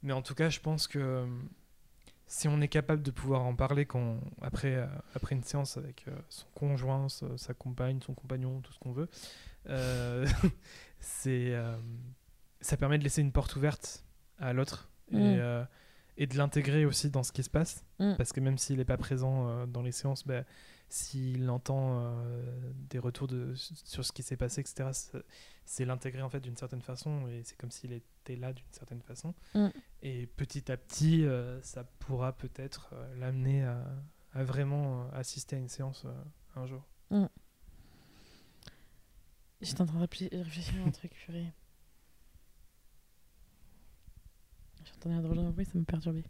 Mais 0.03 0.13
en 0.13 0.23
tout 0.23 0.35
cas, 0.35 0.51
je 0.51 0.61
pense 0.61 0.87
que 0.87 1.27
si 2.27 2.49
on 2.49 2.61
est 2.61 2.69
capable 2.69 3.03
de 3.03 3.11
pouvoir 3.11 3.43
en 3.45 3.55
parler 3.55 3.85
quand, 3.85 4.19
après, 4.41 4.75
euh, 4.75 4.87
après 5.15 5.35
une 5.35 5.43
séance 5.43 5.77
avec 5.77 6.05
euh, 6.09 6.13
son 6.29 6.47
conjoint, 6.55 7.09
sa, 7.09 7.27
sa 7.37 7.55
compagne, 7.55 8.01
son 8.01 8.15
compagnon, 8.15 8.61
tout 8.61 8.73
ce 8.73 8.79
qu'on 8.79 8.93
veut, 8.93 9.09
euh, 9.69 10.27
c'est, 11.01 11.55
ça 12.61 12.77
permet 12.77 12.99
de 12.99 13.05
laisser 13.05 13.21
une 13.21 13.33
porte 13.33 13.57
ouverte 13.57 14.05
à 14.39 14.53
l'autre 14.53 14.91
Mm. 15.11 15.19
et, 15.19 15.65
et 16.17 16.27
de 16.27 16.39
l'intégrer 16.39 16.87
aussi 16.87 17.11
dans 17.11 17.23
ce 17.23 17.31
qui 17.31 17.43
se 17.43 17.51
passe. 17.51 17.85
Mm. 17.99 18.15
Parce 18.17 18.33
que 18.33 18.41
même 18.41 18.57
s'il 18.57 18.79
n'est 18.79 18.87
pas 18.87 18.97
présent 18.97 19.67
dans 19.67 19.83
les 19.83 19.93
séances, 19.93 20.27
ben, 20.27 20.47
s'il 20.89 21.49
entend 21.51 22.01
euh, 22.01 22.73
des 22.91 22.99
retours 22.99 23.27
de, 23.27 23.55
sur 23.55 24.05
ce 24.05 24.13
qui 24.13 24.23
s'est 24.23 24.37
passé, 24.37 24.61
etc., 24.61 24.91
c'est- 25.65 25.85
l'intégrer 25.85 26.23
en 26.23 26.29
fait 26.29 26.41
d'une 26.41 26.57
certaine 26.57 26.83
façon 26.83 27.27
et 27.29 27.43
c'est 27.43 27.57
comme 27.57 27.71
s'il 27.71 27.93
était 27.93 28.37
là 28.37 28.53
d'une 28.53 28.71
certaine 28.71 29.01
façon. 29.03 29.35
Mm. 29.55 29.69
Et 30.03 30.27
petit 30.27 30.71
à 30.71 30.77
petit, 30.77 31.25
euh, 31.25 31.61
ça 31.63 31.85
pourra 31.85 32.33
peut-être 32.37 32.91
euh, 32.93 33.17
l'amener 33.17 33.65
à, 33.65 33.83
à 34.35 34.45
vraiment 34.45 35.09
assister 35.13 35.57
à 35.57 35.59
une 35.59 35.69
séance 35.69 36.07
un 36.57 36.67
jour. 36.67 36.85
J'étais 39.61 39.81
en 39.81 39.87
train 39.87 39.97
de 39.97 40.01
réfléchir 40.03 40.31
réfléchir 40.45 40.75
à 40.85 40.89
un 40.89 40.91
truc, 40.91 41.13
purée. 41.15 41.53
J'entendais 44.85 45.15
un 45.15 45.23
drôle 45.23 45.39
de 45.39 45.51
bruit, 45.51 45.65
ça 45.65 45.79
me 45.79 45.85
perturbait. 45.85 46.25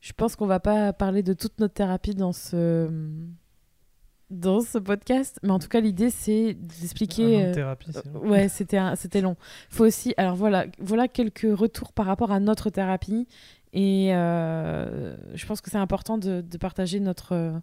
Je 0.00 0.12
pense 0.12 0.36
qu'on 0.36 0.46
va 0.46 0.60
pas 0.60 0.92
parler 0.92 1.22
de 1.22 1.32
toute 1.32 1.58
notre 1.60 1.74
thérapie 1.74 2.14
dans 2.14 2.32
ce 2.32 2.88
dans 4.30 4.60
ce 4.60 4.76
podcast, 4.76 5.38
mais 5.42 5.50
en 5.50 5.58
tout 5.58 5.68
cas 5.68 5.80
l'idée 5.80 6.10
c'est 6.10 6.52
d'expliquer. 6.54 7.44
euh, 7.46 7.54
thérapie, 7.54 7.90
c'est 7.92 8.04
long. 8.12 8.28
Ouais, 8.28 8.48
c'était 8.48 8.76
un- 8.76 8.94
c'était 8.94 9.22
long. 9.22 9.36
Faut 9.70 9.86
aussi, 9.86 10.12
alors 10.18 10.36
voilà, 10.36 10.66
voilà 10.78 11.08
quelques 11.08 11.46
retours 11.50 11.92
par 11.94 12.04
rapport 12.04 12.30
à 12.30 12.38
notre 12.38 12.68
thérapie 12.68 13.26
et 13.72 14.14
euh, 14.14 15.16
je 15.34 15.46
pense 15.46 15.62
que 15.62 15.70
c'est 15.70 15.78
important 15.78 16.18
de, 16.18 16.42
de 16.42 16.58
partager 16.58 17.00
notre 17.00 17.60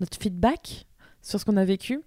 notre 0.00 0.18
feedback 0.18 0.86
sur 1.22 1.38
ce 1.40 1.44
qu'on 1.44 1.56
a 1.56 1.64
vécu. 1.64 2.00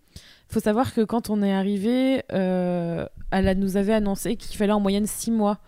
Faut 0.50 0.60
savoir 0.60 0.94
que 0.94 1.02
quand 1.02 1.30
on 1.30 1.42
est 1.42 1.54
arrivé, 1.54 2.24
euh, 2.34 3.06
elle 3.32 3.58
nous 3.60 3.78
avait 3.78 3.94
annoncé 3.94 4.36
qu'il 4.36 4.58
fallait 4.58 4.72
en 4.74 4.80
moyenne 4.82 5.06
six 5.08 5.32
mois 5.32 5.60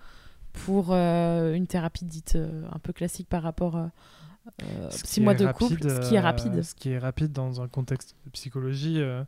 pour 0.54 0.88
euh, 0.91 1.54
une 1.54 1.68
thérapie 1.68 2.06
dite 2.06 2.36
euh, 2.36 2.64
un 2.72 2.80
peu 2.80 2.93
classique 2.93 3.28
par 3.28 3.43
rapport 3.43 3.76
euh, 3.76 3.88
euh, 4.64 4.89
Ce 4.91 5.06
six 5.08 5.22
mois 5.22 5.34
de 5.34 5.45
rapide, 5.45 5.68
couple, 5.80 5.89
ce 5.89 6.08
qui 6.10 6.16
est 6.16 6.20
euh, 6.20 6.22
rapide. 6.22 6.64
ce 6.64 6.76
qui 6.76 6.89
est 6.89 6.99
rapide 6.99 7.32
dans 7.32 7.62
un 7.62 7.68
contexte 7.68 8.16
de 8.26 8.30
psychologie, 8.32 9.01
euh, 9.01 9.24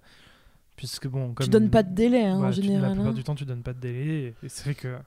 puisque 0.75 1.07
bon, 1.07 1.33
comme 1.33 1.45
tu 1.45 1.49
donnes 1.49 1.69
pas 1.69 1.83
de 1.83 1.93
délai 1.93 2.25
hein, 2.25 2.39
Ouais, 2.39 2.47
en 2.47 2.51
tu- 2.51 2.61
La 2.61 2.65
général. 2.67 2.91
plupart 2.93 3.07
hein. 3.11 3.13
du 3.13 3.23
temps, 3.23 3.35
tu 3.35 3.45
donnes 3.45 3.63
pas 3.63 3.73
de 3.73 3.79
délai. 3.79 4.07
Et, 4.41 4.45
et 4.45 4.49
c'est 4.49 4.63
vrai 4.65 4.75
que 4.75 4.97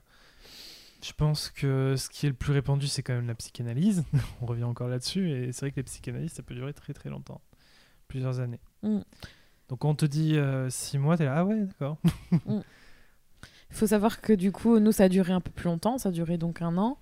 je 1.01 1.13
pense 1.13 1.49
que 1.49 1.95
ce 1.97 2.09
qui 2.09 2.25
est 2.25 2.29
le 2.29 2.35
plus 2.35 2.51
répandu, 2.53 2.87
c'est 2.87 3.03
quand 3.03 3.13
même 3.13 3.27
la 3.27 3.35
psychanalyse. 3.35 4.03
On 4.41 4.45
revient 4.45 4.63
encore 4.65 4.87
là-dessus. 4.89 5.31
Et 5.31 5.51
c'est 5.53 5.61
vrai 5.61 5.71
que 5.71 5.77
les 5.77 5.83
psychanalystes, 5.83 6.35
ça 6.35 6.43
peut 6.43 6.55
durer 6.55 6.73
très 6.73 6.93
très 6.93 7.09
longtemps. 7.09 7.39
Plusieurs 8.07 8.39
années. 8.39 8.59
Mm. 8.83 8.99
Donc 9.69 9.79
quand 9.79 9.89
on 9.89 9.95
te 9.95 10.05
dit 10.07 10.35
6 10.69 10.97
mois, 10.97 11.15
t'es 11.15 11.25
là, 11.25 11.35
ah 11.37 11.45
ouais, 11.45 11.61
d'accord. 11.65 11.97
Il 13.71 13.75
faut 13.75 13.87
savoir 13.87 14.21
que 14.21 14.33
du 14.33 14.51
coup, 14.51 14.79
nous, 14.79 14.91
ça 14.91 15.05
a 15.05 15.09
duré 15.09 15.33
un 15.33 15.41
peu 15.41 15.51
plus 15.51 15.65
longtemps, 15.65 15.97
ça 15.97 16.09
a 16.09 16.11
duré 16.11 16.37
donc 16.37 16.61
un 16.61 16.77
an. 16.77 16.97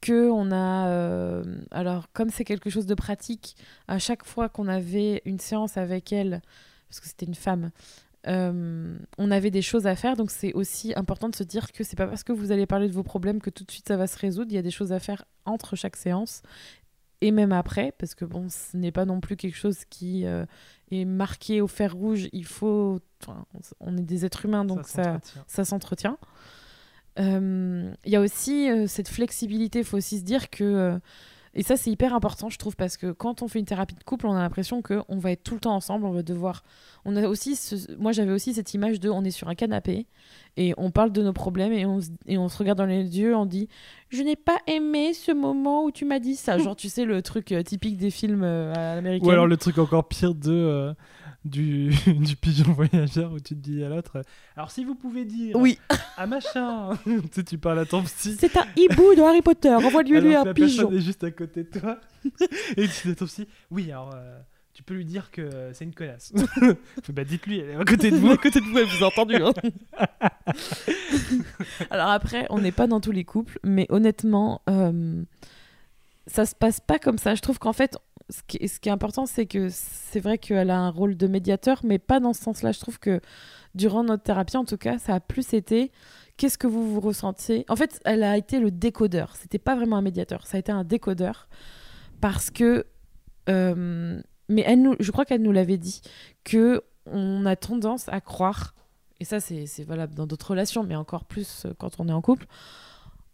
Que 0.00 0.30
on 0.30 0.52
a. 0.52 0.88
euh, 0.88 1.42
alors, 1.70 2.12
comme 2.12 2.30
c'est 2.30 2.44
quelque 2.44 2.70
chose 2.70 2.86
de 2.86 2.94
pratique, 2.94 3.56
à 3.88 3.98
chaque 3.98 4.24
fois 4.24 4.48
qu'on 4.48 4.68
avait 4.68 5.22
une 5.24 5.40
séance 5.40 5.76
avec 5.76 6.12
elle, 6.12 6.42
parce 6.88 7.00
que 7.00 7.06
c'était 7.08 7.26
une 7.26 7.34
femme, 7.34 7.70
euh, 8.28 8.96
on 9.18 9.30
avait 9.30 9.50
des 9.50 9.62
choses 9.62 9.86
à 9.86 9.96
faire. 9.96 10.16
Donc, 10.16 10.30
c'est 10.30 10.52
aussi 10.52 10.92
important 10.96 11.28
de 11.28 11.36
se 11.36 11.44
dire 11.44 11.72
que 11.72 11.82
c'est 11.82 11.96
pas 11.96 12.06
parce 12.06 12.24
que 12.24 12.32
vous 12.32 12.52
allez 12.52 12.66
parler 12.66 12.88
de 12.88 12.92
vos 12.92 13.02
problèmes 13.02 13.40
que 13.40 13.50
tout 13.50 13.64
de 13.64 13.70
suite 13.70 13.88
ça 13.88 13.96
va 13.96 14.06
se 14.06 14.18
résoudre. 14.18 14.50
Il 14.52 14.54
y 14.54 14.58
a 14.58 14.62
des 14.62 14.70
choses 14.70 14.92
à 14.92 15.00
faire 15.00 15.24
entre 15.46 15.76
chaque 15.76 15.96
séance 15.96 16.42
et 17.20 17.30
même 17.30 17.52
après, 17.52 17.92
parce 17.98 18.14
que 18.14 18.24
bon, 18.24 18.48
ce 18.48 18.76
n'est 18.76 18.92
pas 18.92 19.04
non 19.04 19.20
plus 19.20 19.36
quelque 19.36 19.56
chose 19.56 19.84
qui 19.88 20.26
euh, 20.26 20.44
est 20.90 21.04
marqué 21.04 21.60
au 21.60 21.66
fer 21.66 21.94
rouge. 21.94 22.28
Il 22.32 22.44
faut. 22.44 23.00
enfin, 23.22 23.44
on 23.80 23.96
est 23.96 24.02
des 24.02 24.24
êtres 24.24 24.44
humains, 24.44 24.64
donc 24.64 24.86
ça 24.86 25.04
s'entretient. 25.04 25.44
ça 25.46 25.64
s'entretient. 25.64 26.18
Euh, 27.18 27.92
Il 28.04 28.12
y 28.12 28.16
a 28.16 28.20
aussi 28.20 28.70
euh, 28.70 28.86
cette 28.86 29.08
flexibilité, 29.08 29.80
il 29.80 29.84
faut 29.84 29.96
aussi 29.96 30.18
se 30.18 30.24
dire 30.24 30.50
que, 30.50 30.64
euh, 30.64 30.98
et 31.54 31.62
ça 31.62 31.76
c'est 31.76 31.90
hyper 31.90 32.14
important 32.14 32.50
je 32.50 32.58
trouve, 32.58 32.76
parce 32.76 32.96
que 32.98 33.10
quand 33.10 33.40
on 33.42 33.48
fait 33.48 33.58
une 33.58 33.64
thérapie 33.64 33.94
de 33.94 34.04
couple, 34.04 34.26
on 34.26 34.34
a 34.34 34.40
l'impression 34.40 34.82
qu'on 34.82 35.18
va 35.18 35.30
être 35.32 35.42
tout 35.42 35.54
le 35.54 35.60
temps 35.60 35.74
ensemble, 35.74 36.04
on 36.04 36.12
va 36.12 36.22
devoir... 36.22 36.62
On 37.08 37.14
a 37.16 37.28
aussi 37.28 37.54
ce- 37.56 37.94
Moi 37.98 38.10
j'avais 38.12 38.32
aussi 38.32 38.52
cette 38.52 38.74
image 38.74 38.98
de 39.00 39.08
on 39.08 39.22
est 39.24 39.30
sur 39.30 39.48
un 39.48 39.54
canapé 39.54 40.06
et 40.56 40.74
on 40.76 40.90
parle 40.90 41.12
de 41.12 41.22
nos 41.22 41.32
problèmes 41.32 41.72
et 41.72 41.86
on, 41.86 42.00
se- 42.00 42.08
et 42.26 42.36
on 42.36 42.48
se 42.48 42.58
regarde 42.58 42.78
dans 42.78 42.84
les 42.86 43.18
yeux, 43.18 43.34
on 43.36 43.46
dit 43.46 43.68
je 44.10 44.22
n'ai 44.22 44.34
pas 44.36 44.58
aimé 44.66 45.14
ce 45.14 45.30
moment 45.32 45.84
où 45.84 45.90
tu 45.92 46.04
m'as 46.04 46.18
dit 46.18 46.34
ça. 46.36 46.58
Genre 46.58 46.74
tu 46.76 46.88
sais 46.88 47.04
le 47.04 47.22
truc 47.22 47.52
euh, 47.52 47.62
typique 47.62 47.96
des 47.96 48.10
films 48.10 48.42
euh, 48.42 48.72
à 48.74 48.94
l'américaine. 48.96 49.28
Ou 49.28 49.30
alors 49.30 49.46
le 49.46 49.56
truc 49.56 49.78
encore 49.78 50.08
pire 50.08 50.34
de, 50.34 50.50
euh, 50.52 50.94
du, 51.44 51.90
du 52.06 52.34
pigeon 52.36 52.72
voyageur 52.72 53.32
où 53.32 53.38
tu 53.38 53.54
te 53.54 53.60
dis 53.60 53.84
à 53.84 53.88
l'autre, 53.88 54.22
alors 54.56 54.70
si 54.72 54.84
vous 54.84 54.94
pouvez 54.96 55.24
dire 55.24 55.54
Oui, 55.56 55.78
à 56.16 56.26
machin, 56.26 56.90
tu 57.04 57.20
sais, 57.30 57.44
tu 57.44 57.58
parles 57.58 57.78
à 57.78 57.84
ton 57.86 58.02
psy. 58.02 58.36
c'est 58.38 58.56
un 58.56 58.64
hibou 58.76 59.14
de 59.14 59.20
Harry 59.22 59.42
Potter, 59.42 59.70
envoie-lui 59.74 60.20
lui 60.20 60.34
un 60.34 60.44
la 60.44 60.54
pigeon. 60.54 60.82
personne 60.88 60.98
est 60.98 61.02
juste 61.02 61.22
à 61.22 61.30
côté 61.30 61.62
de 61.64 61.78
toi. 61.78 62.00
et 62.76 62.88
tu 62.88 63.06
dis 63.06 63.10
à 63.12 63.14
ton 63.14 63.26
psy, 63.26 63.46
oui, 63.70 63.92
alors 63.92 64.10
euh, 64.14 64.38
tu 64.76 64.82
peux 64.82 64.92
lui 64.92 65.06
dire 65.06 65.30
que 65.30 65.40
euh, 65.40 65.72
c'est 65.72 65.84
une 65.84 65.94
connasse. 65.94 66.34
Bah 67.08 67.24
dites-lui, 67.24 67.60
elle 67.60 67.70
est 67.70 67.76
à 67.76 67.84
côté 67.86 68.10
de 68.10 68.16
vous. 68.20 68.30
à 68.30 68.36
côté 68.36 68.60
de 68.60 68.66
vous, 68.66 68.76
elle 68.78 68.84
vous 68.84 69.02
a 69.04 69.06
entendu. 69.06 69.36
hein. 69.36 69.54
Alors 71.90 72.10
après, 72.10 72.46
on 72.50 72.58
n'est 72.60 72.72
pas 72.72 72.86
dans 72.86 73.00
tous 73.00 73.10
les 73.12 73.24
couples, 73.24 73.58
mais 73.64 73.86
honnêtement, 73.88 74.60
euh, 74.68 75.22
ça 76.26 76.44
se 76.44 76.54
passe 76.54 76.80
pas 76.80 76.98
comme 76.98 77.16
ça. 77.16 77.34
Je 77.34 77.40
trouve 77.40 77.58
qu'en 77.58 77.72
fait, 77.72 77.96
ce 78.28 78.42
qui, 78.46 78.58
est, 78.60 78.66
ce 78.68 78.78
qui 78.78 78.90
est 78.90 78.92
important, 78.92 79.24
c'est 79.24 79.46
que 79.46 79.68
c'est 79.70 80.20
vrai 80.20 80.36
qu'elle 80.36 80.68
a 80.70 80.78
un 80.78 80.90
rôle 80.90 81.16
de 81.16 81.26
médiateur, 81.26 81.80
mais 81.82 81.98
pas 81.98 82.20
dans 82.20 82.34
ce 82.34 82.42
sens-là. 82.42 82.72
Je 82.72 82.80
trouve 82.80 82.98
que 82.98 83.20
durant 83.74 84.04
notre 84.04 84.24
thérapie, 84.24 84.58
en 84.58 84.66
tout 84.66 84.76
cas, 84.76 84.98
ça 84.98 85.14
a 85.14 85.20
plus 85.20 85.54
été 85.54 85.90
qu'est-ce 86.36 86.58
que 86.58 86.66
vous 86.66 86.92
vous 86.92 87.00
ressentiez? 87.00 87.64
En 87.70 87.76
fait, 87.76 87.98
elle 88.04 88.22
a 88.22 88.36
été 88.36 88.58
le 88.60 88.70
décodeur. 88.70 89.36
C'était 89.36 89.58
pas 89.58 89.74
vraiment 89.74 89.96
un 89.96 90.02
médiateur, 90.02 90.46
ça 90.46 90.58
a 90.58 90.60
été 90.60 90.70
un 90.72 90.84
décodeur 90.84 91.48
parce 92.20 92.50
que. 92.50 92.84
euh, 93.48 94.20
mais 94.48 94.62
elle 94.66 94.82
nous, 94.82 94.96
je 95.00 95.10
crois 95.10 95.24
qu'elle 95.24 95.42
nous 95.42 95.52
l'avait 95.52 95.78
dit 95.78 96.00
que 96.44 96.82
on 97.06 97.46
a 97.46 97.56
tendance 97.56 98.08
à 98.08 98.20
croire, 98.20 98.74
et 99.20 99.24
ça 99.24 99.40
c'est 99.40 99.84
valable 99.84 100.14
dans 100.14 100.26
d'autres 100.26 100.50
relations, 100.50 100.82
mais 100.82 100.96
encore 100.96 101.24
plus 101.24 101.64
euh, 101.66 101.72
quand 101.78 102.00
on 102.00 102.08
est 102.08 102.12
en 102.12 102.22
couple, 102.22 102.46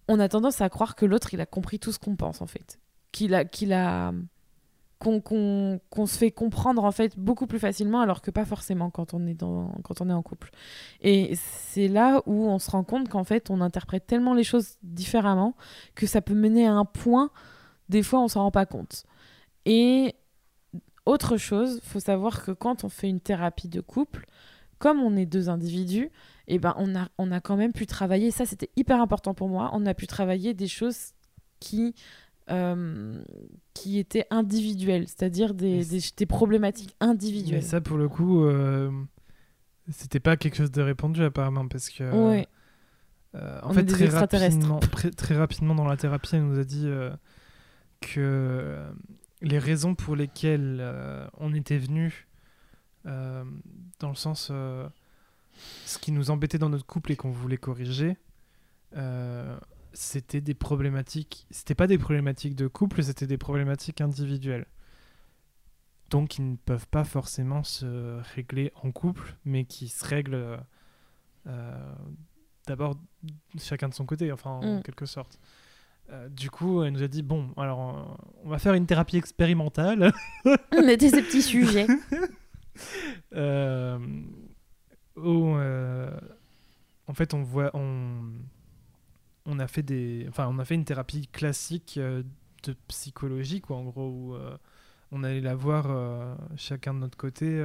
on 0.09 0.21
a 0.21 0.29
tendance 0.29 0.61
à 0.61 0.69
croire 0.69 0.95
que 0.95 1.07
l'autre 1.07 1.33
il 1.35 1.41
a 1.41 1.47
compris 1.47 1.79
tout 1.79 1.93
ce 1.93 1.99
qu'on 1.99 2.17
pense 2.17 2.43
en 2.43 2.47
fait, 2.47 2.79
qu'il 3.13 3.35
a 3.35 3.45
qu'il 3.45 3.73
a 3.73 4.13
qu'on 5.03 6.07
se 6.07 6.17
fait 6.17 6.31
comprendre 6.31 6.85
en 6.85 6.93
fait 6.93 7.19
beaucoup 7.19 7.49
plus 7.49 7.59
facilement 7.59 8.01
alors 8.01 8.23
que 8.23 8.31
pas 8.31 8.45
forcément 8.45 8.91
quand 8.91 9.15
on 9.15 9.27
est 9.27 9.41
quand 9.41 10.01
on 10.01 10.09
est 10.09 10.13
en 10.13 10.23
couple. 10.23 10.51
Et 11.01 11.35
c'est 11.35 11.89
là 11.89 12.23
où 12.27 12.47
on 12.47 12.59
se 12.59 12.71
rend 12.71 12.85
compte 12.85 13.09
qu'en 13.09 13.25
fait 13.25 13.51
on 13.51 13.61
interprète 13.61 14.07
tellement 14.07 14.35
les 14.35 14.45
choses 14.45 14.77
différemment 14.83 15.57
que 15.95 16.07
ça 16.07 16.21
peut 16.21 16.35
mener 16.35 16.67
à 16.67 16.75
un 16.75 16.85
point 16.85 17.31
des 17.89 18.03
fois 18.03 18.21
on 18.21 18.29
s'en 18.29 18.43
rend 18.43 18.51
pas 18.51 18.67
compte. 18.67 19.05
Et 19.65 20.15
autre 21.07 21.37
chose, 21.37 21.81
faut 21.85 22.01
savoir 22.01 22.45
que 22.45 22.53
quand 22.53 22.85
on 22.85 22.89
fait 22.89 23.09
une 23.09 23.21
thérapie 23.21 23.69
de 23.69 23.81
couple, 23.81 24.27
comme 24.79 25.01
on 25.01 25.17
est 25.17 25.27
deux 25.27 25.49
individus, 25.49 26.11
et 26.49 26.59
ben 26.59 26.75
on 26.77 26.95
a, 26.97 27.09
on 27.19 27.31
a 27.31 27.41
quand 27.41 27.57
même 27.57 27.73
pu 27.73 27.87
travailler, 27.87 28.31
ça 28.31 28.47
c'était 28.47 28.71
hyper 28.77 29.01
important 29.01 29.35
pour 29.35 29.49
moi, 29.49 29.71
on 29.75 29.87
a 29.87 29.95
pu 29.95 30.07
travailler 30.07 30.55
des 30.55 30.67
choses 30.69 31.13
qui, 31.61 31.95
euh, 32.51 33.23
qui 33.75 33.99
étaient 33.99 34.27
individuelles, 34.31 35.07
c'est-à-dire 35.07 35.55
des, 35.55 35.79
Mais 35.79 35.85
des, 35.85 36.01
des 36.17 36.27
problématiques 36.27 36.97
Mais 37.01 37.07
individuelles. 37.09 37.63
ça, 37.63 37.81
pour 37.81 37.97
le 37.97 38.09
coup, 38.09 38.45
euh, 38.45 38.91
c'était 39.91 40.21
pas 40.21 40.37
quelque 40.37 40.57
chose 40.57 40.73
de 40.73 40.83
répandu 40.83 41.23
apparemment 41.23 41.69
parce 41.69 41.89
que. 41.89 42.05
Ouais. 42.13 42.47
euh, 43.37 43.61
en 43.63 43.71
On 43.71 43.73
fait, 43.73 43.85
très 43.85 44.09
rapidement, 44.09 44.81
très 45.17 45.37
rapidement 45.37 45.75
dans 45.75 45.87
la 45.87 45.97
thérapie, 45.97 46.37
elle 46.37 46.45
nous 46.45 46.59
a 46.59 46.65
dit 46.65 46.87
euh, 46.87 47.11
que 48.01 48.79
les 49.43 49.59
raisons 49.59 49.95
pour 49.95 50.17
lesquelles 50.17 50.79
euh, 50.81 51.27
on 51.39 51.53
était 51.53 51.79
venu, 51.79 52.29
euh, 53.07 53.45
dans 53.99 54.09
le 54.09 54.15
sens, 54.15 54.49
euh, 54.51 54.89
ce 55.85 55.99
qui 55.99 56.13
nous 56.13 56.31
embêtait 56.31 56.59
dans 56.59 56.69
notre 56.69 56.87
couple 56.87 57.13
et 57.13 57.17
qu'on 57.17 57.31
voulait 57.31 57.59
corriger, 57.59 58.17
c'était 59.95 60.41
des 60.41 60.55
problématiques. 60.55 61.47
C'était 61.51 61.75
pas 61.75 61.87
des 61.87 61.99
problématiques 61.99 62.55
de 62.55 62.67
couple, 62.67 63.03
c'était 63.03 63.27
des 63.27 63.39
problématiques 63.39 64.01
individuelles. 64.01 64.67
Donc, 66.11 66.39
ils 66.39 66.51
ne 66.51 66.57
peuvent 66.57 66.89
pas 66.89 67.05
forcément 67.05 67.63
se 67.65 68.21
régler 68.35 68.71
en 68.83 68.93
couple, 68.93 69.37
mais 69.45 69.65
qui 69.65 69.89
se 69.89 70.05
règlent 70.05 70.59
d'abord 72.67 72.97
chacun 73.59 73.89
de 73.89 73.95
son 73.95 74.07
côté, 74.07 74.31
enfin 74.31 74.51
en 74.51 74.79
Mm. 74.79 74.83
quelque 74.83 75.07
sorte. 75.07 75.39
Euh, 76.13 76.29
du 76.29 76.51
coup, 76.51 76.83
elle 76.83 76.93
nous 76.93 77.03
a 77.03 77.09
dit 77.09 77.23
bon, 77.23 77.49
alors 77.57 77.97
euh, 77.97 78.25
on 78.45 78.51
va 78.51 78.59
faire 78.59 78.75
une 78.75 78.87
thérapie 78.87 79.17
expérimentale. 79.17 80.13
On 80.77 80.87
était 80.89 81.09
ces 81.09 81.23
petits 81.23 81.43
sujets. 81.43 81.87
euh, 83.35 83.99
où, 85.17 85.55
euh, 85.57 86.11
en 87.07 87.15
fait, 87.15 87.35
on 87.35 87.43
voit, 87.43 87.71
on, 87.75 88.23
on 89.47 89.59
a 89.59 89.67
fait 89.67 89.83
des, 89.83 90.27
enfin, 90.29 90.49
on 90.51 90.59
a 90.59 90.65
fait 90.65 90.75
une 90.75 90.85
thérapie 90.85 91.29
classique 91.29 91.99
de 91.99 92.73
psychologie, 92.89 93.61
quoi, 93.61 93.77
en 93.77 93.85
gros, 93.85 94.09
où 94.09 94.37
on 95.13 95.23
allait 95.23 95.43
la 95.43 95.55
voir 95.55 96.37
chacun 96.57 96.95
de 96.95 97.01
notre 97.01 97.19
côté. 97.19 97.63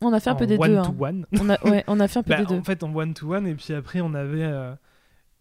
On 0.00 0.12
a 0.12 0.20
fait 0.20 0.30
un 0.30 0.36
peu 0.36 0.46
des 0.46 0.56
one 0.56 0.70
deux. 0.70 0.82
to 0.82 0.90
hein. 0.90 0.96
one. 0.98 1.26
On 1.40 1.50
a, 1.50 1.64
ouais, 1.68 1.84
on 1.88 1.98
a 1.98 2.06
fait 2.06 2.20
un 2.20 2.22
peu 2.22 2.30
Bah, 2.30 2.38
des 2.38 2.46
deux. 2.46 2.54
En 2.54 2.62
fait, 2.62 2.82
en 2.84 2.94
one 2.94 3.14
to 3.14 3.34
one, 3.34 3.46
et 3.46 3.54
puis 3.54 3.74
après, 3.74 4.00
on 4.00 4.14
avait 4.14 4.76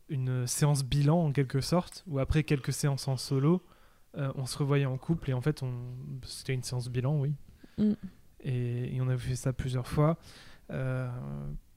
une 0.10 0.48
séance 0.48 0.84
bilan 0.84 1.26
en 1.26 1.32
quelque 1.32 1.62
sorte, 1.62 2.04
ou 2.08 2.20
après 2.20 2.44
quelques 2.44 2.74
séances 2.74 3.08
en 3.08 3.18
solo, 3.18 3.64
euh, 4.18 4.32
on 4.36 4.46
se 4.46 4.58
revoyait 4.58 4.86
en 4.86 4.98
couple, 4.98 5.30
et 5.30 5.34
en 5.34 5.42
fait, 5.42 5.64
on... 5.64 5.74
c'était 6.24 6.54
une 6.54 6.64
séance 6.64 6.90
bilan, 6.90 7.20
oui. 7.20 7.34
Mm. 7.78 7.94
Et, 8.42 8.96
et 8.96 9.02
on 9.02 9.10
a 9.10 9.18
fait 9.18 9.36
ça 9.36 9.52
plusieurs 9.54 9.88
fois 9.88 10.18
euh, 10.72 11.10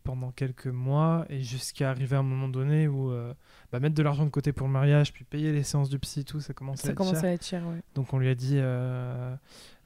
pendant 0.05 0.31
quelques 0.31 0.67
mois, 0.67 1.27
et 1.29 1.41
jusqu'à 1.41 1.91
arriver 1.91 2.17
à 2.17 2.21
un 2.21 2.23
moment 2.23 2.49
donné 2.49 2.87
où 2.87 3.11
euh, 3.11 3.35
bah, 3.73 3.81
mettre 3.81 3.95
de 3.95 4.03
l'argent 4.03 4.25
de 4.25 4.31
côté 4.31 4.53
pour 4.53 4.67
le 4.67 4.73
mariage, 4.73 5.13
puis 5.13 5.25
payer 5.25 5.53
les 5.53 5.63
séances 5.63 5.89
du 5.89 5.99
psy, 5.99 6.25
tout, 6.25 6.41
ça 6.41 6.55
commençait 6.55 6.89
à 6.89 6.93
être 6.93 7.05
cher. 7.05 7.25
à 7.25 7.29
être 7.29 7.45
cher, 7.45 7.67
ouais. 7.67 7.83
Donc 7.95 8.13
on 8.13 8.19
lui 8.19 8.29
a 8.29 8.35
dit, 8.35 8.59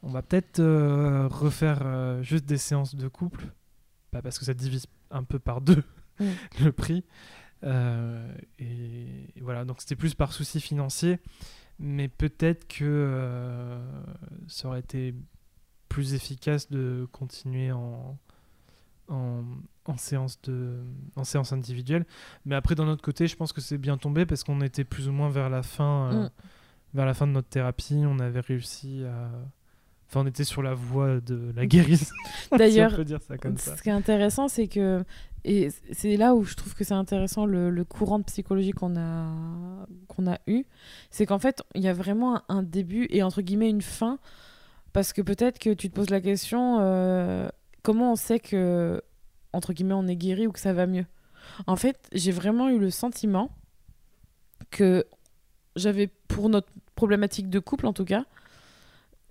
on 0.02 0.10
va 0.10 0.22
peut-être 0.22 0.60
refaire 1.28 2.22
juste 2.22 2.44
des 2.44 2.58
séances 2.58 2.94
de 2.94 3.08
couple, 3.08 3.46
Bah, 4.12 4.20
parce 4.20 4.38
que 4.38 4.44
ça 4.44 4.54
divise 4.54 4.86
un 5.10 5.22
peu 5.22 5.38
par 5.38 5.60
deux 5.60 5.82
Mm. 6.20 6.24
le 6.64 6.72
prix. 6.72 7.04
Euh, 7.64 8.34
et, 8.58 9.28
et 9.36 9.40
voilà, 9.40 9.64
donc 9.64 9.80
c'était 9.80 9.96
plus 9.96 10.14
par 10.14 10.32
souci 10.32 10.60
financier, 10.60 11.18
mais 11.78 12.08
peut-être 12.08 12.66
que 12.66 12.84
euh, 12.84 13.78
ça 14.48 14.68
aurait 14.68 14.80
été 14.80 15.14
plus 15.88 16.14
efficace 16.14 16.70
de 16.70 17.06
continuer 17.12 17.70
en, 17.72 18.18
en, 19.08 19.44
en 19.84 19.96
séance 19.96 20.40
de, 20.42 20.80
en 21.16 21.24
séance 21.24 21.52
individuelle. 21.52 22.04
Mais 22.46 22.54
après, 22.54 22.74
d'un 22.74 22.88
autre 22.88 23.02
côté, 23.02 23.26
je 23.26 23.36
pense 23.36 23.52
que 23.52 23.60
c'est 23.60 23.78
bien 23.78 23.96
tombé 23.98 24.26
parce 24.26 24.42
qu'on 24.44 24.60
était 24.62 24.84
plus 24.84 25.08
ou 25.08 25.12
moins 25.12 25.28
vers 25.28 25.50
la 25.50 25.62
fin, 25.62 26.10
euh, 26.12 26.24
Mm. 26.24 26.30
vers 26.94 27.06
la 27.06 27.14
fin 27.14 27.26
de 27.26 27.32
notre 27.32 27.48
thérapie. 27.48 28.02
On 28.06 28.18
avait 28.18 28.40
réussi 28.40 29.04
à. 29.04 29.30
Enfin, 30.12 30.26
on 30.26 30.28
était 30.28 30.44
sur 30.44 30.60
la 30.60 30.74
voie 30.74 31.20
de 31.20 31.54
la 31.56 31.64
guérison. 31.64 32.14
D'ailleurs, 32.58 32.90
si. 32.90 33.70
Ce 33.76 33.82
qui 33.82 33.88
est 33.88 33.92
intéressant, 33.92 34.46
c'est 34.46 34.68
que, 34.68 35.02
et 35.46 35.70
c'est 35.90 36.18
là 36.18 36.34
où 36.34 36.44
je 36.44 36.54
trouve 36.54 36.74
que 36.74 36.84
c'est 36.84 36.92
intéressant 36.92 37.46
le, 37.46 37.70
le 37.70 37.84
courant 37.86 38.18
de 38.18 38.24
psychologie 38.24 38.72
qu'on 38.72 38.94
a, 38.96 39.26
qu'on 40.08 40.30
a 40.30 40.38
eu, 40.46 40.64
c'est 41.10 41.24
qu'en 41.24 41.38
fait, 41.38 41.62
il 41.74 41.80
y 41.80 41.88
a 41.88 41.94
vraiment 41.94 42.36
un, 42.36 42.42
un 42.48 42.62
début 42.62 43.06
et 43.08 43.22
entre 43.22 43.40
guillemets 43.40 43.70
une 43.70 43.80
fin, 43.80 44.18
parce 44.92 45.14
que 45.14 45.22
peut-être 45.22 45.58
que 45.58 45.70
tu 45.70 45.88
te 45.88 45.94
poses 45.94 46.10
la 46.10 46.20
question, 46.20 46.76
euh, 46.80 47.48
comment 47.82 48.12
on 48.12 48.16
sait 48.16 48.38
que, 48.38 49.00
entre 49.54 49.72
guillemets, 49.72 49.94
on 49.94 50.08
est 50.08 50.16
guéri 50.16 50.46
ou 50.46 50.52
que 50.52 50.60
ça 50.60 50.74
va 50.74 50.86
mieux? 50.86 51.06
En 51.66 51.76
fait, 51.76 51.98
j'ai 52.12 52.32
vraiment 52.32 52.68
eu 52.68 52.78
le 52.78 52.90
sentiment 52.90 53.50
que 54.70 55.06
j'avais, 55.74 56.10
pour 56.28 56.50
notre 56.50 56.68
problématique 56.96 57.48
de 57.48 57.58
couple 57.60 57.86
en 57.86 57.94
tout 57.94 58.04
cas, 58.04 58.26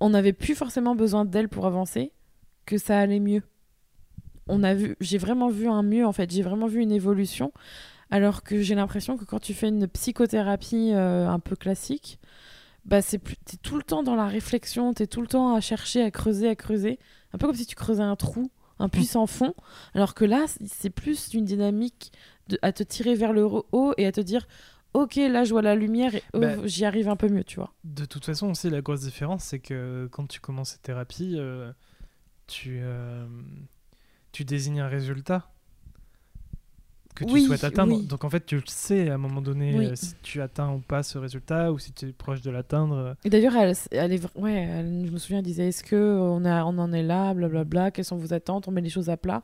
on 0.01 0.09
n'avait 0.09 0.33
plus 0.33 0.55
forcément 0.55 0.95
besoin 0.95 1.23
d'elle 1.23 1.47
pour 1.47 1.65
avancer, 1.65 2.11
que 2.65 2.77
ça 2.77 2.99
allait 2.99 3.21
mieux 3.21 3.43
on 4.51 4.63
a 4.63 4.73
vu, 4.73 4.95
j'ai 4.99 5.17
vraiment 5.17 5.49
vu 5.49 5.67
un 5.67 5.81
mieux 5.81 6.05
en 6.05 6.11
fait, 6.11 6.29
j'ai 6.31 6.41
vraiment 6.41 6.67
vu 6.67 6.81
une 6.81 6.91
évolution. 6.91 7.51
Alors 8.09 8.43
que 8.43 8.61
j'ai 8.61 8.75
l'impression 8.75 9.17
que 9.17 9.23
quand 9.23 9.39
tu 9.39 9.53
fais 9.53 9.69
une 9.69 9.87
psychothérapie 9.87 10.91
euh, 10.93 11.29
un 11.29 11.39
peu 11.39 11.55
classique, 11.55 12.19
bah 12.83 13.01
c'est 13.01 13.17
plus, 13.17 13.37
t'es 13.37 13.55
tout 13.55 13.77
le 13.77 13.83
temps 13.83 14.03
dans 14.03 14.15
la 14.15 14.27
réflexion, 14.27 14.93
t'es 14.93 15.07
tout 15.07 15.21
le 15.21 15.27
temps 15.27 15.55
à 15.55 15.61
chercher, 15.61 16.03
à 16.03 16.11
creuser, 16.11 16.49
à 16.49 16.55
creuser, 16.55 16.99
un 17.33 17.37
peu 17.37 17.47
comme 17.47 17.55
si 17.55 17.65
tu 17.65 17.75
creusais 17.75 18.03
un 18.03 18.17
trou, 18.17 18.51
un 18.79 18.89
puits 18.89 19.05
sans 19.05 19.27
fond. 19.27 19.53
Alors 19.93 20.13
que 20.13 20.25
là, 20.25 20.45
c'est 20.65 20.89
plus 20.89 21.33
une 21.33 21.45
dynamique 21.45 22.11
de, 22.49 22.59
à 22.61 22.73
te 22.73 22.83
tirer 22.83 23.15
vers 23.15 23.31
le 23.31 23.45
haut 23.45 23.93
et 23.97 24.05
à 24.05 24.11
te 24.11 24.19
dire, 24.19 24.45
ok, 24.93 25.15
là 25.15 25.43
je 25.43 25.51
vois 25.51 25.61
la 25.61 25.75
lumière 25.75 26.13
et 26.15 26.23
oh, 26.33 26.39
Bah, 26.39 26.55
j'y 26.65 26.85
arrive 26.85 27.07
un 27.09 27.15
peu 27.15 27.27
mieux, 27.29 27.43
tu 27.43 27.55
vois. 27.57 27.73
De 27.83 28.05
toute 28.05 28.25
façon, 28.25 28.49
aussi, 28.51 28.69
la 28.69 28.81
grosse 28.81 29.01
différence, 29.01 29.43
c'est 29.45 29.59
que 29.59 30.07
quand 30.11 30.27
tu 30.27 30.39
commences 30.39 30.71
cette 30.71 30.81
thérapie, 30.83 31.35
euh, 31.37 31.71
tu, 32.47 32.79
euh, 32.81 33.25
tu 34.31 34.43
désignes 34.45 34.81
un 34.81 34.87
résultat 34.87 35.47
que 37.15 37.25
tu 37.25 37.33
Oui, 37.33 37.43
souhaites 37.43 37.65
atteindre. 37.65 37.97
oui. 37.97 38.05
Donc 38.07 38.23
en 38.23 38.29
fait, 38.29 38.45
tu 38.45 38.55
le 38.55 38.61
sais 38.67 39.09
à 39.09 39.15
un 39.15 39.17
moment 39.17 39.41
donné 39.41 39.77
Oui. 39.77 39.85
euh, 39.87 39.95
si 39.95 40.13
tu 40.23 40.41
atteins 40.41 40.71
ou 40.71 40.79
pas 40.79 41.03
ce 41.03 41.17
résultat 41.17 41.71
ou 41.73 41.77
si 41.77 41.91
tu 41.91 42.07
es 42.07 42.13
proche 42.13 42.41
de 42.41 42.49
l'atteindre. 42.49 43.17
Et 43.25 43.29
d'ailleurs, 43.29 43.55
elle, 43.57 43.73
elle 43.91 44.13
est, 44.13 44.37
ouais, 44.37 44.53
elle- 44.53 45.03
je 45.07 45.11
me 45.11 45.17
souviens, 45.17 45.39
elle 45.39 45.43
disait 45.45 45.67
Est-ce 45.67 45.83
que 45.83 45.95
on, 46.19 46.45
a, 46.45 46.63
on 46.63 46.77
en 46.77 46.93
est 46.93 47.03
là 47.03 47.33
Blablabla. 47.33 47.91
Quelles 47.91 48.05
sont 48.05 48.15
vos 48.17 48.33
attentes 48.33 48.67
On 48.69 48.71
met 48.71 48.79
les 48.81 48.89
choses 48.89 49.09
à 49.09 49.17
plat. 49.17 49.43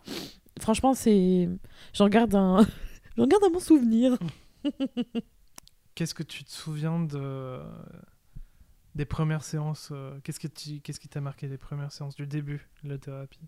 Franchement, 0.61 0.93
c'est. 0.93 1.49
J'en 1.93 2.07
garde 2.07 2.33
un. 2.35 2.65
J'en 3.17 3.27
garde 3.27 3.43
un 3.43 3.49
bon 3.51 3.59
souvenir. 3.59 4.17
Qu'est-ce 5.97 6.13
que 6.13 6.21
tu 6.21 6.43
te 6.43 6.51
souviens 6.51 6.99
de 6.99 7.59
des 8.93 9.05
premières 9.05 9.43
séances 9.43 9.89
euh, 9.91 10.19
Qu'est-ce 10.23 10.39
qui 10.39 11.07
t'a 11.09 11.21
marqué 11.21 11.47
des 11.47 11.57
premières 11.57 11.91
séances 11.91 12.15
du 12.15 12.27
début 12.27 12.69
de 12.83 12.89
la 12.89 12.99
thérapie? 12.99 13.39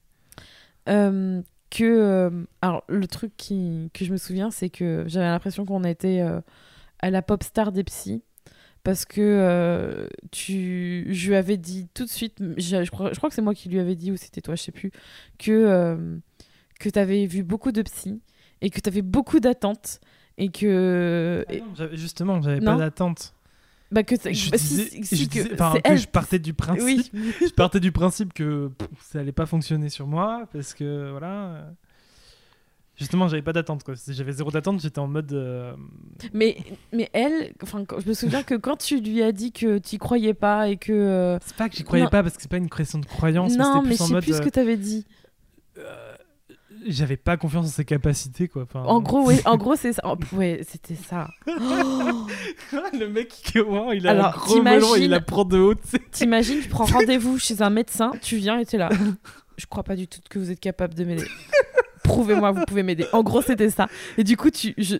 Euh, 0.87 1.43
que. 1.69 1.83
euh, 1.83 2.45
alors, 2.63 2.83
le 2.89 3.05
truc 3.05 3.33
que 3.37 4.03
je 4.03 4.11
me 4.11 4.17
souviens, 4.17 4.49
c'est 4.49 4.71
que 4.71 5.03
j'avais 5.05 5.27
l'impression 5.27 5.63
qu'on 5.63 5.83
était 5.83 6.21
à 6.97 7.11
la 7.11 7.21
pop 7.21 7.43
star 7.43 7.71
des 7.71 7.83
psys. 7.83 8.23
Parce 8.81 9.05
que 9.05 10.09
tu, 10.31 11.05
je 11.13 11.29
lui 11.29 11.35
avais 11.35 11.57
dit 11.57 11.87
tout 11.93 12.05
de 12.05 12.09
suite, 12.09 12.41
je, 12.57 12.89
crois, 12.89 13.11
que 13.11 13.35
c'est 13.35 13.43
moi 13.43 13.53
qui 13.53 13.69
lui 13.69 13.79
avais 13.79 13.95
dit, 13.95 14.11
ou 14.11 14.17
c'était 14.17 14.41
toi, 14.41 14.55
je 14.55 14.63
sais 14.63 14.71
plus, 14.71 14.89
que, 15.37 16.19
que 16.79 16.89
tu 16.89 16.97
avais 16.97 17.27
vu 17.27 17.43
beaucoup 17.43 17.71
de 17.71 17.83
psy 17.83 18.23
et 18.61 18.71
que 18.71 18.79
tu 18.79 18.89
avais 18.89 19.03
beaucoup 19.03 19.39
d'attentes 19.39 20.01
et 20.39 20.49
que. 20.49 21.45
Ah 21.47 21.53
non, 21.83 21.89
Justement, 21.93 22.41
j'avais 22.41 22.59
pas 22.61 22.75
d'attente. 22.75 23.33
bah 23.91 24.03
que 24.03 24.15
c'est- 24.19 24.33
Je 24.33 24.49
bah, 24.51 24.57
si- 24.57 24.75
disais- 24.75 25.03
si, 25.03 25.15
je 25.17 25.25
que 25.25 25.29
disais- 25.31 25.81
que 25.83 25.95
je 25.97 26.07
partais 26.07 26.39
du 26.39 26.53
principe 26.53 26.83
Oui, 26.85 27.11
je 27.41 27.53
partais 27.53 27.79
du 27.79 27.91
principe 27.91 28.33
que 28.33 28.69
pff, 28.69 28.87
ça 29.01 29.19
allait 29.19 29.31
pas 29.31 29.45
fonctionner 29.45 29.89
sur 29.89 30.07
moi 30.07 30.47
parce 30.51 30.73
que 30.73 31.11
voilà. 31.11 31.27
euh, 31.55 31.69
Justement, 32.97 33.29
j'avais 33.29 33.41
pas 33.41 33.53
d'attente 33.53 33.83
quoi. 33.85 33.95
Si 33.95 34.13
j'avais 34.13 34.33
zéro 34.33 34.51
d'attente, 34.51 34.81
j'étais 34.81 34.99
en 34.99 35.07
mode. 35.07 35.31
euh, 35.31 35.73
mais, 36.33 36.57
mais 36.91 37.09
elle, 37.13 37.53
enfin, 37.63 37.85
je 37.97 38.09
me 38.09 38.13
souviens 38.13 38.43
que 38.43 38.55
quand 38.55 38.75
tu 38.75 38.99
lui 38.99 39.23
as 39.23 39.31
dit 39.31 39.53
que 39.53 39.77
tu 39.77 39.97
croyais 39.97 40.33
pas 40.33 40.67
et 40.67 40.75
que. 40.75 40.91
euh, 40.91 41.37
C'est 41.45 41.55
pas 41.55 41.69
que 41.69 41.77
j'y 41.77 41.85
croyais 41.85 42.03
Non. 42.03 42.09
pas 42.09 42.23
parce 42.23 42.35
que 42.35 42.41
c'est 42.41 42.51
pas 42.51 42.57
une 42.57 42.69
question 42.69 42.99
de 42.99 43.05
croyance. 43.05 43.55
non, 43.55 43.75
mais 43.75 43.81
mais 43.81 43.87
plus 43.87 43.97
je 43.99 44.03
en 44.03 44.07
sais 44.07 44.13
mode. 44.15 44.23
plus 44.23 44.33
ce 44.35 44.41
que 44.41 44.49
tu 44.49 44.59
avais 44.59 44.75
dit. 44.75 45.05
Euh, 46.81 46.85
J'avais 46.87 47.17
pas 47.17 47.37
confiance 47.37 47.65
en 47.65 47.69
ses 47.69 47.85
capacités 47.85 48.47
quoi. 48.47 48.63
Enfin, 48.63 48.83
En 48.83 48.99
gros, 49.01 49.25
oui, 49.27 49.39
en 49.45 49.57
gros, 49.57 49.75
c'est 49.75 49.93
ça. 49.93 50.01
Oh, 50.05 50.15
ouais, 50.35 50.61
c'était 50.67 50.95
ça. 50.95 51.27
Oh, 51.47 51.51
le 52.99 53.07
mec 53.07 53.29
qui 53.29 53.53
comment, 53.53 53.91
il 53.91 54.07
a 54.07 54.11
Alors, 54.11 54.25
un 54.27 54.31
gros 54.31 54.61
melon 54.61 54.95
et 54.95 55.01
il 55.01 55.09
la 55.09 55.21
prend 55.21 55.45
de 55.45 55.57
haut. 55.57 55.75
tu 55.75 55.81
sais. 55.87 55.99
T'imagines, 56.11 56.61
tu 56.61 56.69
prends 56.69 56.85
rendez-vous 56.85 57.37
chez 57.39 57.61
un 57.61 57.69
médecin, 57.69 58.11
tu 58.21 58.37
viens 58.37 58.59
et 58.59 58.65
t'es 58.65 58.77
là. 58.77 58.89
Je 59.57 59.65
crois 59.65 59.83
pas 59.83 59.95
du 59.97 60.07
tout 60.07 60.19
que 60.29 60.39
vous 60.39 60.51
êtes 60.51 60.59
capable 60.59 60.93
de 60.93 61.03
m'aider. 61.03 61.25
Prouvez-moi, 62.09 62.51
vous 62.51 62.65
pouvez 62.65 62.83
m'aider. 62.83 63.05
En 63.13 63.23
gros, 63.23 63.41
c'était 63.41 63.69
ça. 63.69 63.87
Et 64.17 64.23
du 64.23 64.35
coup, 64.35 64.49
tu. 64.49 64.73
Je... 64.77 64.95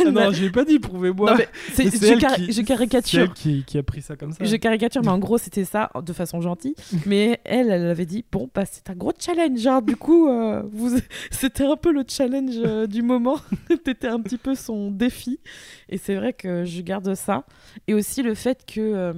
Ah 0.00 0.10
non, 0.10 0.30
j'ai 0.32 0.50
pas 0.50 0.64
dit 0.64 0.78
prouvez-moi. 0.78 1.36
Je, 1.76 2.18
car- 2.18 2.34
qui- 2.36 2.52
je 2.52 2.62
caricature. 2.62 3.22
elle 3.22 3.32
qui, 3.32 3.64
qui 3.64 3.78
a 3.78 3.82
pris 3.82 4.00
ça 4.00 4.16
comme 4.16 4.32
ça. 4.32 4.44
Je 4.44 4.56
caricature, 4.56 5.02
mais 5.02 5.08
en 5.10 5.18
gros, 5.18 5.38
c'était 5.38 5.64
ça, 5.64 5.90
de 6.02 6.12
façon 6.12 6.40
gentille. 6.40 6.74
Mais 7.06 7.40
elle, 7.44 7.70
elle 7.70 7.86
avait 7.86 8.06
dit 8.06 8.24
Bon, 8.30 8.48
bah, 8.54 8.64
c'est 8.64 8.88
un 8.90 8.94
gros 8.94 9.12
challenge. 9.18 9.58
Genre, 9.58 9.82
du 9.82 9.96
coup, 9.96 10.28
euh, 10.28 10.62
vous... 10.72 10.96
c'était 11.30 11.64
un 11.64 11.76
peu 11.76 11.92
le 11.92 12.04
challenge 12.08 12.54
euh, 12.64 12.86
du 12.86 13.02
moment. 13.02 13.38
T'étais 13.84 14.08
un 14.08 14.20
petit 14.20 14.38
peu 14.38 14.54
son 14.54 14.90
défi. 14.90 15.40
Et 15.88 15.98
c'est 15.98 16.14
vrai 16.14 16.32
que 16.32 16.64
je 16.64 16.80
garde 16.82 17.14
ça. 17.14 17.44
Et 17.88 17.94
aussi 17.94 18.22
le 18.22 18.34
fait 18.34 18.64
que. 18.66 19.12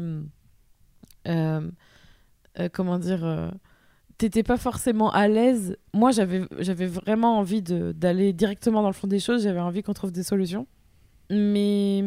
euh, 1.29 1.59
comment 2.73 2.99
dire 2.99 3.53
T'étais 4.19 4.43
pas 4.43 4.57
forcément 4.57 5.11
à 5.13 5.29
l'aise. 5.29 5.77
Moi, 5.95 6.11
j'avais 6.11 6.43
j'avais 6.59 6.87
vraiment 6.87 7.39
envie 7.39 7.63
de- 7.63 7.93
d'aller 7.93 8.33
directement 8.33 8.83
dans 8.83 8.89
le 8.89 8.95
fond 8.95 9.07
des 9.07 9.21
choses. 9.21 9.45
J'avais 9.45 9.61
envie 9.61 9.83
qu'on 9.83 9.95
trouve 9.95 10.11
des 10.13 10.25
solutions. 10.25 10.67
Mais 11.31 12.05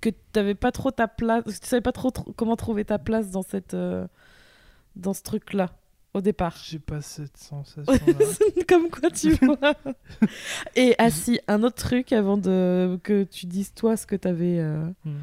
que 0.00 0.08
t'avais 0.32 0.54
pas 0.54 0.72
trop 0.72 0.90
ta 0.90 1.08
place, 1.08 1.44
tu 1.60 1.66
savais 1.66 1.82
pas 1.82 1.92
trop, 1.92 2.08
tr- 2.10 2.32
comment 2.36 2.56
trouver 2.56 2.84
ta 2.84 2.98
place 2.98 3.30
dans 3.30 3.42
cette, 3.42 3.74
euh, 3.74 4.06
dans 4.96 5.12
ce 5.12 5.22
truc-là 5.22 5.70
au 6.14 6.20
départ. 6.20 6.56
J'ai 6.64 6.78
pas 6.78 7.02
cette 7.02 7.36
sensation. 7.36 7.92
Comme 8.68 8.88
quoi 8.88 9.10
tu 9.10 9.30
vois. 9.44 9.74
Et 10.76 10.94
ah 10.98 11.10
si, 11.10 11.40
un 11.48 11.62
autre 11.64 11.76
truc 11.76 12.12
avant 12.12 12.36
de 12.38 12.98
que 13.02 13.24
tu 13.24 13.46
dises 13.46 13.74
toi 13.74 13.96
ce 13.96 14.06
que 14.06 14.16
t'avais, 14.16 14.58
euh, 14.58 14.86
Hmm. 15.04 15.20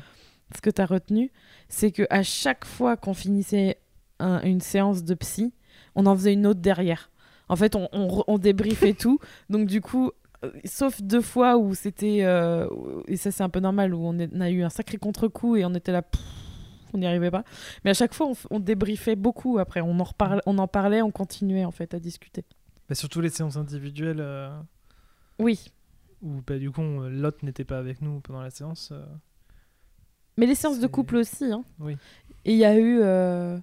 ce 0.56 0.62
que 0.62 0.70
t'as 0.70 0.86
retenu, 0.86 1.32
c'est 1.70 1.92
que 1.92 2.06
à 2.10 2.22
chaque 2.24 2.66
fois 2.66 2.98
qu'on 2.98 3.14
finissait 3.14 3.80
un- 4.20 4.42
une 4.44 4.62
séance 4.62 5.04
de 5.04 5.14
psy, 5.16 5.54
on 5.96 6.06
en 6.06 6.16
faisait 6.16 6.34
une 6.34 6.46
autre 6.48 6.60
derrière. 6.62 7.10
En 7.48 7.56
fait, 7.56 7.76
on, 7.76 7.90
on, 7.94 8.08
re- 8.08 8.24
on 8.28 8.38
débriefait 8.38 8.94
tout. 9.00 9.20
Donc 9.50 9.68
du 9.68 9.82
coup, 9.82 10.12
euh, 10.44 10.52
sauf 10.66 11.02
deux 11.02 11.22
fois 11.22 11.58
où 11.58 11.74
c'était 11.76 12.20
euh, 12.24 12.68
et 13.08 13.18
ça 13.18 13.32
c'est 13.32 13.44
un 13.44 13.50
peu 13.50 13.60
normal 13.60 13.94
où 13.94 14.00
on, 14.06 14.18
est- 14.20 14.30
on 14.34 14.42
a 14.42 14.50
eu 14.50 14.62
un 14.64 14.70
sacré 14.70 14.98
contre-coup 14.98 15.56
et 15.56 15.66
on 15.66 15.74
était 15.74 15.92
là. 15.92 16.02
pff, 16.02 16.22
on 16.94 16.98
n'y 17.00 17.06
arrivait 17.06 17.30
pas. 17.32 17.44
Mais 17.84 17.92
à 17.92 17.94
chaque 17.94 18.14
fois, 18.14 18.28
on, 18.28 18.34
f- 18.34 18.48
on 18.50 18.60
débriefait 18.60 19.16
beaucoup 19.16 19.60
après. 19.60 19.82
On 19.82 20.00
en, 20.00 20.08
on 20.46 20.58
en 20.58 20.68
parlait, 20.68 21.02
on 21.02 21.12
continuait 21.12 21.66
en 21.66 21.72
fait 21.72 21.94
à 21.94 22.00
discuter. 22.00 22.46
Bah, 22.88 22.96
surtout 22.96 23.22
les 23.22 23.30
séances 23.30 23.58
individuelles. 23.58 24.22
euh, 24.22 24.50
Oui. 25.40 25.72
où 26.22 26.42
bah, 26.48 26.58
du 26.58 26.72
coup 26.72 26.82
on- 26.82 27.02
l'autre 27.10 27.40
n'était 27.44 27.64
pas 27.66 27.78
avec 27.80 28.02
nous 28.02 28.20
pendant 28.22 28.42
la 28.42 28.50
séance. 28.50 28.90
euh, 28.92 29.06
Mais 30.38 30.46
les 30.46 30.56
séances 30.56 30.78
de 30.78 30.84
C'est- 30.84 30.90
couple 30.92 31.18
aussi. 31.18 31.46
Hein. 31.52 31.64
Oui. 31.80 31.98
Et 32.46 32.54
il 32.54 32.58
y 32.60 32.66
a 32.66 32.78
eu. 32.78 33.00
euh, 33.02 33.58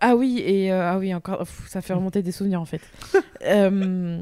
Ah 0.00 0.16
oui, 0.16 0.40
et 0.44 0.72
euh, 0.72 0.90
ah 0.90 0.98
oui, 0.98 1.14
encore. 1.14 1.38
pff, 1.38 1.68
ça 1.68 1.80
fait 1.80 1.94
remonter 1.94 2.22
des 2.22 2.32
souvenirs 2.32 2.60
en 2.60 2.66
fait. 2.66 2.82
Euh, 3.42 4.20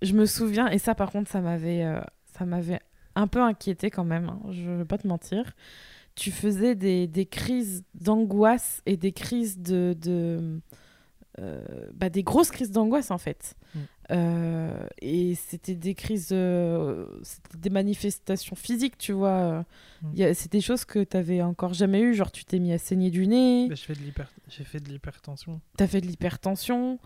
je 0.00 0.12
me 0.14 0.24
souviens, 0.24 0.68
et 0.68 0.78
ça 0.78 0.94
par 0.94 1.10
contre, 1.12 1.30
ça 1.30 1.42
m'avait, 1.42 1.84
euh, 1.84 2.00
ça 2.38 2.46
m'avait 2.46 2.80
un 3.14 3.26
peu 3.26 3.42
inquiété 3.42 3.90
quand 3.90 4.02
même. 4.04 4.30
hein, 4.30 4.40
je 4.50 4.70
vais 4.70 4.86
pas 4.86 4.96
te 4.96 5.06
mentir. 5.06 5.52
Tu 6.14 6.30
faisais 6.30 6.74
des, 6.74 7.06
des 7.06 7.26
crises 7.26 7.84
d'angoisse 7.94 8.80
et 8.86 8.96
des 8.96 9.12
crises 9.12 9.58
de. 9.58 9.94
de 10.00 10.60
euh, 11.38 11.60
bah, 11.92 12.08
des 12.08 12.22
grosses 12.22 12.50
crises 12.50 12.70
d'angoisse 12.70 13.10
en 13.10 13.18
fait. 13.18 13.54
Mm. 13.74 13.78
Euh, 14.12 14.86
et 15.02 15.34
c'était 15.34 15.74
des 15.74 15.94
crises, 15.94 16.28
euh, 16.32 17.06
c'était 17.22 17.58
des 17.58 17.70
manifestations 17.70 18.54
physiques, 18.54 18.96
tu 18.98 19.12
vois. 19.12 19.64
Mm. 20.02 20.22
A- 20.22 20.34
C'est 20.34 20.52
des 20.52 20.60
choses 20.60 20.84
que 20.84 21.02
tu 21.02 21.16
avais 21.16 21.42
encore 21.42 21.74
jamais 21.74 22.00
eu, 22.00 22.14
genre 22.14 22.30
tu 22.30 22.44
t'es 22.44 22.58
mis 22.60 22.72
à 22.72 22.78
saigner 22.78 23.10
du 23.10 23.26
nez, 23.26 23.66
bah, 23.68 23.74
J'ai 24.48 24.64
fait 24.64 24.78
de 24.80 24.88
l'hypertension. 24.88 25.60
t'as 25.76 25.86
fait 25.88 26.00
de 26.00 26.06
l'hypertension, 26.06 26.98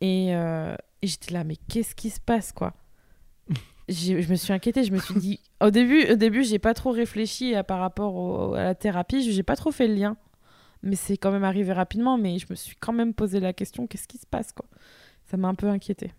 et, 0.00 0.34
euh, 0.34 0.74
et 1.02 1.06
j'étais 1.06 1.32
là, 1.34 1.44
mais 1.44 1.56
qu'est-ce 1.68 1.94
qui 1.94 2.08
se 2.10 2.20
passe, 2.20 2.52
quoi? 2.52 2.72
Je 3.88 4.14
me 4.30 4.34
suis 4.34 4.52
inquiétée, 4.52 4.82
je 4.82 4.92
me 4.92 4.98
suis 4.98 5.14
dit, 5.14 5.40
au 5.62 5.70
début, 5.70 6.10
au 6.10 6.16
début 6.16 6.42
j'ai 6.42 6.58
pas 6.58 6.74
trop 6.74 6.90
réfléchi 6.90 7.54
à, 7.54 7.62
par 7.62 7.78
rapport 7.78 8.14
au- 8.16 8.54
à 8.54 8.64
la 8.64 8.74
thérapie, 8.74 9.30
j'ai 9.30 9.42
pas 9.44 9.54
trop 9.56 9.70
fait 9.70 9.86
le 9.86 9.94
lien, 9.94 10.16
mais 10.82 10.96
c'est 10.96 11.16
quand 11.16 11.30
même 11.30 11.44
arrivé 11.44 11.72
rapidement, 11.72 12.18
mais 12.18 12.38
je 12.38 12.46
me 12.50 12.56
suis 12.56 12.74
quand 12.76 12.92
même 12.92 13.14
posé 13.14 13.38
la 13.40 13.52
question, 13.52 13.86
qu'est-ce 13.86 14.08
qui 14.08 14.18
se 14.18 14.26
passe, 14.26 14.50
quoi? 14.52 14.66
Ça 15.26 15.36
m'a 15.36 15.48
un 15.48 15.54
peu 15.54 15.68
inquiétée. 15.68 16.12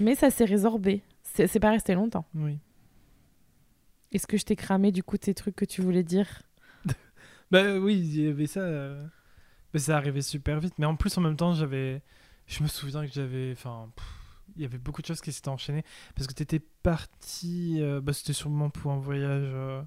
Mais 0.00 0.14
ça 0.14 0.30
s'est 0.30 0.44
résorbé, 0.44 1.02
c'est 1.22 1.60
pas 1.60 1.70
resté 1.70 1.94
longtemps. 1.94 2.26
Oui. 2.34 2.58
Est-ce 4.12 4.26
que 4.26 4.36
je 4.36 4.44
t'ai 4.44 4.56
cramé 4.56 4.92
du 4.92 5.02
coup 5.02 5.18
tes 5.18 5.34
trucs 5.34 5.56
que 5.56 5.64
tu 5.64 5.82
voulais 5.82 6.02
dire? 6.04 6.42
Bah 7.50 7.78
oui, 7.78 7.96
il 7.98 8.20
y 8.22 8.28
avait 8.28 8.46
ça. 8.46 8.60
euh, 8.60 9.06
Mais 9.72 9.80
ça 9.80 9.96
arrivait 9.96 10.22
super 10.22 10.58
vite. 10.60 10.74
Mais 10.78 10.86
en 10.86 10.96
plus, 10.96 11.16
en 11.18 11.20
même 11.20 11.36
temps, 11.36 11.52
j'avais. 11.54 12.02
Je 12.46 12.62
me 12.62 12.68
souviens 12.68 13.06
que 13.06 13.12
j'avais. 13.12 13.52
Enfin. 13.52 13.90
pff, 13.94 14.06
Il 14.56 14.62
y 14.62 14.64
avait 14.64 14.78
beaucoup 14.78 15.02
de 15.02 15.06
choses 15.06 15.20
qui 15.20 15.30
s'étaient 15.30 15.48
enchaînées. 15.50 15.84
Parce 16.16 16.26
que 16.26 16.32
t'étais 16.34 16.58
parti. 16.58 17.76
euh, 17.80 18.00
Bah, 18.00 18.12
c'était 18.12 18.32
sûrement 18.32 18.70
pour 18.70 18.90
un 18.92 18.98
voyage 18.98 19.50
euh, 19.52 19.82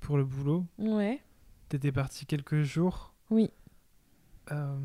pour 0.00 0.18
le 0.18 0.24
boulot. 0.24 0.66
Ouais. 0.78 1.22
T'étais 1.68 1.92
parti 1.92 2.26
quelques 2.26 2.62
jours. 2.62 3.14
Oui. 3.30 3.50
euh, 4.52 4.76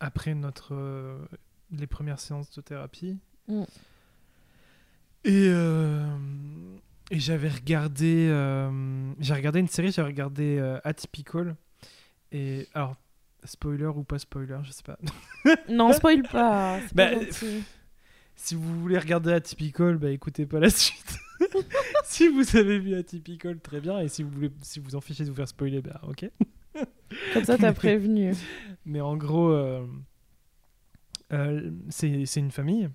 après 0.00 0.34
notre. 0.34 1.26
Les 1.70 1.86
premières 1.86 2.20
séances 2.20 2.50
de 2.50 2.60
thérapie. 2.60 3.18
Mm. 3.48 3.62
Et. 5.24 5.48
euh, 5.48 6.06
Et 7.10 7.18
j'avais 7.20 7.48
regardé. 7.48 8.28
euh, 8.30 9.12
J'ai 9.20 9.34
regardé 9.34 9.60
une 9.60 9.68
série, 9.68 9.92
j'ai 9.92 10.02
regardé 10.02 10.58
euh, 10.58 10.78
Atypical. 10.84 11.56
Et 12.32 12.66
alors, 12.74 12.96
spoiler 13.44 13.86
ou 13.86 14.02
pas 14.04 14.18
spoiler, 14.18 14.56
je 14.64 14.72
sais 14.72 14.82
pas. 14.82 14.98
Non, 15.68 15.92
spoil 15.92 16.22
pas. 16.22 16.78
Bah, 16.94 17.10
si 18.36 18.54
vous 18.54 18.80
voulez 18.80 18.98
regarder 18.98 19.32
Atypical, 19.32 19.96
bah 19.98 20.10
écoutez 20.10 20.46
pas 20.46 20.58
la 20.58 20.70
suite. 20.70 21.16
si 22.04 22.28
vous 22.28 22.56
avez 22.56 22.78
vu 22.78 22.94
Atypical, 22.94 23.58
très 23.60 23.80
bien. 23.80 24.00
Et 24.00 24.08
si 24.08 24.22
vous 24.22 24.30
voulez, 24.30 24.50
si 24.62 24.80
vous 24.80 24.96
en 24.96 25.00
fichez 25.00 25.24
de 25.24 25.28
vous 25.30 25.36
faire 25.36 25.48
spoiler, 25.48 25.80
bah 25.82 26.00
ok. 26.08 26.28
Comme 27.32 27.44
ça, 27.44 27.56
t'as 27.58 27.72
prévenu. 27.72 28.32
Mais 28.86 29.00
en 29.00 29.16
gros, 29.16 29.54
c'est 31.90 32.36
une 32.36 32.50
famille. 32.50 32.88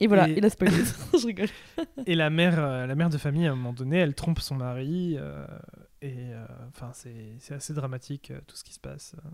Et 0.00 0.06
voilà, 0.06 0.28
Et- 0.28 0.34
il 0.38 0.44
a 0.44 0.50
spoilé. 0.50 0.72
je 1.12 1.26
rigole. 1.26 1.48
Et 2.06 2.14
la 2.14 2.30
mère, 2.30 2.58
euh, 2.58 2.86
la 2.86 2.94
mère 2.94 3.10
de 3.10 3.18
famille, 3.18 3.46
à 3.46 3.52
un 3.52 3.54
moment 3.54 3.72
donné, 3.74 3.98
elle 3.98 4.14
trompe 4.14 4.40
son 4.40 4.54
mari. 4.56 5.16
euh, 5.18 5.46
et 6.02 6.14
euh, 6.32 6.46
enfin, 6.70 6.90
c'est 6.94 7.34
c'est 7.38 7.54
assez 7.54 7.74
dramatique 7.74 8.30
euh, 8.30 8.40
tout 8.46 8.56
ce 8.56 8.64
qui 8.64 8.72
se 8.72 8.80
passe. 8.80 9.14
euh. 9.24 9.28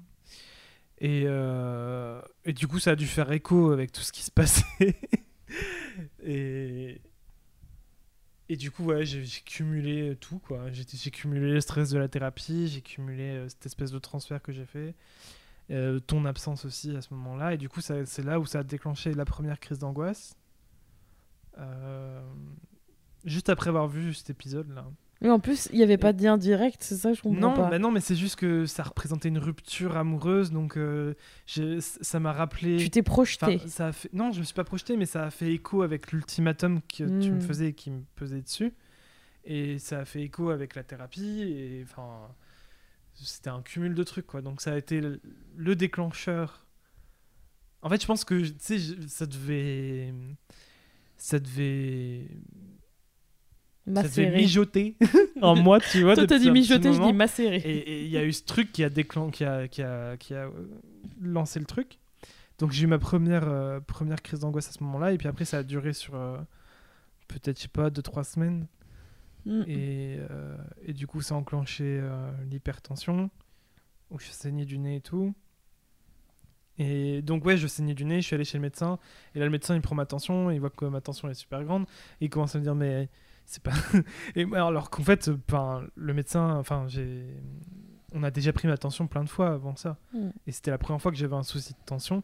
Et, 0.98 1.24
euh, 1.26 2.20
et 2.44 2.52
du 2.52 2.66
coup, 2.66 2.78
ça 2.80 2.92
a 2.92 2.96
dû 2.96 3.06
faire 3.06 3.30
écho 3.30 3.70
avec 3.70 3.92
tout 3.92 4.00
ce 4.00 4.10
qui 4.12 4.22
se 4.22 4.30
passait. 4.30 4.64
et, 6.24 7.00
et 8.48 8.56
du 8.56 8.70
coup, 8.70 8.84
ouais, 8.84 9.04
j'ai 9.04 9.22
cumulé 9.44 10.16
tout. 10.20 10.38
quoi. 10.38 10.66
J'ai 10.72 11.10
cumulé 11.10 11.52
le 11.52 11.60
stress 11.60 11.90
de 11.90 11.98
la 11.98 12.08
thérapie, 12.08 12.68
j'ai 12.68 12.80
cumulé 12.80 13.22
euh, 13.36 13.48
cette 13.48 13.66
espèce 13.66 13.90
de 13.92 13.98
transfert 13.98 14.42
que 14.42 14.52
j'ai 14.52 14.64
fait. 14.66 14.94
euh, 15.70 15.98
ton 16.00 16.24
absence 16.24 16.64
aussi 16.64 16.96
à 16.96 17.02
ce 17.02 17.12
moment-là. 17.14 17.54
Et 17.54 17.58
du 17.58 17.68
coup, 17.68 17.80
c'est 17.80 18.24
là 18.24 18.40
où 18.40 18.46
ça 18.46 18.60
a 18.60 18.62
déclenché 18.64 19.12
la 19.14 19.24
première 19.24 19.60
crise 19.60 19.78
d'angoisse. 19.78 20.36
Euh, 21.58 22.20
juste 23.24 23.48
après 23.48 23.68
avoir 23.68 23.88
vu 23.88 24.14
cet 24.14 24.30
épisode-là. 24.30 24.86
Mais 25.22 25.30
en 25.30 25.40
plus, 25.40 25.68
il 25.72 25.78
n'y 25.78 25.82
avait 25.82 25.96
pas 25.96 26.12
de 26.12 26.22
lien 26.22 26.36
direct, 26.36 26.82
c'est 26.82 26.96
ça, 26.96 27.14
je 27.14 27.22
comprends 27.22 27.40
Non, 27.40 27.54
pas. 27.54 27.70
bah 27.70 27.78
non, 27.78 27.90
mais 27.90 28.00
c'est 28.00 28.14
juste 28.14 28.36
que 28.36 28.66
ça 28.66 28.82
représentait 28.82 29.28
une 29.30 29.38
rupture 29.38 29.96
amoureuse, 29.96 30.50
donc 30.52 30.76
euh, 30.76 31.14
ça 31.46 32.20
m'a 32.20 32.34
rappelé. 32.34 32.76
Tu 32.76 32.90
t'es 32.90 33.02
projeté. 33.02 33.58
Ça 33.66 33.86
a 33.86 33.92
fait... 33.92 34.12
Non, 34.12 34.30
je 34.32 34.40
me 34.40 34.44
suis 34.44 34.52
pas 34.54 34.64
projeté, 34.64 34.94
mais 34.98 35.06
ça 35.06 35.24
a 35.24 35.30
fait 35.30 35.50
écho 35.54 35.80
avec 35.80 36.12
l'ultimatum 36.12 36.82
que 36.82 37.04
tu 37.22 37.30
me 37.30 37.38
Mm. 37.38 37.40
faisais 37.40 37.68
et 37.68 37.72
qui 37.72 37.90
me 37.90 38.02
pesait 38.14 38.42
dessus. 38.42 38.74
Et 39.44 39.78
ça 39.78 40.00
a 40.00 40.04
fait 40.04 40.20
écho 40.20 40.50
avec 40.50 40.74
la 40.74 40.82
thérapie. 40.82 41.40
Et 41.44 41.82
enfin, 41.84 42.28
c'était 43.14 43.48
un 43.48 43.62
cumul 43.62 43.94
de 43.94 44.02
trucs, 44.02 44.26
quoi. 44.26 44.42
Donc 44.42 44.60
ça 44.60 44.74
a 44.74 44.76
été 44.76 45.00
le, 45.00 45.22
le 45.56 45.74
déclencheur. 45.76 46.66
En 47.80 47.88
fait, 47.88 48.02
je 48.02 48.06
pense 48.06 48.24
que, 48.26 48.34
tu 48.34 48.54
sais, 48.58 48.78
ça 49.08 49.24
devait. 49.24 50.12
Ça 51.16 51.38
devait. 51.38 52.28
Ça 53.86 54.02
devait 54.02 54.36
mijoter 54.36 54.96
en 55.42 55.54
moi, 55.54 55.78
tu 55.80 56.02
vois. 56.02 56.14
Toi, 56.16 56.26
t'as 56.26 56.38
dit 56.38 56.50
mijoter, 56.50 56.92
je 56.92 57.00
dis 57.00 57.12
macéré. 57.12 57.58
Et 57.58 58.04
il 58.04 58.10
y 58.10 58.18
a 58.18 58.24
eu 58.24 58.32
ce 58.32 58.44
truc 58.44 58.72
qui 58.72 58.82
a, 58.82 58.90
déclen... 58.90 59.30
qui 59.30 59.44
a, 59.44 59.68
qui 59.68 59.80
a, 59.80 60.16
qui 60.16 60.34
a 60.34 60.46
euh, 60.46 60.50
lancé 61.20 61.60
le 61.60 61.66
truc. 61.66 61.98
Donc 62.58 62.72
j'ai 62.72 62.84
eu 62.84 62.86
ma 62.86 62.98
première, 62.98 63.48
euh, 63.48 63.80
première 63.80 64.22
crise 64.22 64.40
d'angoisse 64.40 64.68
à 64.68 64.72
ce 64.72 64.82
moment-là. 64.84 65.12
Et 65.12 65.18
puis 65.18 65.28
après, 65.28 65.44
ça 65.44 65.58
a 65.58 65.62
duré 65.62 65.92
sur 65.92 66.14
euh, 66.14 66.38
peut-être, 67.28 67.58
je 67.58 67.62
sais 67.62 67.68
pas, 67.68 67.90
2-3 67.90 68.24
semaines. 68.24 68.66
Mm. 69.44 69.62
Et, 69.66 70.18
euh, 70.30 70.56
et 70.82 70.92
du 70.92 71.06
coup, 71.06 71.20
ça 71.20 71.34
a 71.34 71.38
enclenché 71.38 72.02
l'hypertension, 72.50 73.30
où 74.10 74.18
je 74.18 74.26
saignais 74.30 74.64
du 74.64 74.78
nez 74.78 74.96
et 74.96 75.00
tout. 75.00 75.34
Et 76.78 77.22
donc, 77.22 77.44
ouais, 77.44 77.56
je 77.56 77.66
saignais 77.66 77.94
du 77.94 78.04
nez, 78.04 78.20
je 78.20 78.26
suis 78.26 78.34
allé 78.34 78.44
chez 78.44 78.58
le 78.58 78.62
médecin. 78.62 78.98
Et 79.34 79.38
là, 79.38 79.44
le 79.44 79.50
médecin, 79.50 79.74
il 79.74 79.80
prend 79.80 79.94
ma 79.94 80.06
tension, 80.06 80.50
il 80.50 80.60
voit 80.60 80.70
que 80.70 80.84
ma 80.84 81.00
tension 81.00 81.28
est 81.28 81.34
super 81.34 81.64
grande. 81.64 81.84
Et 82.20 82.26
il 82.26 82.30
commence 82.30 82.54
à 82.54 82.58
me 82.58 82.64
dire, 82.64 82.74
mais 82.74 83.08
c'est 83.44 83.62
pas. 83.62 83.72
et 84.34 84.46
alors 84.54 84.90
qu'en 84.90 85.02
fait, 85.02 85.30
le 85.94 86.14
médecin, 86.14 86.56
enfin, 86.56 86.84
j'ai. 86.88 87.26
On 88.12 88.22
a 88.22 88.30
déjà 88.30 88.52
pris 88.52 88.68
ma 88.68 88.78
tension 88.78 89.06
plein 89.06 89.24
de 89.24 89.28
fois 89.28 89.48
avant 89.48 89.76
ça. 89.76 89.98
Mm. 90.12 90.28
Et 90.46 90.52
c'était 90.52 90.70
la 90.70 90.78
première 90.78 91.00
fois 91.00 91.10
que 91.10 91.18
j'avais 91.18 91.34
un 91.34 91.42
souci 91.42 91.72
de 91.72 91.84
tension. 91.84 92.22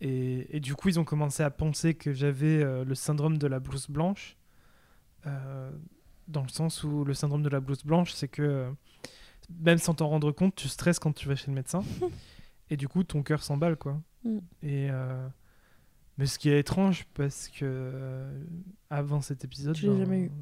Et, 0.00 0.56
et 0.56 0.60
du 0.60 0.74
coup, 0.74 0.88
ils 0.88 0.98
ont 0.98 1.04
commencé 1.04 1.42
à 1.42 1.50
penser 1.50 1.94
que 1.94 2.12
j'avais 2.12 2.62
euh, 2.62 2.84
le 2.84 2.94
syndrome 2.94 3.38
de 3.38 3.46
la 3.46 3.60
blouse 3.60 3.88
blanche. 3.88 4.36
Euh, 5.26 5.70
dans 6.28 6.42
le 6.42 6.48
sens 6.48 6.84
où 6.84 7.04
le 7.04 7.12
syndrome 7.12 7.42
de 7.42 7.48
la 7.48 7.60
blouse 7.60 7.84
blanche, 7.84 8.12
c'est 8.12 8.28
que 8.28 8.42
euh, 8.42 8.70
même 9.60 9.78
sans 9.78 9.94
t'en 9.94 10.08
rendre 10.08 10.30
compte, 10.32 10.54
tu 10.54 10.68
stresses 10.68 10.98
quand 10.98 11.12
tu 11.12 11.28
vas 11.28 11.36
chez 11.36 11.48
le 11.48 11.54
médecin. 11.54 11.82
et 12.70 12.76
du 12.76 12.88
coup, 12.88 13.04
ton 13.04 13.22
cœur 13.22 13.42
s'emballe, 13.42 13.76
quoi. 13.76 14.00
Mm. 14.24 14.38
Et. 14.62 14.88
euh, 14.90 15.28
mais 16.18 16.26
ce 16.26 16.38
qui 16.38 16.50
est 16.50 16.58
étrange, 16.60 17.06
parce 17.14 17.48
que 17.48 17.60
euh, 17.64 18.44
avant 18.90 19.20
cet 19.22 19.44
épisode, 19.44 19.74
Tu 19.74 19.86
l'as 19.86 19.96
jamais 19.96 20.20
eu. 20.24 20.32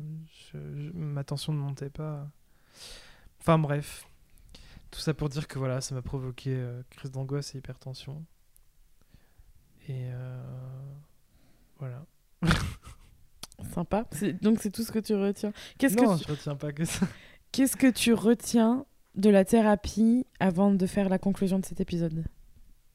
je- 0.53 0.59
je- 0.77 0.91
ma 0.93 1.23
tension 1.25 1.53
ne 1.53 1.59
montait 1.59 1.91
pas. 1.91 2.29
Enfin 3.41 3.59
bref. 3.59 4.07
Tout 4.91 4.99
ça 5.01 5.15
pour 5.15 5.29
dire 5.29 5.47
que 5.47 5.59
voilà, 5.59 5.81
ça 5.81 5.95
m'a 5.95 6.03
provoqué 6.03 6.51
euh, 6.55 6.83
crise 6.91 7.11
d'angoisse 7.13 7.55
et 7.55 7.59
hypertension. 7.59 8.25
Et 9.89 10.11
voilà. 11.79 12.05
Sympa. 13.75 14.05
Donc, 14.43 14.59
c'est 14.61 14.71
tout 14.71 14.83
ce 14.83 14.93
que 14.93 14.99
tu 14.99 15.15
retiens. 15.15 15.53
Qu'est-ce 15.79 15.97
non, 15.97 16.15
que, 16.17 16.19
tu... 16.23 16.27
je 16.29 16.33
retiens 16.33 16.57
pas 16.57 16.73
que 16.73 16.85
ça. 16.85 17.07
qu'est-ce 17.53 17.77
que 17.77 17.91
tu 17.91 18.13
retiens 18.15 18.85
de 19.19 19.31
la 19.31 19.45
thérapie 19.45 20.27
avant 20.41 20.73
de 20.73 20.87
faire 20.87 21.09
la 21.09 21.19
conclusion 21.19 21.59
de 21.59 21.67
cet 21.67 21.81
épisode 21.81 22.25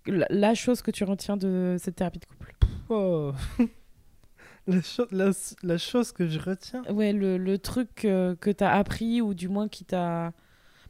la, 0.06 0.26
la 0.30 0.54
chose 0.56 0.82
que 0.82 0.92
tu 0.92 1.04
retiens 1.04 1.38
de 1.38 1.78
cette 1.80 1.96
thérapie 1.96 2.20
de 2.20 2.26
couple. 2.26 2.54
Oh. 2.90 3.32
la, 4.68 4.82
cho- 4.82 5.08
la, 5.12 5.32
la 5.64 5.78
chose 5.78 6.12
que 6.12 6.28
je 6.28 6.40
retiens. 6.40 6.84
Ouais, 6.92 7.14
le, 7.14 7.38
le 7.38 7.58
truc 7.58 8.06
euh, 8.06 8.36
que 8.36 8.50
tu 8.50 8.64
as 8.64 8.72
appris 8.74 9.22
ou 9.22 9.34
du 9.34 9.48
moins 9.48 9.68
qui 9.68 9.86
t'a... 9.86 10.34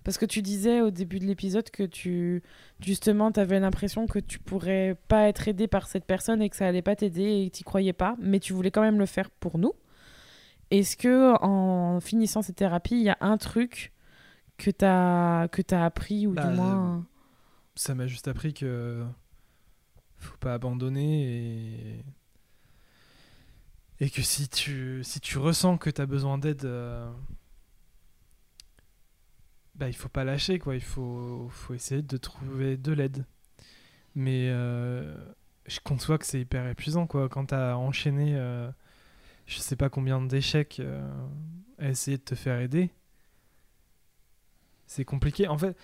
Parce 0.03 0.17
que 0.17 0.25
tu 0.25 0.41
disais 0.41 0.81
au 0.81 0.91
début 0.91 1.19
de 1.19 1.25
l'épisode 1.25 1.69
que 1.69 1.83
tu 1.83 2.43
justement 2.81 3.31
tu 3.31 3.39
avais 3.39 3.59
l'impression 3.61 4.05
que 4.05 4.19
tu 4.19 4.37
pourrais 4.37 4.97
pas 5.07 5.29
être 5.29 5.47
aidé 5.47 5.67
par 5.67 5.87
cette 5.87 6.03
personne 6.03 6.41
et 6.41 6.49
que 6.49 6.57
ça 6.57 6.67
allait 6.67 6.81
pas 6.81 6.95
t'aider 6.97 7.43
et 7.43 7.49
que 7.49 7.55
tu 7.55 7.63
croyais 7.63 7.93
pas, 7.93 8.17
mais 8.19 8.39
tu 8.39 8.51
voulais 8.51 8.69
quand 8.71 8.81
même 8.81 8.99
le 8.99 9.05
faire 9.05 9.29
pour 9.29 9.57
nous. 9.57 9.71
Est-ce 10.71 10.97
que 10.97 11.41
en 11.41 12.01
finissant 12.01 12.41
cette 12.41 12.57
thérapie, 12.57 12.95
il 12.95 13.03
y 13.03 13.09
a 13.09 13.17
un 13.21 13.37
truc 13.37 13.92
que 14.71 15.61
tu 15.61 15.75
as 15.75 15.85
appris 15.85 16.27
ou 16.27 16.33
Bah, 16.33 16.47
du 16.47 16.55
moins 16.55 17.05
Ça 17.75 17.93
m'a 17.95 18.07
juste 18.07 18.27
appris 18.27 18.53
que 18.53 19.03
faut 20.17 20.37
pas 20.37 20.53
abandonner 20.53 21.23
et 21.23 22.05
Et 23.99 24.09
que 24.09 24.21
si 24.21 24.47
tu, 24.49 25.01
si 25.03 25.19
tu 25.19 25.37
ressens 25.37 25.77
que 25.77 25.89
tu 25.89 26.01
as 26.01 26.05
besoin 26.05 26.37
d'aide, 26.37 26.65
euh, 26.65 27.11
bah, 29.75 29.87
il 29.87 29.93
faut 29.95 30.09
pas 30.09 30.23
lâcher, 30.23 30.59
quoi. 30.59 30.75
Il 30.75 30.81
faut, 30.81 31.47
faut 31.51 31.73
essayer 31.73 32.01
de 32.01 32.17
trouver 32.17 32.77
de 32.77 32.91
l'aide. 32.91 33.25
Mais 34.15 34.49
euh, 34.49 35.15
je 35.65 35.79
conçois 35.79 36.17
que 36.17 36.25
c'est 36.25 36.39
hyper 36.41 36.67
épuisant, 36.67 37.07
quoi. 37.07 37.29
Quand 37.29 37.47
tu 37.47 37.55
as 37.55 37.77
enchaîné, 37.77 38.35
euh, 38.35 38.69
je 39.47 39.57
sais 39.59 39.75
pas 39.75 39.89
combien 39.89 40.21
d'échecs 40.21 40.77
euh, 40.79 41.01
à 41.79 41.89
essayer 41.89 42.17
de 42.17 42.23
te 42.23 42.35
faire 42.35 42.59
aider, 42.59 42.91
c'est 44.93 45.05
compliqué. 45.05 45.47
En 45.47 45.57
fait, 45.57 45.75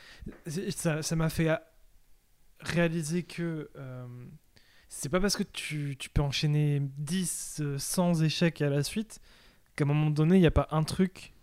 ça 0.47 1.15
m'a 1.15 1.29
fait 1.29 1.49
réaliser 2.59 3.23
que 3.23 3.71
euh, 3.75 4.25
c'est 4.87 5.09
pas 5.09 5.19
parce 5.19 5.35
que 5.35 5.43
tu, 5.43 5.95
tu 5.97 6.09
peux 6.09 6.21
enchaîner 6.21 6.81
10, 6.97 7.61
euh, 7.61 7.77
100 7.79 8.21
échecs 8.21 8.61
à 8.61 8.69
la 8.69 8.83
suite 8.83 9.19
qu'à 9.75 9.85
un 9.85 9.87
moment 9.87 10.11
donné, 10.11 10.35
il 10.37 10.41
n'y 10.41 10.47
a 10.47 10.51
pas 10.51 10.67
un 10.71 10.83
truc. 10.83 11.33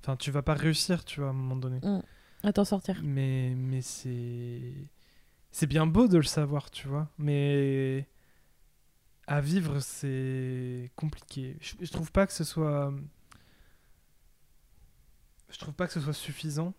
Enfin, 0.00 0.16
tu 0.16 0.30
vas 0.30 0.42
pas 0.42 0.54
réussir, 0.54 1.04
tu 1.04 1.20
vois, 1.20 1.30
à 1.30 1.32
un 1.32 1.34
moment 1.34 1.56
donné. 1.56 1.80
À 2.44 2.52
t'en 2.52 2.64
sortir. 2.64 3.00
Mais, 3.02 3.54
mais 3.56 3.82
c'est. 3.82 4.74
C'est 5.50 5.66
bien 5.66 5.86
beau 5.86 6.06
de 6.06 6.18
le 6.18 6.22
savoir, 6.22 6.70
tu 6.70 6.86
vois. 6.86 7.10
Mais. 7.18 8.08
À 9.26 9.40
vivre, 9.40 9.80
c'est 9.80 10.92
compliqué. 10.94 11.56
Je, 11.60 11.74
je 11.80 11.90
trouve 11.90 12.12
pas 12.12 12.28
que 12.28 12.32
ce 12.32 12.44
soit. 12.44 12.94
Je 15.48 15.58
trouve 15.58 15.74
pas 15.74 15.88
que 15.88 15.92
ce 15.92 16.00
soit 16.00 16.12
suffisant 16.12 16.72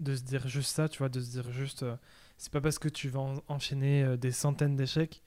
de 0.00 0.14
se 0.16 0.22
dire 0.22 0.46
juste 0.48 0.74
ça, 0.74 0.88
tu 0.88 0.98
vois, 0.98 1.08
de 1.08 1.20
se 1.20 1.30
dire 1.30 1.50
juste. 1.52 1.82
euh, 1.82 1.96
c'est 2.36 2.52
pas 2.52 2.60
parce 2.60 2.78
que 2.78 2.88
tu 2.88 3.08
vas 3.08 3.20
en- 3.20 3.42
enchaîner 3.48 4.04
euh, 4.04 4.16
des 4.16 4.30
centaines 4.30 4.76
d'échecs 4.76 5.22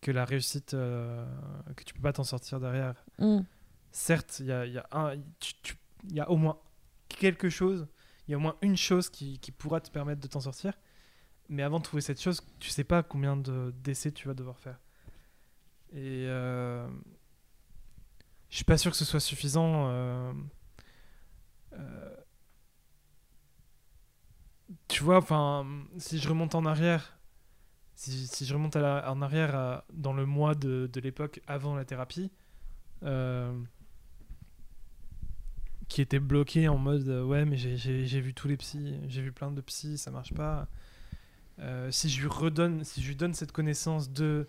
que 0.00 0.10
la 0.10 0.24
réussite. 0.24 0.74
euh, 0.74 1.24
que 1.76 1.84
tu 1.84 1.94
peux 1.94 2.00
pas 2.02 2.12
t'en 2.12 2.24
sortir 2.24 2.58
derrière 2.60 3.04
Mm. 3.18 3.40
certes, 3.92 4.38
il 4.40 4.46
y 4.46 4.52
a, 4.52 4.66
y, 4.66 4.78
a 4.78 4.86
un- 4.92 5.16
tu- 5.40 5.54
tu- 5.62 5.76
y 6.10 6.20
a 6.20 6.28
au 6.30 6.36
moins 6.36 6.58
quelque 7.08 7.48
chose, 7.48 7.86
il 8.26 8.32
y 8.32 8.34
a 8.34 8.36
au 8.36 8.40
moins 8.40 8.56
une 8.62 8.76
chose 8.76 9.08
qui, 9.08 9.38
qui 9.38 9.50
pourra 9.52 9.80
te 9.80 9.90
permettre 9.90 10.20
de 10.20 10.26
t'en 10.28 10.40
sortir. 10.40 10.74
Mais 11.48 11.62
avant 11.62 11.78
de 11.78 11.84
trouver 11.84 12.02
cette 12.02 12.20
chose, 12.20 12.42
tu 12.60 12.68
sais 12.70 12.84
pas 12.84 13.02
combien 13.02 13.36
de- 13.36 13.72
d'essais 13.82 14.12
tu 14.12 14.28
vas 14.28 14.34
devoir 14.34 14.58
faire. 14.58 14.78
Et 15.94 16.26
je 16.26 16.86
suis 18.56 18.64
pas 18.64 18.76
sûr 18.78 18.90
que 18.90 18.96
ce 18.96 19.04
soit 19.04 19.20
suffisant. 19.20 19.88
euh, 19.88 20.32
tu 24.88 25.02
vois, 25.02 25.18
enfin, 25.18 25.66
si 25.98 26.18
je 26.18 26.28
remonte 26.28 26.54
en 26.54 26.64
arrière, 26.66 27.18
si, 27.94 28.26
si 28.26 28.46
je 28.46 28.54
remonte 28.54 28.76
en 28.76 29.22
arrière 29.22 29.82
dans 29.92 30.12
le 30.12 30.26
mois 30.26 30.54
de, 30.54 30.88
de 30.92 31.00
l'époque 31.00 31.40
avant 31.46 31.74
la 31.74 31.84
thérapie, 31.84 32.30
euh, 33.04 33.52
qui 35.88 36.02
était 36.02 36.18
bloqué 36.18 36.68
en 36.68 36.76
mode 36.78 37.08
euh, 37.08 37.24
ouais 37.24 37.44
mais 37.44 37.56
j'ai- 37.56 37.76
vu 38.20 38.34
tous 38.34 38.48
les 38.48 38.56
psys 38.56 38.94
j'ai 39.08 39.22
vu 39.22 39.32
plein 39.32 39.50
de 39.50 39.60
psys 39.60 39.98
ça 39.98 40.10
marche 40.10 40.34
pas. 40.34 40.68
Euh, 41.60 41.90
si 41.90 42.08
je 42.10 42.20
lui 42.20 42.28
redonne 42.28 42.84
si 42.84 43.02
je 43.02 43.08
lui 43.08 43.16
donne 43.16 43.34
cette 43.34 43.52
connaissance 43.52 44.10
de 44.10 44.46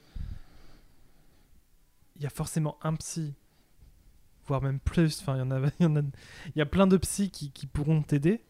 il 2.18 2.24
y 2.24 2.26
a 2.26 2.30
forcément 2.30 2.78
un 2.84 2.96
psy 2.96 3.34
voire 4.48 4.62
même 4.62 4.80
plus 4.80 5.20
enfin 5.22 5.36
il 5.36 5.40
y 5.40 5.42
en 5.42 5.52
a 5.52 5.60
il 5.80 5.88
y 6.56 6.60
y 6.60 6.62
a 6.62 6.66
plein 6.66 6.88
de 6.88 6.98
psys 6.98 7.32
qui, 7.32 7.52
qui 7.52 7.68
pourront 7.68 8.02
t'aider 8.02 8.42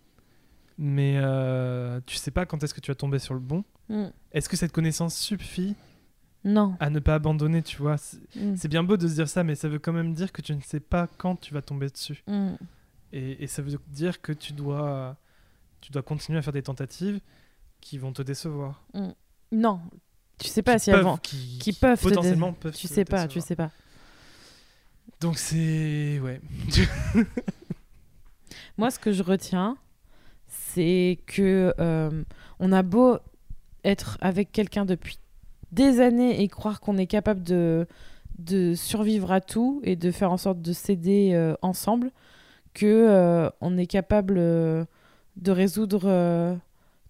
mais 0.82 1.15
euh, 1.17 1.99
tu 2.05 2.15
sais 2.15 2.32
pas 2.32 2.45
quand 2.45 2.63
est-ce 2.63 2.73
que 2.73 2.80
tu 2.80 2.89
vas 2.89 2.95
tomber 2.95 3.19
sur 3.19 3.34
le 3.34 3.39
bon 3.41 3.63
Mm. 3.89 4.05
est-ce 4.32 4.47
que 4.47 4.55
cette 4.55 4.71
connaissance 4.71 5.15
suffit 5.17 5.75
Non. 6.45 6.75
à 6.80 6.89
ne 6.89 6.99
pas 6.99 7.15
abandonner 7.15 7.61
tu 7.63 7.77
vois? 7.77 7.97
C'est- 7.97 8.17
Mm. 8.36 8.55
c'est 8.55 8.67
bien 8.69 8.84
beau 8.84 8.95
de 8.97 9.07
se 9.07 9.15
dire 9.15 9.27
ça 9.27 9.43
mais 9.43 9.55
ça 9.55 9.67
veut 9.67 9.80
quand 9.80 9.91
même 9.93 10.13
dire 10.13 10.32
que 10.32 10.41
tu 10.41 10.55
ne 10.55 10.61
sais 10.61 10.80
pas 10.80 11.07
quand 11.17 11.36
tu 11.36 11.53
vas 11.53 11.61
tomber 11.61 11.89
dessus 11.89 12.23
Mm. 12.27 12.51
et, 13.13 13.43
et 13.43 13.47
ça 13.47 13.61
veut 13.61 13.77
dire 13.88 14.21
que 14.21 14.32
tu 14.32 14.53
dois, 14.53 15.17
tu 15.82 15.91
dois 15.91 16.01
continuer 16.03 16.39
à 16.39 16.41
faire 16.41 16.53
des 16.53 16.63
tentatives 16.63 17.19
qui 17.82 17.97
vont 17.97 18.13
te 18.13 18.21
décevoir. 18.21 18.84
Non. 19.51 19.82
Tu 20.38 20.47
sais 20.47 20.61
pas 20.61 20.75
Qui 20.75 20.84
si 20.86 20.91
peuvent- 20.91 20.99
avant. 20.99 21.17
Qui, 21.17 21.57
qui 21.59 21.73
peuvent 21.73 21.99
potentiellement 22.01 22.53
peuvent 22.53 22.73
Tu 22.75 22.88
sais 22.88 23.03
pas, 23.05 23.27
tu 23.27 23.41
sais 23.41 23.55
pas. 23.55 23.71
Donc 25.19 25.38
c'est. 25.38 26.19
Ouais. 26.21 26.39
Moi, 28.77 28.91
ce 28.91 28.99
que 28.99 29.11
je 29.11 29.23
retiens, 29.23 29.77
c'est 30.49 31.19
que 31.27 31.73
euh, 31.79 32.23
on 32.59 32.71
a 32.71 32.83
beau 32.83 33.17
être 33.83 34.17
avec 34.21 34.51
quelqu'un 34.51 34.85
depuis 34.85 35.19
des 35.71 35.99
années 36.01 36.41
et 36.41 36.47
croire 36.47 36.81
qu'on 36.81 36.97
est 36.97 37.07
capable 37.07 37.43
de, 37.43 37.87
de 38.39 38.73
survivre 38.75 39.31
à 39.31 39.39
tout 39.41 39.79
et 39.83 39.95
de 39.95 40.11
faire 40.11 40.31
en 40.31 40.37
sorte 40.37 40.61
de 40.61 40.73
s'aider 40.73 41.31
euh, 41.33 41.53
ensemble, 41.61 42.11
que 42.73 42.85
euh, 42.85 43.49
on 43.61 43.77
est 43.77 43.85
capable 43.87 44.35
de 44.35 45.51
résoudre 45.51 46.57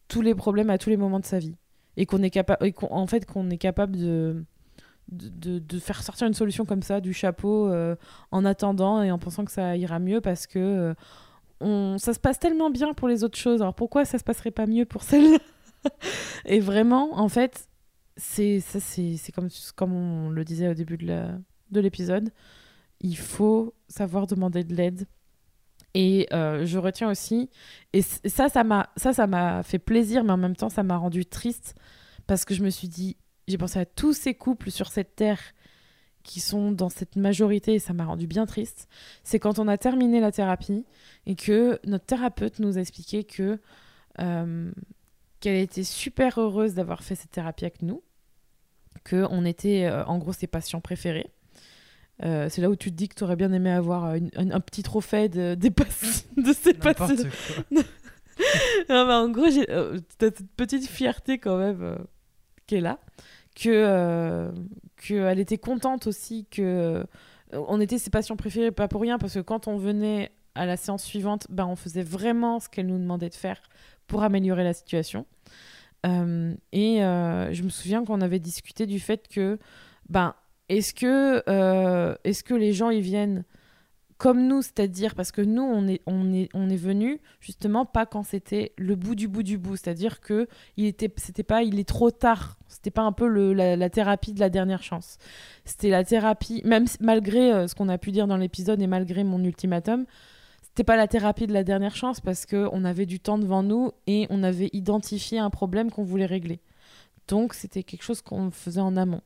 tous 0.08 0.22
les 0.22 0.36
problèmes 0.36 0.70
à 0.70 0.78
tous 0.78 0.90
les 0.90 0.98
moments 0.98 1.20
de 1.20 1.26
sa 1.26 1.40
vie. 1.40 1.56
Et 1.98 2.06
qu'on 2.06 2.22
est 2.24 2.30
capable, 2.30 2.72
qu'en- 2.74 2.92
en 2.92 3.08
fait, 3.08 3.26
qu'on 3.26 3.50
est 3.50 3.58
capable 3.58 3.98
de 3.98 4.44
de, 5.12 5.58
de- 5.58 5.80
faire 5.80 6.04
sortir 6.04 6.28
une 6.28 6.36
solution 6.36 6.66
comme 6.66 6.84
ça 6.84 7.02
du 7.02 7.14
chapeau 7.14 7.72
en 8.32 8.46
attendant 8.46 9.02
et 9.02 9.10
en 9.10 9.18
pensant 9.18 9.44
que 9.44 9.52
ça 9.52 9.76
ira 9.76 9.98
mieux 9.98 10.22
parce 10.22 10.46
que 10.46 10.94
on, 11.62 11.98
ça 11.98 12.14
se 12.14 12.20
passe 12.20 12.40
tellement 12.40 12.70
bien 12.70 12.94
pour 12.94 13.08
les 13.08 13.24
autres 13.24 13.38
choses, 13.38 13.62
alors 13.62 13.76
pourquoi 13.76 14.06
ça 14.06 14.18
se 14.18 14.24
passerait 14.24 14.52
pas 14.52 14.66
mieux 14.66 14.86
pour 14.86 15.04
celle-là 15.04 15.40
Et 16.46 16.60
vraiment, 16.60 17.20
en 17.20 17.30
fait, 17.30 17.68
c'est 18.18 18.60
ça, 18.60 18.80
c'est 18.80 19.32
comme, 19.34 19.50
comme 19.76 19.94
on 19.94 20.30
le 20.30 20.44
disait 20.44 20.70
au 20.70 20.74
début 20.74 20.98
de 20.98 21.80
l'épisode, 21.80 22.30
il 23.00 23.18
faut 23.18 23.74
savoir 23.88 24.28
demander 24.28 24.64
de 24.64 24.76
l'aide. 24.76 25.08
Et 25.96 26.28
euh, 26.34 26.66
je 26.66 26.78
retiens 26.78 27.10
aussi, 27.10 27.50
et 27.94 28.04
ça, 28.04 28.48
ça 28.48 28.64
m'a 28.64 28.92
ça, 28.96 29.12
ça 29.12 29.26
m'a 29.26 29.64
fait 29.64 29.80
plaisir, 29.80 30.24
mais 30.24 30.32
en 30.32 30.38
même 30.38 30.56
temps, 30.56 30.70
ça 30.70 30.84
m'a 30.84 30.98
rendu 30.98 31.26
triste 31.26 31.74
parce 32.28 32.46
que 32.46 32.54
je 32.54 32.62
me 32.62 32.70
suis 32.70 32.88
dit, 32.88 33.18
j'ai 33.48 33.58
pensé 33.58 33.80
à 33.80 33.86
tous 33.86 34.14
ces 34.14 34.36
couples 34.36 34.70
sur 34.70 34.90
cette 34.90 35.16
terre 35.16 35.40
qui 36.24 36.40
sont 36.40 36.72
dans 36.72 36.90
cette 36.90 37.16
majorité 37.16 37.74
et 37.76 37.80
ça 37.80 37.94
m'a 37.94 38.06
rendu 38.06 38.28
bien 38.28 38.46
triste. 38.46 38.88
C'est 39.24 39.40
quand 39.40 39.58
on 39.60 39.68
a 39.68 39.78
terminé 39.78 40.20
la 40.20 40.32
thérapie 40.32 40.86
et 41.26 41.36
que 41.36 41.80
notre 41.86 42.06
thérapeute 42.06 42.60
nous 42.60 42.78
a 42.78 42.82
expliqué 42.82 43.24
que 43.24 43.60
euh, 44.20 44.72
qu'elle 45.40 45.56
était 45.56 45.84
super 45.84 46.38
heureuse 46.40 46.74
d'avoir 46.74 47.04
fait 47.04 47.16
cette 47.16 47.32
thérapie 47.32 47.64
avec 47.66 47.82
nous, 47.82 48.04
que 49.06 49.26
on 49.32 49.46
était 49.46 49.86
euh, 49.86 50.04
en 50.06 50.18
gros 50.18 50.34
ses 50.34 50.48
patients 50.48 50.82
préférés. 50.82 51.28
Euh, 52.26 52.50
c'est 52.50 52.62
là 52.62 52.70
où 52.70 52.76
tu 52.76 52.92
te 52.92 52.96
dis 52.98 53.08
que 53.08 53.16
tu 53.16 53.24
aurais 53.24 53.38
bien 53.38 53.54
aimé 53.54 53.72
avoir 53.72 54.14
une- 54.16 54.30
un, 54.36 54.52
un 54.52 54.60
petit 54.60 54.84
trophée 54.84 55.30
de, 55.30 55.56
des 55.56 55.72
pass- 55.72 56.26
de 56.38 56.52
ces 56.54 56.74
patients. 56.74 57.08
Non, 58.90 59.06
mais 59.06 59.14
en 59.14 59.30
gros, 59.30 59.50
j'ai 59.50 59.68
cette 60.20 60.42
petite 60.56 60.88
fierté 60.88 61.40
quand 61.40 61.58
même 61.58 61.98
qui 62.68 62.76
est 62.76 62.82
là. 62.82 63.00
Que, 63.62 63.70
euh, 63.70 64.52
que 64.96 65.16
elle 65.16 65.40
était 65.40 65.58
contente 65.58 66.08
aussi 66.08 66.46
que 66.46 66.62
euh, 66.62 67.04
on 67.52 67.82
était 67.82 67.98
ses 67.98 68.10
patients 68.10 68.38
préférés, 68.38 68.72
pas 68.72 68.88
pour 68.88 69.02
rien, 69.02 69.18
parce 69.18 69.34
que 69.34 69.40
quand 69.40 69.68
on 69.68 69.78
venait 69.78 70.32
à 70.56 70.66
la 70.66 70.78
séance 70.78 71.04
suivante, 71.04 71.48
ben, 71.50 71.66
on 71.66 71.76
faisait 71.76 72.04
vraiment 72.04 72.60
ce 72.60 72.70
qu'elle 72.70 72.88
nous 72.88 72.98
demandait 72.98 73.30
de 73.30 73.36
faire 73.36 73.62
pour 74.08 74.24
améliorer 74.24 74.64
la 74.64 74.74
situation. 74.74 75.26
Euh, 76.06 76.54
et 76.72 77.00
je 77.00 77.64
me 77.64 77.70
souviens 77.70 78.06
qu'on 78.06 78.22
avait 78.22 78.40
discuté 78.40 78.86
du 78.86 79.00
fait 79.00 79.28
que, 79.28 79.60
ben, 80.08 80.36
est-ce 80.70 80.94
que, 80.94 81.44
est-ce 82.24 82.44
que 82.44 82.54
les 82.54 82.72
gens 82.72 82.92
ils 82.92 83.02
viennent 83.02 83.44
comme 84.20 84.48
nous, 84.48 84.62
c'est-à-dire 84.62 85.16
parce 85.16 85.32
que 85.32 85.42
nous 85.42 85.64
on 85.64 85.88
est 85.88 86.02
on 86.06 86.34
est 86.34 86.50
on 86.54 86.70
est 86.70 86.76
venu 86.76 87.22
justement 87.40 87.86
pas 87.86 88.06
quand 88.06 88.24
c'était 88.24 88.74
le 88.78 88.96
bout 88.96 89.16
du 89.16 89.30
bout 89.30 89.44
du 89.44 89.58
bout, 89.58 89.78
c'est-à-dire 89.78 90.20
que 90.20 90.48
il 90.76 90.86
était 90.86 91.10
c'était 91.16 91.42
pas 91.42 91.64
il 91.64 91.80
est 91.80 91.88
trop 91.88 92.12
tard, 92.12 92.58
c'était 92.68 92.92
pas 92.92 93.04
un 93.04 93.14
peu 93.14 93.30
le, 93.30 93.54
la, 93.54 93.90
thérapie 93.90 94.34
de 94.34 94.42
la 94.42 94.50
dernière 94.50 94.84
chance. 94.84 95.18
C'était 95.64 95.90
la 95.90 96.04
thérapie 96.04 96.62
même 96.66 96.86
malgré 97.00 97.54
euh, 97.54 97.68
ce 97.68 97.76
qu'on 97.76 97.88
a 97.88 97.98
pu 97.98 98.12
dire 98.12 98.28
dans 98.28 98.36
l'épisode 98.36 98.82
et 98.82 98.88
malgré 98.88 99.24
mon 99.24 99.42
ultimatum, 99.42 100.06
c'était 100.64 100.84
pas 100.84 100.98
la 100.98 101.08
thérapie 101.08 101.48
de 101.48 101.54
la 101.54 101.64
dernière 101.64 101.96
chance 101.96 102.20
parce 102.20 102.46
que 102.46 102.68
on 102.74 102.84
avait 102.84 103.06
du 103.06 103.22
temps 103.22 103.40
devant 103.40 103.64
nous 103.64 103.92
et 104.06 104.28
on 104.30 104.44
avait 104.44 104.70
identifié 104.74 105.40
un 105.40 105.50
problème 105.50 105.92
qu'on 105.92 106.04
voulait 106.04 106.26
régler. 106.26 106.60
Donc 107.30 107.54
c'était 107.54 107.84
quelque 107.84 108.04
chose 108.04 108.22
qu'on 108.22 108.52
faisait 108.52 108.82
en 108.82 108.98
amont. 108.98 109.22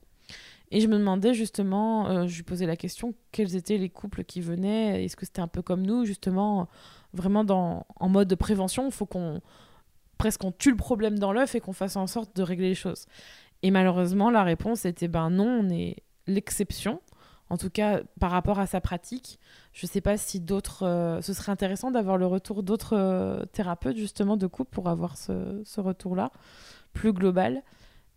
Et 0.74 0.82
je 0.82 0.88
me 0.88 0.98
demandais 0.98 1.36
justement, 1.36 2.08
euh, 2.08 2.26
je 2.26 2.36
lui 2.36 2.42
posais 2.42 2.66
la 2.66 2.76
question, 2.76 3.14
quels 3.32 3.56
étaient 3.56 3.78
les 3.78 3.90
couples 3.90 4.24
qui 4.24 4.42
venaient? 4.42 5.06
Est-ce 5.06 5.16
que 5.16 5.24
c'était 5.24 5.40
un 5.40 5.48
peu 5.48 5.62
comme 5.62 5.86
nous, 5.86 6.04
justement, 6.04 6.68
vraiment 7.14 7.86
en 7.96 8.10
mode 8.10 8.28
de 8.28 8.34
prévention? 8.34 8.88
Il 8.88 8.92
faut 8.92 9.06
qu'on 9.06 9.40
presque 10.18 10.44
on 10.44 10.52
tue 10.52 10.72
le 10.72 10.76
problème 10.76 11.20
dans 11.20 11.32
l'œuf 11.32 11.54
et 11.54 11.60
qu'on 11.60 11.74
fasse 11.74 11.96
en 11.96 12.08
sorte 12.08 12.36
de 12.36 12.42
régler 12.42 12.70
les 12.70 12.76
choses. 12.76 13.06
Et 13.62 13.70
malheureusement, 13.70 14.32
la 14.32 14.42
réponse 14.42 14.86
était 14.86 15.08
ben 15.08 15.30
non, 15.30 15.60
on 15.62 15.70
est 15.70 15.98
l'exception. 16.26 17.02
En 17.52 17.58
tout 17.58 17.70
cas, 17.70 18.02
par 18.20 18.32
rapport 18.32 18.58
à 18.58 18.66
sa 18.66 18.82
pratique, 18.82 19.38
je 19.74 19.86
ne 19.86 19.92
sais 19.92 20.02
pas 20.02 20.18
si 20.18 20.40
d'autres. 20.40 20.88
euh, 20.88 21.22
ce 21.22 21.34
serait 21.34 21.52
intéressant 21.52 21.92
d'avoir 21.92 22.18
le 22.18 22.26
retour 22.26 22.64
d'autres 22.64 22.98
euh, 22.98 23.46
thérapeutes, 23.46 23.98
justement, 23.98 24.38
de 24.38 24.48
couple 24.48 24.72
pour 24.72 24.90
avoir 24.90 25.18
ce 25.18 25.80
retour-là, 25.80 26.32
plus 26.94 27.14
global. 27.14 27.62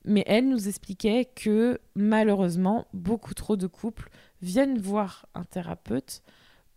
Mais 0.07 0.23
elle 0.27 0.49
nous 0.49 0.69
expliquait 0.69 1.25
que 1.25 1.81
malheureusement, 1.97 2.87
beaucoup 2.95 3.35
trop 3.35 3.57
de 3.57 3.67
couples 3.67 4.09
viennent 4.41 4.79
voir 4.79 5.27
un 5.35 5.45
thérapeute 5.45 6.23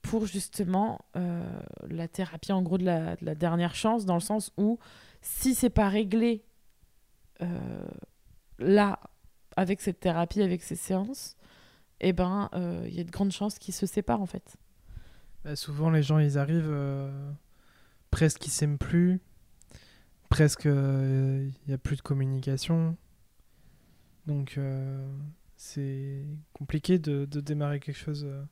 pour 0.01 0.25
justement 0.25 0.99
euh, 1.15 1.43
la 1.87 2.07
thérapie 2.07 2.51
en 2.51 2.61
gros 2.61 2.77
de 2.77 2.85
la, 2.85 3.15
de 3.15 3.25
la 3.25 3.35
dernière 3.35 3.75
chance, 3.75 4.05
dans 4.05 4.15
le 4.15 4.21
sens 4.21 4.51
où 4.57 4.79
si 5.21 5.53
c'est 5.53 5.69
pas 5.69 5.89
réglé 5.89 6.43
euh, 7.41 7.87
là, 8.57 8.99
avec 9.55 9.81
cette 9.81 9.99
thérapie, 9.99 10.41
avec 10.41 10.63
ces 10.63 10.75
séances, 10.75 11.35
eh 11.99 12.13
ben, 12.13 12.49
euh, 12.53 12.85
il 12.87 12.95
y 12.95 12.99
a 12.99 13.03
de 13.03 13.11
grandes 13.11 13.31
chances 13.31 13.59
qu'ils 13.59 13.73
se 13.73 13.85
séparent 13.85 14.21
en 14.21 14.25
fait. 14.25 14.57
Bah, 15.43 15.55
souvent, 15.55 15.89
les 15.89 16.01
gens, 16.01 16.17
ils 16.17 16.37
arrivent 16.37 16.75
presque 18.09 18.47
ils 18.47 18.51
s'aiment 18.51 18.77
plus, 18.77 19.21
presque 20.29 20.65
il 20.65 21.53
n'y 21.67 21.73
a 21.73 21.77
plus 21.77 21.97
de 21.97 22.01
communication. 22.01 22.97
Donc, 24.29 24.55
euh, 24.57 25.05
c'est 25.57 26.23
compliqué 26.53 26.99
de, 26.99 27.25
de 27.25 27.41
démarrer 27.41 27.79
quelque 27.79 27.97
chose 27.97 28.25
euh, 28.25 28.43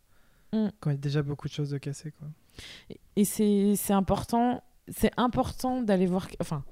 Mm. 0.54 0.70
quand 0.80 0.90
il 0.92 0.94
y 0.94 0.96
a 0.96 1.00
déjà 1.00 1.22
beaucoup 1.22 1.48
de 1.50 1.54
choses 1.54 1.70
de 1.72 1.78
cassées. 1.78 2.12
Quoi. 2.12 2.28
Et- 3.18 3.26
c'est 3.26 3.94
important, 3.94 4.64
c'est 4.88 5.12
important 5.18 5.82
d'aller 5.82 6.06
voir. 6.06 6.28
Enfin, 6.40 6.64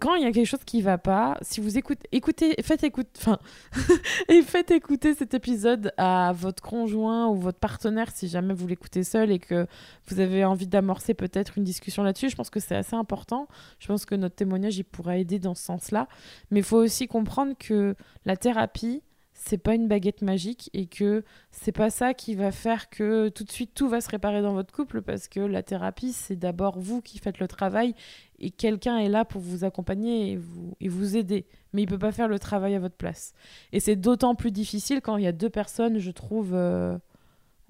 quand 0.00 0.14
il 0.14 0.22
y 0.22 0.26
a 0.26 0.32
quelque 0.32 0.46
chose 0.46 0.64
qui 0.64 0.82
va 0.82 0.98
pas, 0.98 1.38
si 1.42 1.60
vous 1.60 1.78
écoutez, 1.78 2.08
écoutez, 2.12 2.54
faites 2.62 2.84
écoute, 2.84 3.08
enfin, 3.16 3.38
et 4.28 4.42
faites 4.42 4.70
écouter 4.70 5.14
cet 5.14 5.34
épisode 5.34 5.92
à 5.96 6.32
votre 6.34 6.62
conjoint 6.62 7.28
ou 7.28 7.36
votre 7.36 7.58
partenaire 7.58 8.10
si 8.14 8.28
jamais 8.28 8.54
vous 8.54 8.66
l'écoutez 8.66 9.04
seul 9.04 9.30
et 9.30 9.38
que 9.38 9.66
vous 10.06 10.20
avez 10.20 10.44
envie 10.44 10.66
d'amorcer 10.66 11.14
peut-être 11.14 11.58
une 11.58 11.64
discussion 11.64 12.02
là-dessus. 12.02 12.30
Je 12.30 12.36
pense 12.36 12.50
que 12.50 12.60
c'est 12.60 12.76
assez 12.76 12.96
important. 12.96 13.48
Je 13.78 13.86
pense 13.86 14.04
que 14.04 14.14
notre 14.14 14.34
témoignage 14.34 14.78
il 14.78 14.84
pourra 14.84 15.16
aider 15.16 15.38
dans 15.38 15.54
ce 15.54 15.64
sens-là. 15.64 16.08
Mais 16.50 16.60
il 16.60 16.64
faut 16.64 16.78
aussi 16.78 17.06
comprendre 17.06 17.54
que 17.58 17.94
la 18.24 18.36
thérapie 18.36 19.02
c'est 19.44 19.58
pas 19.58 19.74
une 19.74 19.88
baguette 19.88 20.22
magique 20.22 20.70
et 20.72 20.86
que 20.86 21.24
c'est 21.50 21.72
pas 21.72 21.90
ça 21.90 22.14
qui 22.14 22.34
va 22.34 22.50
faire 22.52 22.88
que 22.88 23.28
tout 23.28 23.44
de 23.44 23.50
suite 23.50 23.72
tout 23.74 23.88
va 23.88 24.00
se 24.00 24.08
réparer 24.08 24.42
dans 24.42 24.54
votre 24.54 24.72
couple 24.72 25.02
parce 25.02 25.28
que 25.28 25.40
la 25.40 25.62
thérapie 25.62 26.12
c'est 26.12 26.36
d'abord 26.36 26.78
vous 26.78 27.00
qui 27.02 27.18
faites 27.18 27.38
le 27.38 27.48
travail 27.48 27.94
et 28.38 28.50
quelqu'un 28.50 28.98
est 28.98 29.08
là 29.08 29.24
pour 29.24 29.40
vous 29.40 29.64
accompagner 29.64 30.32
et 30.32 30.36
vous, 30.36 30.74
et 30.80 30.88
vous 30.88 31.16
aider. 31.16 31.46
Mais 31.72 31.82
il 31.82 31.86
peut 31.86 31.98
pas 31.98 32.12
faire 32.12 32.28
le 32.28 32.38
travail 32.38 32.74
à 32.74 32.80
votre 32.80 32.96
place. 32.96 33.32
Et 33.72 33.80
c'est 33.80 33.96
d'autant 33.96 34.34
plus 34.34 34.50
difficile 34.50 35.00
quand 35.00 35.16
il 35.16 35.24
y 35.24 35.28
a 35.28 35.32
deux 35.32 35.50
personnes 35.50 35.98
je 35.98 36.10
trouve 36.10 36.52
euh, 36.54 36.98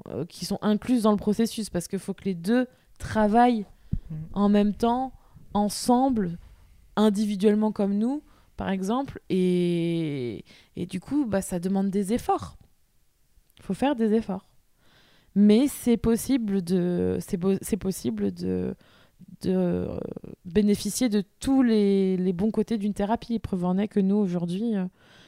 euh, 0.09 0.25
qui 0.27 0.45
sont 0.45 0.59
incluses 0.63 1.03
dans 1.03 1.13
le 1.13 1.17
processus 1.17 1.71
parce 1.71 1.89
qu'il 1.89 1.99
faut 1.99 2.15
que 2.15 2.25
les 2.25 2.35
deux 2.35 2.67
travaillent 2.99 3.67
Mhm. 4.11 4.17
en 4.33 4.49
même 4.49 4.75
temps 4.75 5.13
ensemble 5.53 6.39
individuellement 6.97 7.73
comme 7.73 7.95
nous 7.95 8.23
par 8.57 8.71
exemple. 8.71 9.21
Et, 9.31 10.45
et 10.77 10.87
du 10.87 11.01
coup 11.01 11.27
bah, 11.27 11.43
ça 11.43 11.59
demande 11.59 11.91
des 11.91 12.13
efforts. 12.13 12.57
Il 13.59 13.63
faut 13.63 13.75
faire 13.75 13.97
des 13.97 14.15
efforts. 14.15 14.49
Mais 15.35 15.67
c'est 15.69 15.97
possible 15.97 16.63
de 16.63 17.19
c'est 17.21 17.77
possible 17.77 18.33
de 18.33 18.75
de 19.41 19.51
euh, 19.51 19.99
bénéficier 20.45 21.09
de 21.09 21.23
tous 21.41 21.63
les, 21.63 22.17
les 22.17 22.33
bons 22.33 22.51
côtés 22.51 22.79
d'une 22.79 22.95
thérapie. 22.95 23.39
Preuve 23.39 23.65
en 23.65 23.79
est 23.79 23.89
que 23.89 24.01
nous 24.01 24.17
aujourd'hui 24.17 24.77
euh, 24.77 24.87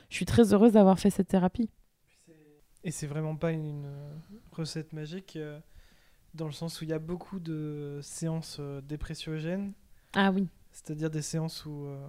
je 0.08 0.16
suis 0.16 0.26
très 0.26 0.52
heureuse 0.52 0.72
d'avoir 0.72 0.98
fait 0.98 1.10
cette 1.10 1.28
thérapie. 1.28 1.70
Et 2.84 2.92
c'est 2.92 3.08
vraiment 3.08 3.34
pas 3.34 3.50
une 3.50 3.90
recette 4.52 4.92
magique 4.92 5.34
euh, 5.34 5.58
dans 6.34 6.46
le 6.46 6.52
sens 6.52 6.80
où 6.80 6.84
il 6.84 6.90
y 6.90 6.92
a 6.92 7.00
beaucoup 7.00 7.40
de 7.40 7.98
séances 8.02 8.60
dépressiogènes, 8.84 9.72
ah 10.18 10.30
oui. 10.30 10.48
C'est-à-dire 10.72 11.10
des 11.10 11.20
séances 11.20 11.66
où 11.66 11.84
euh, 11.84 12.08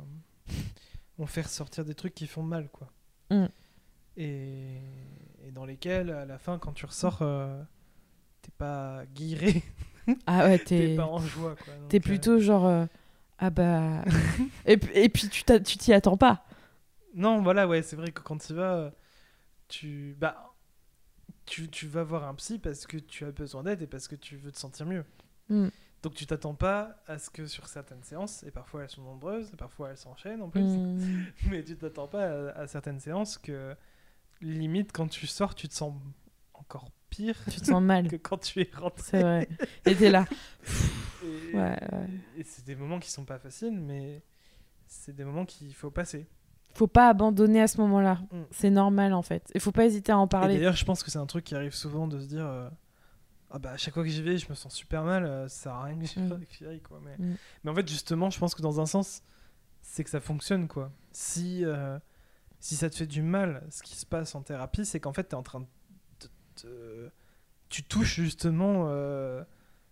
on 1.20 1.26
fait 1.26 1.42
ressortir 1.42 1.84
des 1.84 1.94
trucs 1.94 2.16
qui 2.16 2.26
font 2.26 2.42
mal, 2.42 2.70
quoi. 2.70 2.90
Mm. 3.30 3.46
Et, 4.18 4.82
et 5.46 5.52
dans 5.52 5.66
lesquels, 5.66 6.10
à 6.10 6.26
la 6.26 6.38
fin, 6.38 6.58
quand 6.58 6.74
tu 6.74 6.86
ressors, 6.86 7.20
euh, 7.22 7.62
t'es 8.42 8.52
pas 8.58 9.04
guiré, 9.14 9.64
ah 10.26 10.46
ouais 10.46 10.60
t'es 10.66 10.96
pas 10.96 11.06
en 11.06 11.20
joie, 11.20 11.56
t'es 11.90 11.98
euh, 11.98 12.00
plutôt 12.00 12.40
genre 12.40 12.66
euh, 12.66 12.86
ah 13.40 13.50
bah 13.50 14.04
et, 14.66 14.78
puis 15.10 15.30
tu 15.30 15.44
t'y 15.44 15.94
attends 15.94 16.18
pas 16.18 16.46
Non, 17.14 17.42
voilà, 17.42 17.68
ouais, 17.68 17.82
c'est 17.84 17.96
vrai 17.96 18.12
que 18.12 18.22
quand 18.22 18.38
tu 18.38 18.54
vas, 18.54 18.92
tu, 19.68 20.16
bah, 20.20 20.56
tu, 21.46 21.70
tu 21.70 21.88
vas 21.88 22.04
voir 22.04 22.28
un 22.28 22.34
psy 22.36 22.58
parce 22.58 22.88
que 22.88 22.98
tu 22.98 23.26
as 23.26 23.32
besoin 23.32 23.64
d'aide 23.64 23.82
et 23.82 23.88
parce 23.88 24.08
que 24.08 24.16
tu 24.16 24.38
veux 24.38 24.52
te 24.52 24.58
sentir 24.58 24.86
mieux. 24.86 25.06
Mm. 25.50 25.68
Donc 26.08 26.16
tu 26.16 26.26
t'attends 26.26 26.54
pas 26.56 26.96
à 27.06 27.18
ce 27.18 27.30
que 27.30 27.48
sur 27.48 27.68
certaines 27.68 28.02
séances, 28.02 28.42
et 28.44 28.52
parfois 28.52 28.84
elles 28.84 28.90
sont 28.90 29.02
nombreuses, 29.02 29.50
et 29.54 29.58
parfois 29.58 29.90
elles 29.90 29.98
s'enchaînent 29.98 30.42
en 30.42 30.48
plus, 30.50 30.62
Mm. 30.62 31.26
mais 31.50 31.62
tu 31.66 31.76
t'attends 31.76 32.08
pas 32.08 32.50
à, 32.52 32.60
à 32.62 32.68
certaines 32.68 33.02
séances 33.02 33.38
que 33.38 33.76
limite 34.40 34.94
quand 34.94 35.10
tu 35.10 35.28
sors, 35.28 35.54
tu 35.54 35.68
te 35.68 35.74
sens 35.74 35.94
encore 36.54 36.90
pire 37.10 37.36
tu 37.52 37.60
te 37.60 37.66
sens 37.66 37.82
mal 37.82 38.08
que 38.10 38.16
quand 38.16 38.38
tu 38.38 38.62
es 38.62 38.70
rentré. 38.74 39.04
c'est 39.04 39.22
vrai 39.22 39.50
et 39.86 39.96
t'es 39.96 40.10
là 40.10 40.26
Et, 41.24 41.54
ouais, 41.56 41.62
ouais. 41.92 42.08
et 42.38 42.44
c'est 42.44 42.64
des 42.66 42.76
moments 42.76 43.00
qui 43.00 43.12
sont 43.12 43.26
pas 43.26 43.38
faciles, 43.40 43.78
mais 43.82 44.22
c'est 44.86 45.14
des 45.14 45.26
moments 45.26 45.44
qu'il 45.46 45.74
faut 45.74 45.92
passer. 45.92 46.26
faut 46.74 46.88
pas 46.88 47.10
abandonner 47.10 47.62
à 47.62 47.68
ce 47.68 47.82
moment-là 47.82 48.22
Mm. 48.32 48.44
c'est 48.52 48.70
normal 48.70 49.12
en 49.14 49.24
fait 49.24 49.52
il 49.56 49.60
faut 49.60 49.74
pas 49.74 49.84
hésiter 49.86 50.14
à 50.14 50.18
en 50.18 50.28
parler 50.30 50.56
d'ailleurs, 50.56 50.78
je 50.78 50.86
pense 50.86 51.04
que 51.04 51.12
c'est 51.12 51.20
un 51.20 51.26
truc 51.26 51.44
qui 51.44 51.54
arrive 51.56 51.74
souvent 51.74 52.08
de 52.08 52.18
se 52.18 52.28
dire 52.28 52.46
euh, 52.46 52.70
Ah 53.50 53.60
bah, 53.60 53.72
à 53.72 53.78
chaque 53.78 53.94
fois 53.94 54.04
que 54.04 54.10
j'y 54.10 54.22
vais, 54.22 54.38
je 54.38 54.50
me 54.50 54.56
sens 54.56 54.74
super 54.74 55.04
mal, 55.04 55.26
euh, 55.26 55.48
ça 55.48 55.64
sert 55.64 55.72
à 55.74 55.84
rien 55.86 55.98
que 55.98 56.06
j'y 56.06 56.20
Mm. 56.20 56.32
aille, 56.70 56.82
quoi. 56.82 57.00
Mais... 57.04 57.16
Mm. 57.18 57.36
mais 57.64 57.72
en 57.72 57.76
fait, 57.76 57.88
justement, 57.88 58.30
je 58.30 58.40
pense 58.40 58.54
que 58.56 58.62
dans 58.62 58.80
un 58.82 58.86
sens, 58.86 59.24
c'est 59.82 60.04
que 60.04 60.10
ça 60.10 60.20
fonctionne, 60.20 60.68
quoi. 60.68 60.92
Si, 61.14 61.64
euh, 61.64 61.98
si 62.60 62.76
ça 62.76 62.90
te 62.90 62.96
fait 62.96 63.08
du 63.08 63.22
mal, 63.22 63.66
ce 63.70 63.84
qui 63.84 63.96
se 63.96 64.06
passe 64.06 64.36
en 64.36 64.42
thérapie, 64.42 64.86
c'est 64.86 65.00
qu'en 65.00 65.14
fait, 65.14 65.24
tu 65.30 65.32
es 65.32 65.36
en 65.36 65.44
train 65.44 65.62
de. 65.62 66.28
te- 66.56 67.10
Tu 67.70 67.84
touches 67.84 68.16
justement 68.16 68.88
euh, 68.90 69.44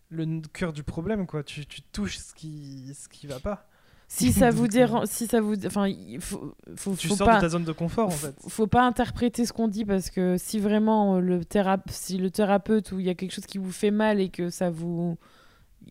le 0.10 0.42
cœur 0.50 0.74
du 0.74 0.84
problème, 0.84 1.26
quoi. 1.28 1.44
Tu, 1.44 1.66
tu 1.66 1.82
touches 1.82 2.18
ce 2.18 2.34
qui, 2.34 2.94
ce 2.94 3.08
qui 3.08 3.26
va 3.28 3.40
pas. 3.40 3.68
Si 4.08 4.32
ça 4.32 4.52
vous 4.52 4.68
dérange 4.70 5.08
si 5.08 5.28
ça 5.28 5.42
vous 5.42 5.66
enfin 5.66 5.88
il 5.88 6.20
faut 6.22 6.54
faut, 6.76 6.94
Tu 6.96 7.08
faut 7.08 7.16
sors 7.16 7.28
pas 7.28 7.36
de 7.38 7.42
ta 7.42 7.50
zone 7.50 7.64
de 7.64 7.72
confort, 7.72 8.08
en 8.08 8.12
fait. 8.12 8.34
Faut- 8.42 8.50
Faut 8.50 8.68
pas 8.68 8.84
interpréter 8.86 9.46
ce 9.46 9.54
qu'on 9.54 9.68
dit 9.68 9.86
parce 9.86 10.10
que 10.10 10.36
si 10.38 10.60
vraiment 10.60 11.16
euh, 11.16 11.20
le 11.20 11.44
thérape, 11.46 11.90
si 11.90 12.18
le 12.18 12.30
thérapeute 12.32 12.92
ou 12.92 13.00
il 13.00 13.06
y 13.06 13.10
a 13.10 13.16
quelque 13.16 13.32
chose 13.34 13.46
qui 13.46 13.58
vous 13.58 13.72
fait 13.72 13.92
mal 13.92 14.20
et 14.20 14.30
que 14.30 14.50
ça 14.50 14.70
vous, 14.70 15.18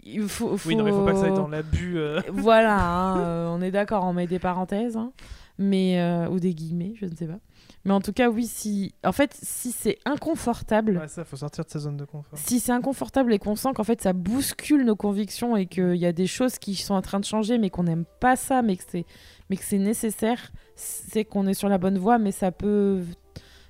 il 0.05 0.23
faut, 0.29 0.57
Oui, 0.67 0.77
non, 0.77 0.85
mais 0.85 0.91
faut 0.91 1.05
pas 1.05 1.13
que 1.13 1.19
ça 1.19 1.27
aille 1.27 1.35
dans 1.35 1.49
l'abus. 1.49 1.99
euh. 1.99 2.21
Voilà, 2.33 2.79
hein, 2.81 3.19
euh, 3.21 3.49
on 3.49 3.61
est 3.63 3.71
d'accord, 3.71 4.05
on 4.05 4.13
met 4.13 4.27
des 4.27 4.39
parenthèses, 4.39 4.97
hein, 4.97 5.13
mais 5.59 6.01
euh, 6.01 6.29
ou 6.29 6.41
des 6.41 6.55
guillemets, 6.55 6.95
je 6.97 7.07
ne 7.07 7.15
sais 7.15 7.27
pas. 7.27 7.39
Mais 7.87 7.93
en 7.93 8.01
tout 8.01 8.15
cas, 8.15 8.31
oui, 8.31 8.47
si, 8.47 8.95
en 9.05 9.13
fait, 9.13 9.37
si 9.43 9.71
c'est 9.71 9.99
inconfortable, 10.07 10.97
Ouais, 10.99 11.09
ça, 11.09 11.23
faut 11.25 11.37
sortir 11.37 11.65
de 11.67 11.71
sa 11.71 11.79
zone 11.81 11.99
de 11.99 12.05
confort. 12.07 12.39
si 12.39 12.59
c'est 12.59 12.73
inconfortable 12.73 13.33
et 13.35 13.39
qu'on 13.39 13.57
sent 13.57 13.75
qu'en 13.75 13.85
fait 13.85 14.01
ça 14.01 14.13
bouscule 14.15 14.85
nos 14.85 14.97
convictions 14.97 15.55
et 15.57 15.67
qu'il 15.67 15.97
y 15.97 16.07
a 16.07 16.13
des 16.13 16.27
choses 16.27 16.59
qui 16.59 16.75
sont 16.77 16.95
en 16.95 17.03
train 17.03 17.21
de 17.21 17.27
changer 17.27 17.59
mais 17.59 17.69
qu'on 17.69 17.83
n'aime 17.85 18.07
pas 18.21 18.37
ça 18.37 18.63
mais 18.63 18.77
que 18.79 18.85
c'est 18.89 19.05
mais 19.51 19.57
que 19.59 19.65
c'est 19.65 19.77
nécessaire 19.79 20.51
c'est 20.77 21.27
qu'on 21.27 21.47
est 21.47 21.53
sur 21.55 21.69
la 21.69 21.77
bonne 21.77 21.99
voie 21.99 22.17
mais 22.19 22.33
ça 22.33 22.51
peut 22.53 23.05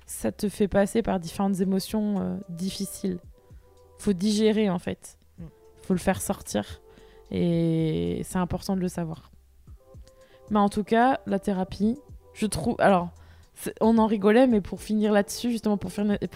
ça 0.05 0.31
te 0.31 0.47
fait 0.47 0.67
passer 0.69 1.01
par 1.01 1.19
différentes 1.19 1.59
émotions 1.59 2.21
euh, 2.21 2.37
difficiles 2.47 3.19
faut 3.97 4.13
digérer 4.13 4.69
en 4.69 4.79
fait 4.79 5.17
Mm. 5.39 5.43
faut 5.81 5.93
le 5.93 5.99
faire 5.99 6.21
sortir 6.21 6.81
et 7.31 8.21
c'est 8.23 8.37
important 8.37 8.75
de 8.77 8.81
le 8.81 8.87
savoir 8.87 9.29
mais 10.51 10.59
en 10.59 10.69
tout 10.69 10.83
cas 10.85 11.19
la 11.25 11.39
thérapie 11.39 11.97
je 12.33 12.45
trouve 12.45 12.75
alors 12.79 13.09
on 13.81 13.97
en 13.97 14.07
rigolait 14.07 14.47
mais 14.47 14.61
pour 14.61 14.81
finir 14.81 15.11
là-dessus 15.11 15.51
justement 15.51 15.77
pour 15.77 15.91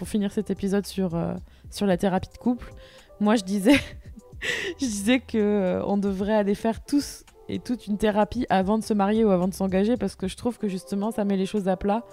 finir 0.08 0.32
cet 0.32 0.50
épisode 0.50 0.86
sur 0.86 1.14
euh, 1.14 1.34
sur 1.70 1.86
la 1.86 1.96
thérapie 1.96 2.28
de 2.32 2.38
couple 2.38 2.72
moi 3.20 3.36
je 3.36 3.44
disais 3.44 3.78
je 4.80 5.18
que 5.18 5.38
euh, 5.38 5.84
on 5.86 5.98
devrait 5.98 6.34
aller 6.34 6.54
faire 6.54 6.82
tous 6.84 7.24
et 7.48 7.58
toute 7.58 7.86
une 7.86 7.98
thérapie 7.98 8.46
avant 8.48 8.78
de 8.78 8.84
se 8.84 8.94
marier 8.94 9.24
ou 9.24 9.30
avant 9.30 9.48
de 9.48 9.54
s'engager 9.54 9.96
parce 9.96 10.16
que 10.16 10.28
je 10.28 10.36
trouve 10.36 10.58
que 10.58 10.68
justement 10.68 11.10
ça 11.10 11.24
met 11.24 11.36
les 11.36 11.46
choses 11.46 11.68
à 11.68 11.76
plat. 11.76 12.04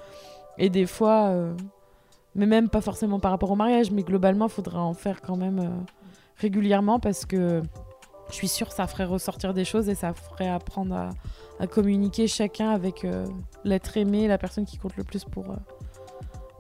Et 0.58 0.70
des 0.70 0.88
fois 0.88 1.28
euh, 1.28 1.54
mais 2.36 2.48
même 2.48 2.70
pas 2.70 2.82
forcément 2.82 3.20
par 3.20 3.32
rapport 3.32 3.52
au 3.52 3.56
mariage 3.56 3.92
mais 3.92 4.04
globalement 4.04 4.50
faudra 4.50 4.82
en 4.82 4.94
faire 4.94 5.22
quand 5.22 5.38
même 5.38 5.86
régulièrement 6.38 7.00
parce 7.00 7.26
que 7.26 7.62
je 8.30 8.34
suis 8.34 8.48
sûre 8.48 8.70
que 8.70 8.74
ça 8.74 8.88
ferait 8.88 9.06
ressortir 9.06 9.54
des 9.54 9.66
choses 9.66 9.90
et 9.90 9.96
ça 9.96 10.14
ferait 10.14 10.50
apprendre 10.50 10.96
à, 10.96 11.10
à 11.60 11.68
communiquer 11.68 12.28
chacun 12.28 12.70
avec 12.70 13.04
euh, 13.04 13.26
l'être 13.64 13.98
aimé 13.98 14.28
la 14.28 14.38
personne 14.38 14.66
qui 14.66 14.78
compte 14.78 14.96
le 14.98 15.04
plus 15.04 15.26
pour 15.26 15.52
euh, 15.52 15.56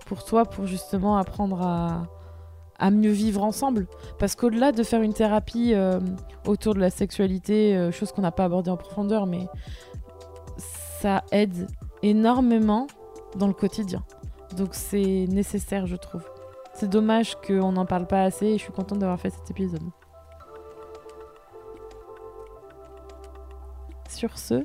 pour 0.06 0.24
toi 0.24 0.45
pour 0.45 0.66
justement 0.66 1.18
apprendre 1.18 1.62
à 1.62 2.08
à 2.80 2.91
mieux 2.91 3.12
vivre 3.12 3.43
ensemble. 3.43 3.88
Parce 4.20 4.36
qu'au-delà 4.36 4.72
de 4.72 4.84
faire 4.84 5.02
une 5.02 5.14
thérapie 5.14 5.74
euh, 5.74 6.00
autour 6.45 6.76
de 6.76 6.80
la 6.80 6.91
sexualité, 6.91 7.89
chose 7.91 8.12
qu'on 8.12 8.22
n'a 8.22 8.32
pas 8.32 8.43
abordée 8.43 8.70
en 8.70 8.78
profondeur, 8.78 9.26
mais 9.26 9.48
ça 11.02 11.24
aide 11.32 11.68
énormément 12.04 12.86
dans 13.36 13.48
le 13.48 13.54
quotidien. 13.54 14.04
Donc 14.56 14.76
c'est 14.76 15.26
nécessaire, 15.28 15.88
je 15.88 15.95
trouve. 15.95 16.24
C'est 16.76 16.89
dommage 16.89 17.36
qu'on 17.41 17.72
n'en 17.72 17.88
parle 17.88 18.06
pas 18.06 18.22
assez 18.22 18.45
et 18.45 18.58
je 18.60 18.64
suis 18.64 18.72
contente 18.72 19.00
d'avoir 19.00 19.20
fait 19.20 19.32
cet 19.32 19.50
épisode. 19.50 19.82
Sur 24.08 24.38
ce, 24.38 24.64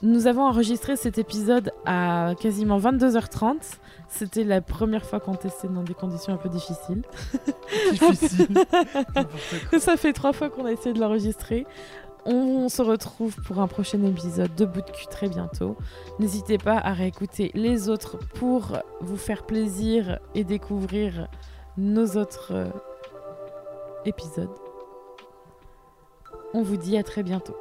Nous 0.00 0.28
avons 0.28 0.42
enregistré 0.42 0.96
cet 0.96 1.18
épisode 1.18 1.72
à 1.84 2.34
quasiment 2.40 2.78
22h30. 2.78 3.56
C'était 4.08 4.44
la 4.44 4.60
première 4.60 5.04
fois 5.04 5.18
qu'on 5.18 5.34
testait 5.34 5.66
dans 5.66 5.82
des 5.82 5.94
conditions 5.94 6.32
un 6.32 6.36
peu 6.36 6.48
difficiles. 6.48 7.02
Difficile. 7.92 8.64
Ça 9.78 9.96
fait 9.96 10.12
trois 10.12 10.32
fois 10.32 10.50
qu'on 10.50 10.66
a 10.66 10.72
essayé 10.72 10.92
de 10.92 11.00
l'enregistrer. 11.00 11.66
On 12.24 12.68
se 12.68 12.80
retrouve 12.80 13.34
pour 13.42 13.58
un 13.58 13.66
prochain 13.66 14.02
épisode 14.04 14.54
de 14.54 14.66
Bout 14.66 14.82
de 14.82 14.90
cul 14.90 15.06
très 15.06 15.28
bientôt. 15.28 15.76
N'hésitez 16.20 16.58
pas 16.58 16.78
à 16.78 16.92
réécouter 16.92 17.50
les 17.54 17.88
autres 17.88 18.18
pour 18.34 18.78
vous 19.00 19.16
faire 19.16 19.46
plaisir 19.46 20.20
et 20.34 20.44
découvrir 20.44 21.28
nos 21.76 22.06
autres 22.16 22.52
euh, 22.52 22.70
épisodes. 24.04 24.67
On 26.54 26.62
vous 26.62 26.78
dit 26.78 26.96
à 26.96 27.02
très 27.02 27.22
bientôt. 27.22 27.56